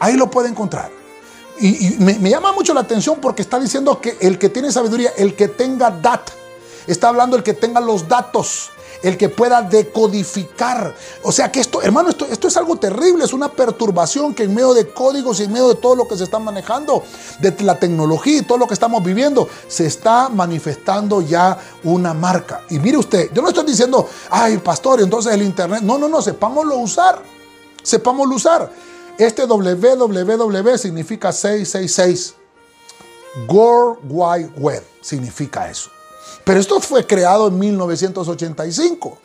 Ahí 0.01 0.17
lo 0.17 0.29
puede 0.29 0.49
encontrar. 0.49 0.91
Y, 1.61 1.95
me, 1.99 2.19
me, 2.19 2.29
llama 2.29 2.51
mucho 2.51 2.73
la 2.73 2.81
atención 2.81 3.19
porque 3.21 3.41
está 3.41 3.57
diciendo 3.57 4.01
que 4.01 4.17
el 4.19 4.37
que 4.37 4.49
tiene 4.49 4.69
sabiduría, 4.69 5.11
el 5.15 5.33
que 5.33 5.47
tenga 5.47 5.91
data, 5.91 6.33
está 6.87 7.07
hablando 7.07 7.37
el 7.37 7.43
que 7.43 7.53
tenga 7.53 7.79
los 7.79 8.09
datos 8.09 8.71
el 9.07 9.17
que 9.17 9.29
pueda 9.29 9.61
decodificar. 9.61 10.95
O 11.23 11.31
sea 11.31 11.51
que 11.51 11.59
esto, 11.59 11.81
hermano, 11.81 12.09
esto, 12.09 12.47
es 12.47 12.57
algo 12.57 12.77
terrible, 12.77 13.23
es 13.23 13.33
una 13.33 13.49
perturbación 13.49 14.33
que 14.33 14.43
en 14.43 14.53
medio 14.53 14.73
de 14.73 14.89
códigos 14.89 15.39
y 15.39 15.43
en 15.43 15.51
medio 15.51 15.69
de 15.69 15.75
todo 15.75 15.95
lo 15.95 16.07
que 16.07 16.17
se 16.17 16.23
está 16.23 16.39
manejando, 16.39 17.03
de 17.39 17.55
la 17.63 17.77
tecnología 17.77 18.39
y 18.39 18.41
todo 18.41 18.57
lo 18.57 18.67
que 18.67 18.73
estamos 18.73 19.03
viviendo, 19.03 19.47
se 19.67 19.85
está 19.85 20.29
manifestando 20.29 21.21
ya 21.21 21.57
una 21.83 22.13
marca. 22.13 22.61
Y 22.69 22.79
mire 22.79 22.97
usted, 22.97 23.31
yo 23.31 23.41
no 23.41 23.49
estoy 23.49 23.65
diciendo, 23.65 24.09
ay, 24.29 24.57
pastor, 24.57 25.01
entonces 25.01 25.33
el 25.33 25.43
Internet, 25.43 25.81
no, 25.83 25.97
no, 25.97 26.07
no, 26.07 26.21
sepámoslo 26.21 26.77
usar, 26.77 27.21
sepámoslo 27.83 28.35
usar. 28.35 28.71
Este 29.17 29.45
www 29.45 30.77
significa 30.77 31.31
666. 31.31 32.35
World 33.47 33.99
Wide 34.09 34.51
Web 34.57 34.83
significa 35.01 35.69
eso. 35.69 35.94
Pero 36.43 36.59
esto 36.59 36.79
fue 36.79 37.05
creado 37.05 37.47
en 37.47 37.57
1985. 37.59 39.17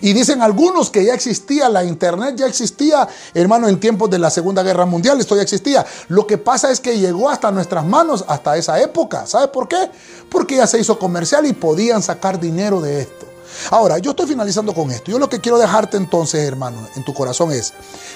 Y 0.00 0.12
dicen 0.12 0.40
algunos 0.40 0.90
que 0.90 1.04
ya 1.04 1.14
existía, 1.14 1.68
la 1.68 1.84
internet 1.84 2.36
ya 2.36 2.46
existía, 2.46 3.08
hermano, 3.34 3.68
en 3.68 3.80
tiempos 3.80 4.08
de 4.08 4.18
la 4.18 4.30
Segunda 4.30 4.62
Guerra 4.62 4.86
Mundial, 4.86 5.20
esto 5.20 5.36
ya 5.36 5.42
existía. 5.42 5.84
Lo 6.08 6.26
que 6.26 6.38
pasa 6.38 6.70
es 6.70 6.80
que 6.80 6.98
llegó 6.98 7.28
hasta 7.28 7.50
nuestras 7.50 7.84
manos 7.84 8.24
hasta 8.28 8.56
esa 8.56 8.80
época. 8.80 9.26
¿Sabe 9.26 9.48
por 9.48 9.68
qué? 9.68 9.90
Porque 10.30 10.56
ya 10.56 10.66
se 10.66 10.78
hizo 10.78 10.98
comercial 10.98 11.46
y 11.46 11.52
podían 11.52 12.02
sacar 12.02 12.38
dinero 12.38 12.80
de 12.80 13.00
esto. 13.00 13.26
Ahora, 13.70 13.98
yo 13.98 14.12
estoy 14.12 14.26
finalizando 14.26 14.72
con 14.72 14.90
esto. 14.90 15.10
Yo 15.10 15.18
lo 15.18 15.28
que 15.28 15.40
quiero 15.40 15.58
dejarte 15.58 15.96
entonces, 15.96 16.40
hermano, 16.46 16.88
en 16.94 17.04
tu 17.04 17.12
corazón 17.12 17.50
es 17.52 17.72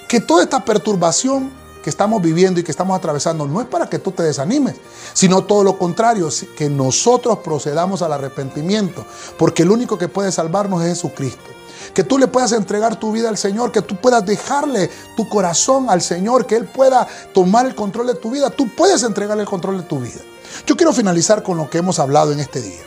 que 0.08 0.20
toda 0.20 0.44
esta 0.44 0.64
perturbación 0.64 1.63
que 1.84 1.90
estamos 1.90 2.22
viviendo 2.22 2.58
y 2.58 2.62
que 2.62 2.70
estamos 2.70 2.96
atravesando 2.96 3.46
no 3.46 3.60
es 3.60 3.66
para 3.66 3.90
que 3.90 3.98
tú 3.98 4.10
te 4.10 4.22
desanimes, 4.22 4.76
sino 5.12 5.44
todo 5.44 5.62
lo 5.62 5.76
contrario, 5.76 6.30
que 6.56 6.70
nosotros 6.70 7.40
procedamos 7.40 8.00
al 8.00 8.14
arrepentimiento, 8.14 9.04
porque 9.36 9.64
el 9.64 9.70
único 9.70 9.98
que 9.98 10.08
puede 10.08 10.32
salvarnos 10.32 10.82
es 10.82 10.88
Jesucristo. 10.88 11.44
Que 11.92 12.02
tú 12.02 12.16
le 12.16 12.26
puedas 12.26 12.52
entregar 12.52 12.98
tu 12.98 13.12
vida 13.12 13.28
al 13.28 13.36
Señor, 13.36 13.70
que 13.70 13.82
tú 13.82 13.96
puedas 13.96 14.24
dejarle 14.24 14.90
tu 15.14 15.28
corazón 15.28 15.90
al 15.90 16.00
Señor, 16.00 16.46
que 16.46 16.56
Él 16.56 16.64
pueda 16.64 17.06
tomar 17.34 17.66
el 17.66 17.74
control 17.74 18.06
de 18.06 18.14
tu 18.14 18.30
vida. 18.30 18.48
Tú 18.48 18.66
puedes 18.74 19.02
entregarle 19.02 19.42
el 19.42 19.48
control 19.48 19.76
de 19.76 19.84
tu 19.84 20.00
vida. 20.00 20.22
Yo 20.66 20.78
quiero 20.78 20.94
finalizar 20.94 21.42
con 21.42 21.58
lo 21.58 21.68
que 21.68 21.78
hemos 21.78 21.98
hablado 21.98 22.32
en 22.32 22.40
este 22.40 22.62
día. 22.62 22.80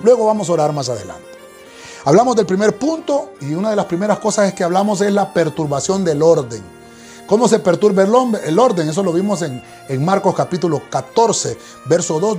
Luego 0.00 0.24
vamos 0.24 0.48
a 0.48 0.52
orar 0.52 0.72
más 0.72 0.88
adelante. 0.88 1.22
Hablamos 2.06 2.34
del 2.34 2.46
primer 2.46 2.78
punto 2.78 3.32
y 3.42 3.52
una 3.52 3.68
de 3.68 3.76
las 3.76 3.84
primeras 3.84 4.20
cosas 4.20 4.54
que 4.54 4.64
hablamos 4.64 5.02
es 5.02 5.12
la 5.12 5.34
perturbación 5.34 6.02
del 6.02 6.22
orden. 6.22 6.75
¿Cómo 7.26 7.48
se 7.48 7.58
perturba 7.58 8.04
el, 8.04 8.58
orden? 8.58 8.88
Eso 8.88 9.02
lo 9.02 9.12
vimos 9.12 9.42
en, 9.42 9.60
Marcos 10.04 10.34
capítulo 10.34 10.82
14, 10.88 11.58
verso 11.86 12.20
2, 12.20 12.38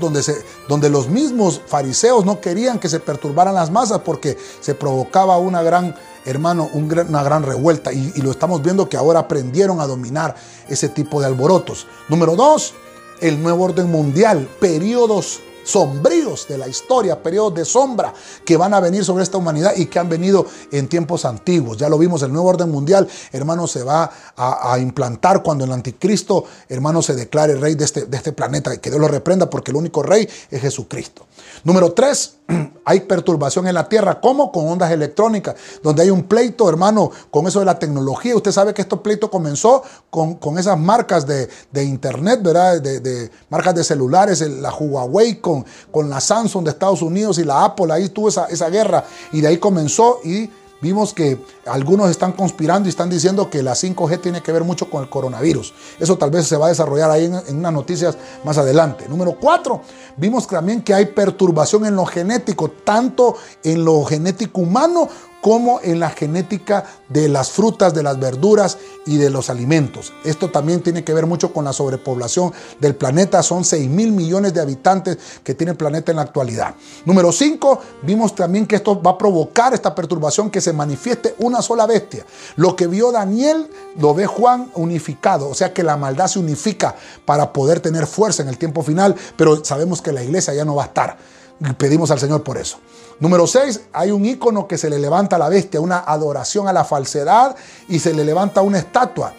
donde, 0.68 0.90
los 0.90 1.10
mismos 1.10 1.62
fariseos 1.66 2.24
no 2.26 2.40
querían 2.40 2.80
que 2.80 2.88
se 2.88 3.02
perturbaran 3.02 3.54
las 3.54 3.70
masas 3.70 4.00
porque 4.00 4.38
se 4.62 4.76
provocaba 4.76 5.38
una 5.38 5.62
gran, 5.62 5.94
hermano, 6.24 6.70
una 6.74 7.22
gran 7.22 7.44
revuelta. 7.44 7.92
Y, 7.92 8.14
y 8.16 8.22
lo 8.22 8.32
estamos 8.32 8.62
viendo 8.62 8.88
que 8.88 8.96
ahora 8.96 9.20
aprendieron 9.20 9.82
a 9.82 9.88
dominar 9.88 10.36
ese 10.70 10.88
tipo 10.88 11.20
de 11.20 11.26
alborotos. 11.26 11.86
Número 12.08 12.38
2, 12.38 12.74
el 13.20 13.44
nuevo 13.44 13.66
orden 13.66 13.92
mundial, 13.92 14.48
periodos 14.62 15.42
sombríos 15.68 16.48
de 16.48 16.58
la 16.58 16.68
historia, 16.68 17.22
periodos 17.22 17.56
de 17.56 17.66
sombra 17.66 18.14
que 18.46 18.56
van 18.56 18.74
a 18.74 18.80
venir 18.80 19.04
sobre 19.04 19.24
esta 19.24 19.38
humanidad 19.38 19.74
y 19.76 19.88
que 19.88 20.00
han 20.00 20.08
venido 20.08 20.46
en 20.72 20.88
tiempos 20.88 21.26
antiguos. 21.26 21.78
Ya 21.78 21.90
lo 21.90 21.98
vimos, 21.98 22.22
el 22.22 22.32
nuevo 22.32 22.48
orden 22.48 22.72
mundial, 22.72 23.08
hermano, 23.34 23.68
se 23.68 23.84
va 23.84 24.10
a, 24.38 24.80
implantar 24.80 25.44
cuando 25.44 25.66
el 25.66 25.72
anticristo, 25.72 26.46
hermano, 26.70 27.02
se 27.02 27.16
declare 27.16 27.56
rey 27.56 27.76
de 27.76 27.84
este, 27.84 28.06
de 28.06 28.18
este 28.18 28.32
planeta. 28.32 28.78
Que 28.78 28.90
Dios 28.90 29.02
lo 29.02 29.08
reprenda 29.08 29.50
porque 29.50 29.72
el 29.72 29.78
único 29.78 30.04
rey 30.04 30.28
es 30.50 30.62
Jesucristo. 30.62 31.26
Número 31.64 31.92
tres, 31.92 32.37
hay 32.86 33.02
perturbación 33.02 33.68
en 33.68 33.76
la 33.76 33.88
tierra. 33.88 34.20
¿Cómo? 34.20 34.52
Con 34.52 34.68
ondas 34.68 34.92
electrónicas, 34.92 35.56
donde 35.84 36.04
hay 36.04 36.10
un 36.10 36.24
pleito, 36.24 36.70
hermano, 36.70 37.12
con 37.32 37.48
eso 37.48 37.60
de 37.60 37.66
la 37.66 37.78
tecnología. 37.78 38.36
Usted 38.36 38.52
sabe 38.52 38.74
que 38.74 38.82
este 38.82 38.98
pleito 38.98 39.30
comenzó 39.30 39.84
con, 40.10 40.36
con 40.36 40.58
esas 40.58 40.78
marcas 40.78 41.26
de, 41.28 41.50
internet, 41.84 42.42
¿verdad? 42.42 42.82
De, 42.82 43.30
marcas 43.50 43.76
de 43.76 43.84
celulares, 43.84 44.42
la 44.42 44.74
Huawei 44.74 45.40
con, 45.42 45.66
con 45.92 46.10
la 46.10 46.20
Samsung 46.20 46.64
de 46.64 46.72
Estados 46.72 47.02
Unidos 47.02 47.38
y 47.40 47.44
la 47.44 47.66
Apple. 47.66 47.92
Ahí 47.92 48.10
tuvo 48.10 48.30
esa, 48.30 48.46
esa 48.46 48.70
guerra 48.70 49.04
y 49.32 49.42
de 49.42 49.48
ahí 49.48 49.58
comenzó 49.58 50.20
y 50.24 50.50
Vimos 50.80 51.14
que 51.14 51.44
algunos 51.66 52.10
están 52.10 52.34
conspirando 52.34 52.88
y 52.88 52.90
están 52.90 53.10
diciendo 53.10 53.50
que 53.50 53.64
la 53.64 53.74
5G 53.74 54.22
tiene 54.22 54.42
que 54.42 54.52
ver 54.52 54.64
mucho 54.64 54.90
con 54.90 55.04
el 55.04 55.10
coronavirus. 55.10 55.74
Eso 56.00 56.18
tal 56.18 56.30
vez 56.30 56.48
se 56.48 56.56
va 56.56 56.68
a 56.68 56.70
desarrollar 56.70 57.10
ahí 57.10 57.26
en, 57.26 57.58
unas 57.58 57.74
noticias 57.74 58.18
más 58.44 58.58
adelante. 58.58 59.08
Número 59.10 59.38
cuatro, 59.40 59.82
vimos 60.18 60.48
también 60.48 60.82
que 60.82 60.94
hay 60.94 61.08
perturbación 61.08 61.86
en 61.86 61.96
lo 61.96 62.06
genético, 62.06 62.70
tanto 62.70 63.36
en 63.64 63.84
lo 63.84 64.04
genético 64.06 64.62
humano 64.62 65.10
como 65.48 65.80
en 65.82 66.02
la 66.02 66.10
genética 66.10 66.84
de 67.08 67.30
las 67.30 67.52
frutas, 67.52 67.94
de 67.94 68.04
las 68.04 68.20
verduras 68.20 68.78
y 69.06 69.16
de 69.16 69.30
los 69.30 69.50
alimentos. 69.50 70.12
Esto 70.26 70.52
también 70.52 70.82
tiene 70.82 71.06
que 71.06 71.14
ver 71.14 71.26
mucho 71.26 71.54
con 71.54 71.64
la 71.64 71.72
sobrepoblación 71.72 72.52
del 72.82 72.98
planeta. 72.98 73.42
Son 73.42 73.64
6 73.64 73.90
mil 73.90 74.12
millones 74.12 74.54
de 74.54 74.60
habitantes 74.60 75.18
que 75.46 75.54
tiene 75.54 75.72
el 75.72 75.78
planeta 75.78 76.12
en 76.12 76.18
la 76.18 76.24
actualidad. 76.24 76.76
Número 77.06 77.32
5, 77.32 77.80
vimos 78.02 78.36
también 78.36 78.68
que 78.68 78.76
esto 78.76 79.02
va 79.02 79.12
a 79.12 79.18
provocar 79.18 79.74
esta 79.74 79.96
perturbación 79.96 80.52
que 80.52 80.60
se 80.60 80.74
manifieste 80.74 81.34
una 81.38 81.62
sola 81.62 81.86
bestia. 81.86 82.26
Lo 82.58 82.76
que 82.76 82.88
vio 82.88 83.14
Daniel 83.14 83.70
lo 83.98 84.14
ve 84.14 84.28
Juan 84.28 84.70
unificado, 84.76 85.48
o 85.48 85.54
sea 85.54 85.74
que 85.74 85.82
la 85.82 85.96
maldad 85.96 86.28
se 86.28 86.40
unifica 86.40 86.94
para 87.24 87.54
poder 87.54 87.80
tener 87.80 88.06
fuerza 88.06 88.44
en 88.44 88.50
el 88.50 88.58
tiempo 88.58 88.84
final, 88.84 89.16
pero 89.38 89.64
sabemos 89.64 90.02
que 90.02 90.12
la 90.12 90.26
iglesia 90.26 90.54
ya 90.54 90.66
no 90.66 90.76
va 90.76 90.84
a 90.84 90.88
estar. 90.88 91.37
Pedimos 91.78 92.12
al 92.12 92.20
Señor 92.20 92.44
por 92.44 92.58
eso. 92.58 92.78
Número 93.20 93.48
6, 93.48 93.82
hay 93.94 94.12
un 94.12 94.26
icono 94.26 94.68
que 94.68 94.78
se 94.78 94.90
le 94.90 95.00
levanta 95.00 95.38
a 95.38 95.40
la 95.40 95.50
bestia, 95.50 95.82
una 95.82 96.00
adoración 96.00 96.68
a 96.68 96.74
la 96.74 96.86
falsedad 96.86 97.56
y 97.88 98.00
se 98.00 98.14
le 98.14 98.24
levanta 98.24 98.62
una 98.62 98.78
estatua 98.78 99.34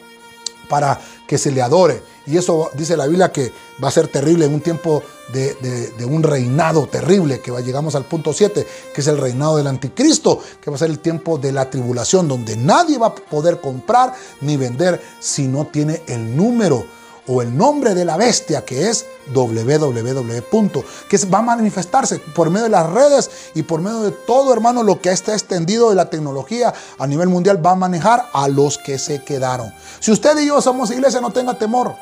para 0.68 0.98
que 1.26 1.38
se 1.38 1.52
le 1.52 1.62
adore. 1.62 2.02
Y 2.26 2.36
eso 2.36 2.70
dice 2.74 2.96
la 2.96 3.06
Biblia 3.06 3.30
que 3.30 3.52
va 3.82 3.88
a 3.88 3.92
ser 3.92 4.08
terrible 4.08 4.46
en 4.46 4.54
un 4.54 4.60
tiempo 4.60 5.02
de, 5.32 5.94
un 6.04 6.22
reinado 6.22 6.86
terrible, 6.88 7.40
que 7.40 7.50
va, 7.50 7.60
llegamos 7.60 7.94
al 7.94 8.04
punto 8.04 8.32
7, 8.32 8.66
que 8.92 9.00
es 9.00 9.06
el 9.06 9.18
reinado 9.18 9.56
del 9.56 9.66
anticristo, 9.66 10.40
que 10.60 10.70
va 10.70 10.76
a 10.76 10.78
ser 10.78 10.90
el 10.90 10.98
tiempo 10.98 11.38
de 11.38 11.52
la 11.52 11.70
tribulación, 11.70 12.26
donde 12.26 12.56
nadie 12.56 12.98
va 12.98 13.08
a 13.08 13.14
poder 13.14 13.60
comprar 13.60 14.14
ni 14.40 14.56
vender 14.56 15.00
si 15.20 15.46
no 15.46 15.66
tiene 15.66 16.02
el 16.06 16.36
número 16.36 16.84
o 17.28 17.42
el 17.42 17.56
nombre 17.56 17.94
de 17.94 18.04
la 18.04 18.16
bestia 18.16 18.64
que 18.64 18.88
es 18.88 19.06
www. 19.32 20.82
que 21.08 21.18
va 21.26 21.38
a 21.38 21.42
manifestarse 21.42 22.18
por 22.34 22.50
medio 22.50 22.64
de 22.64 22.70
las 22.70 22.90
redes 22.90 23.30
y 23.54 23.62
por 23.62 23.80
medio 23.80 24.00
de 24.00 24.10
todo, 24.10 24.52
hermano, 24.52 24.82
lo 24.82 25.00
que 25.00 25.10
está 25.10 25.34
extendido 25.34 25.90
de 25.90 25.96
la 25.96 26.10
tecnología 26.10 26.72
a 26.98 27.06
nivel 27.06 27.28
mundial 27.28 27.64
va 27.64 27.72
a 27.72 27.76
manejar 27.76 28.26
a 28.32 28.48
los 28.48 28.78
que 28.78 28.98
se 28.98 29.22
quedaron. 29.22 29.72
Si 30.00 30.10
usted 30.10 30.38
y 30.38 30.46
yo 30.46 30.60
somos 30.60 30.90
iglesia, 30.90 31.20
no 31.20 31.30
tenga 31.30 31.54
temor. 31.58 31.94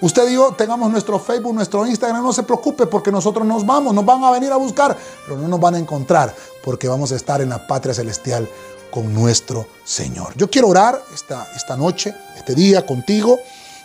Usted 0.00 0.28
y 0.28 0.34
yo 0.34 0.52
tengamos 0.52 0.90
nuestro 0.90 1.18
Facebook, 1.18 1.54
nuestro 1.54 1.86
Instagram, 1.86 2.22
no 2.22 2.32
se 2.32 2.42
preocupe 2.42 2.86
porque 2.86 3.10
nosotros 3.10 3.46
nos 3.46 3.64
vamos, 3.64 3.94
nos 3.94 4.04
van 4.04 4.22
a 4.24 4.30
venir 4.30 4.52
a 4.52 4.56
buscar, 4.56 4.96
pero 5.24 5.38
no 5.40 5.48
nos 5.48 5.60
van 5.60 5.76
a 5.76 5.78
encontrar 5.78 6.34
porque 6.62 6.88
vamos 6.88 7.12
a 7.12 7.16
estar 7.16 7.40
en 7.40 7.48
la 7.48 7.66
patria 7.66 7.94
celestial 7.94 8.48
con 8.90 9.14
nuestro 9.14 9.66
Señor. 9.84 10.34
Yo 10.36 10.50
quiero 10.50 10.68
orar 10.68 11.02
esta, 11.14 11.48
esta 11.56 11.76
noche, 11.76 12.14
este 12.36 12.54
día 12.54 12.84
contigo. 12.84 13.38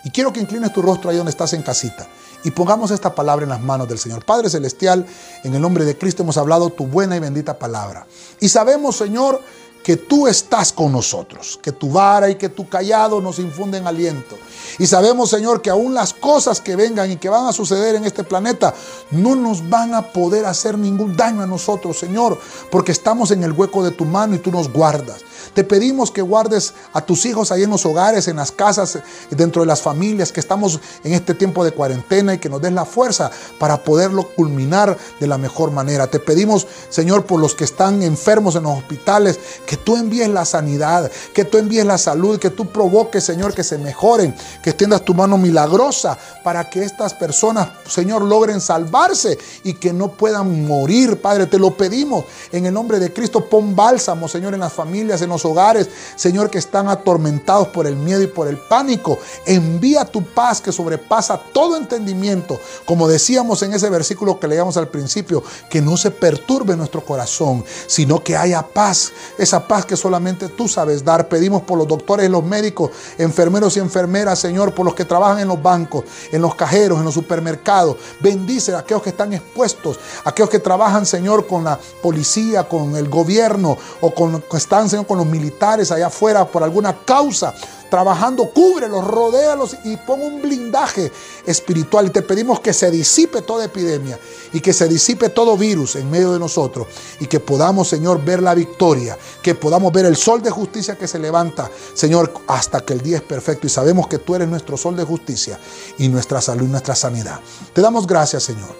Y 0.04 0.12
quiero 0.12 0.32
que 0.32 0.40
inclines 0.40 0.74
tu 0.74 0.82
rostro 0.82 1.10
ahí 1.10 1.18
donde 1.18 1.32
estás 1.32 1.54
en 1.54 1.62
casita 1.62 2.08
y 2.44 2.52
pongamos 2.52 2.92
esta 2.92 3.14
palabra 3.14 3.44
en 3.44 3.50
las 3.50 3.62
manos 3.62 3.88
del 3.88 4.00
Señor. 4.00 4.24
Padre 4.24 4.50
Celestial, 4.50 5.06
en 5.44 5.54
el 5.54 5.62
nombre 5.62 5.86
de 5.86 5.98
Cristo 5.98 6.24
hemos 6.24 6.38
hablado 6.38 6.70
tu 6.70 6.88
buena 6.88 7.16
y 7.16 7.20
bendita 7.20 7.58
palabra. 7.60 8.08
Y 8.40 8.50
sabemos, 8.50 8.96
Señor, 8.96 9.42
que 9.84 9.98
tú 9.98 10.28
estás 10.28 10.72
con 10.74 10.92
nosotros, 10.92 11.60
que 11.62 11.72
tu 11.72 11.92
vara 11.92 12.30
y 12.30 12.36
que 12.36 12.50
tu 12.50 12.68
callado 12.68 13.22
nos 13.22 13.40
infunden 13.40 13.88
aliento. 13.88 14.38
Y 14.78 14.88
sabemos, 14.88 15.30
Señor, 15.30 15.62
que 15.62 15.70
aún 15.70 15.94
las 15.94 16.14
cosas 16.14 16.62
que 16.62 16.76
vengan 16.76 17.12
y 17.12 17.18
que 17.18 17.30
van 17.30 17.46
a 17.48 17.54
suceder 17.54 17.96
en 17.96 18.06
este 18.06 18.24
planeta 18.24 18.74
no 19.12 19.36
nos 19.36 19.68
van 19.68 19.94
a 19.94 20.14
poder 20.14 20.46
hacer 20.46 20.78
ningún 20.78 21.16
daño 21.16 21.42
a 21.42 21.48
nosotros, 21.48 21.98
Señor, 21.98 22.40
porque 22.70 22.92
estamos 22.92 23.32
en 23.32 23.44
el 23.44 23.52
hueco 23.52 23.84
de 23.84 23.92
tu 23.92 24.06
mano 24.06 24.36
y 24.36 24.40
tú 24.40 24.52
nos 24.52 24.72
guardas. 24.72 25.24
Te 25.54 25.64
pedimos 25.64 26.12
que 26.12 26.22
guardes 26.22 26.74
a 26.94 27.02
tus 27.02 27.26
hijos 27.26 27.52
ahí 27.52 27.64
en 27.64 27.70
los 27.70 27.86
hogares, 27.86 28.28
en 28.28 28.38
las 28.38 28.52
casas, 28.52 29.00
dentro 29.32 29.62
de 29.62 29.66
las 29.66 29.82
familias, 29.82 30.32
que 30.32 30.40
estamos 30.40 30.80
en 31.04 31.14
este 31.14 31.34
tiempo 31.34 31.64
de 31.64 31.72
cuarentena 31.72 32.36
y 32.36 32.38
que 32.38 32.50
nos 32.50 32.62
des 32.62 32.72
la 32.72 32.86
fuerza 32.86 33.32
para 33.58 33.84
poderlo 33.84 34.30
culminar 34.36 34.98
de 35.20 35.28
la 35.28 35.38
mejor 35.38 35.72
manera. 35.72 36.08
Te 36.08 36.20
pedimos, 36.20 36.68
Señor, 36.90 37.26
por 37.26 37.40
los 37.40 37.56
que 37.56 37.64
están 37.64 38.04
enfermos 38.04 38.56
en 38.56 38.64
los 38.64 38.78
hospitales, 38.78 39.40
que 39.70 39.78
tú 39.78 39.96
envíes 39.96 40.28
la 40.30 40.46
sanidad, 40.46 41.12
que 41.32 41.46
tú 41.46 41.60
envíes 41.60 41.86
la 41.86 42.00
salud, 42.00 42.40
que 42.40 42.50
tú 42.50 42.72
provoques, 42.72 43.24
Señor, 43.24 43.54
que 43.54 43.64
se 43.64 43.78
mejoren, 43.78 44.34
que 44.64 44.72
extiendas 44.72 45.06
tu 45.06 45.14
mano 45.14 45.38
milagrosa 45.38 46.18
para 46.44 46.68
que 46.68 46.84
estas 46.84 47.14
personas, 47.14 47.70
Señor, 47.88 48.24
logren 48.24 48.62
salvarse 48.62 49.38
y 49.64 49.74
que 49.74 49.94
no 49.94 50.14
puedan 50.14 50.66
morir, 50.66 51.22
Padre. 51.22 51.46
Te 51.46 51.60
lo 51.60 51.78
pedimos 51.78 52.26
en 52.52 52.66
el 52.66 52.74
nombre 52.74 52.98
de 52.98 53.14
Cristo. 53.14 53.46
Pon 53.46 53.76
bálsamo, 53.76 54.28
Señor, 54.28 54.56
en 54.56 54.60
las 54.62 54.74
familias, 54.74 55.22
en 55.22 55.30
los 55.30 55.46
hogares, 55.46 55.88
Señor, 56.16 56.50
que 56.50 56.58
están 56.58 56.90
atormentados 56.90 57.68
por 57.68 57.86
el 57.86 57.96
miedo 57.96 58.24
y 58.24 58.28
por 58.28 58.48
el 58.48 58.58
pánico. 58.58 59.20
Envía 59.46 60.04
tu 60.04 60.24
paz 60.24 60.62
que 60.62 60.72
sobrepasa 60.72 61.40
todo 61.54 61.78
entendimiento, 61.78 62.60
como 62.86 63.08
decíamos 63.08 63.62
en 63.62 63.76
ese 63.76 63.92
versículo 63.92 64.40
que 64.40 64.48
leíamos 64.48 64.78
al 64.78 64.88
principio, 64.88 65.44
que 65.70 65.80
no 65.80 65.96
se 65.96 66.10
perturbe 66.10 66.76
nuestro 66.76 67.06
corazón, 67.06 67.64
sino 67.86 68.24
que 68.24 68.36
haya 68.36 68.64
paz, 68.64 69.12
esa 69.38 69.59
paz 69.68 69.86
que 69.86 69.96
solamente 69.96 70.50
tú 70.50 70.68
sabes 70.68 71.04
dar. 71.04 71.28
Pedimos 71.28 71.62
por 71.64 71.78
los 71.78 71.88
doctores 71.88 72.30
los 72.30 72.44
médicos, 72.44 72.92
enfermeros 73.18 73.76
y 73.78 73.80
enfermeras, 73.80 74.40
Señor, 74.40 74.74
por 74.74 74.86
los 74.86 74.96
que 74.96 75.06
trabajan 75.06 75.40
en 75.40 75.48
los 75.48 75.62
bancos, 75.62 76.06
en 76.32 76.42
los 76.42 76.56
cajeros, 76.56 77.00
en 77.00 77.06
los 77.06 77.14
supermercados. 77.14 77.98
Bendice 78.20 78.74
a 78.74 78.80
aquellos 78.80 79.04
que 79.04 79.10
están 79.10 79.34
expuestos, 79.34 80.00
aquellos 80.26 80.50
que 80.50 80.60
trabajan, 80.60 81.06
Señor, 81.06 81.48
con 81.48 81.64
la 81.64 81.80
policía, 82.02 82.68
con 82.68 82.96
el 82.96 83.10
gobierno 83.10 83.78
o 84.02 84.14
con 84.14 84.44
están, 84.54 84.90
Señor, 84.90 85.08
con 85.08 85.18
los 85.18 85.28
militares 85.28 85.92
allá 85.92 86.08
afuera 86.08 86.46
por 86.46 86.64
alguna 86.64 86.96
causa 87.06 87.54
trabajando, 87.90 88.50
cúbrelos, 88.50 89.06
rodéalos 89.06 89.76
y 89.84 89.98
pon 89.98 90.22
un 90.22 90.42
blindaje 90.42 91.12
espiritual. 91.46 92.08
Y 92.08 92.10
te 92.12 92.22
pedimos 92.22 92.60
que 92.60 92.74
se 92.74 92.92
disipe 92.92 93.42
toda 93.42 93.66
epidemia 93.66 94.20
y 94.54 94.62
que 94.62 94.74
se 94.74 94.88
disipe 94.88 95.30
todo 95.30 95.58
virus 95.58 95.96
en 95.96 96.10
medio 96.10 96.32
de 96.32 96.40
nosotros 96.40 96.88
y 97.20 97.28
que 97.28 97.40
podamos, 97.40 97.88
Señor, 97.88 98.24
ver 98.24 98.42
la 98.42 98.54
victoria, 98.54 99.18
que 99.42 99.56
podamos 99.56 99.92
ver 99.92 100.06
el 100.06 100.16
sol 100.16 100.42
de 100.42 100.52
justicia 100.52 100.98
que 100.98 101.08
se 101.08 101.20
levanta, 101.20 101.70
Señor, 101.94 102.34
hasta 102.48 102.82
que 102.82 102.94
el 102.94 103.02
día 103.02 103.18
es 103.18 103.24
perfecto 103.24 103.68
y 103.68 103.70
sabemos 103.70 104.08
que 104.08 104.20
tú 104.20 104.36
eres 104.36 104.48
nuestro 104.48 104.78
sol 104.78 104.96
de 104.96 105.04
justicia 105.04 105.60
y 105.98 106.08
nuestra 106.08 106.42
salud 106.42 106.66
y 106.66 106.70
nuestra 106.70 106.96
sanidad. 106.96 107.40
Te 107.74 107.82
damos 107.82 108.08
gracias, 108.08 108.44
Señor. 108.44 108.76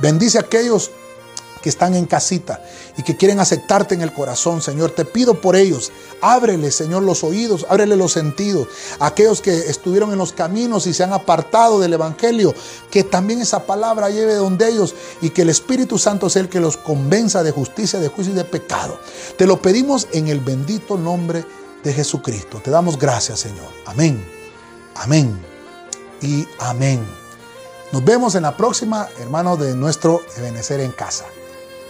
Bendice 0.00 0.38
a 0.38 0.42
aquellos 0.42 0.90
que 1.68 1.70
están 1.70 1.94
en 1.94 2.06
casita 2.06 2.62
y 2.96 3.02
que 3.02 3.14
quieren 3.14 3.40
aceptarte 3.40 3.94
en 3.94 4.00
el 4.00 4.14
corazón, 4.14 4.62
Señor. 4.62 4.92
Te 4.92 5.04
pido 5.04 5.38
por 5.38 5.54
ellos. 5.54 5.92
Ábrele, 6.22 6.70
Señor, 6.70 7.02
los 7.02 7.22
oídos, 7.22 7.66
ábrele 7.68 7.94
los 7.94 8.12
sentidos. 8.12 8.68
Aquellos 9.00 9.42
que 9.42 9.54
estuvieron 9.54 10.10
en 10.10 10.16
los 10.16 10.32
caminos 10.32 10.86
y 10.86 10.94
se 10.94 11.04
han 11.04 11.12
apartado 11.12 11.78
del 11.78 11.92
Evangelio, 11.92 12.54
que 12.90 13.04
también 13.04 13.42
esa 13.42 13.66
palabra 13.66 14.08
lleve 14.08 14.36
donde 14.36 14.66
ellos 14.66 14.94
y 15.20 15.28
que 15.28 15.42
el 15.42 15.50
Espíritu 15.50 15.98
Santo 15.98 16.30
sea 16.30 16.40
el 16.40 16.48
que 16.48 16.58
los 16.58 16.78
convenza 16.78 17.42
de 17.42 17.50
justicia, 17.50 17.98
de 17.98 18.08
juicio 18.08 18.32
y 18.32 18.36
de 18.36 18.44
pecado. 18.44 18.98
Te 19.36 19.46
lo 19.46 19.60
pedimos 19.60 20.08
en 20.14 20.28
el 20.28 20.40
bendito 20.40 20.96
nombre 20.96 21.44
de 21.84 21.92
Jesucristo. 21.92 22.62
Te 22.64 22.70
damos 22.70 22.98
gracias, 22.98 23.40
Señor. 23.40 23.68
Amén. 23.84 24.24
Amén. 24.94 25.38
Y 26.22 26.48
amén. 26.60 27.06
Nos 27.92 28.02
vemos 28.02 28.36
en 28.36 28.44
la 28.44 28.56
próxima, 28.56 29.06
hermano, 29.18 29.58
de 29.58 29.76
nuestro 29.76 30.22
Ebenecer 30.38 30.80
en 30.80 30.92
casa. 30.92 31.26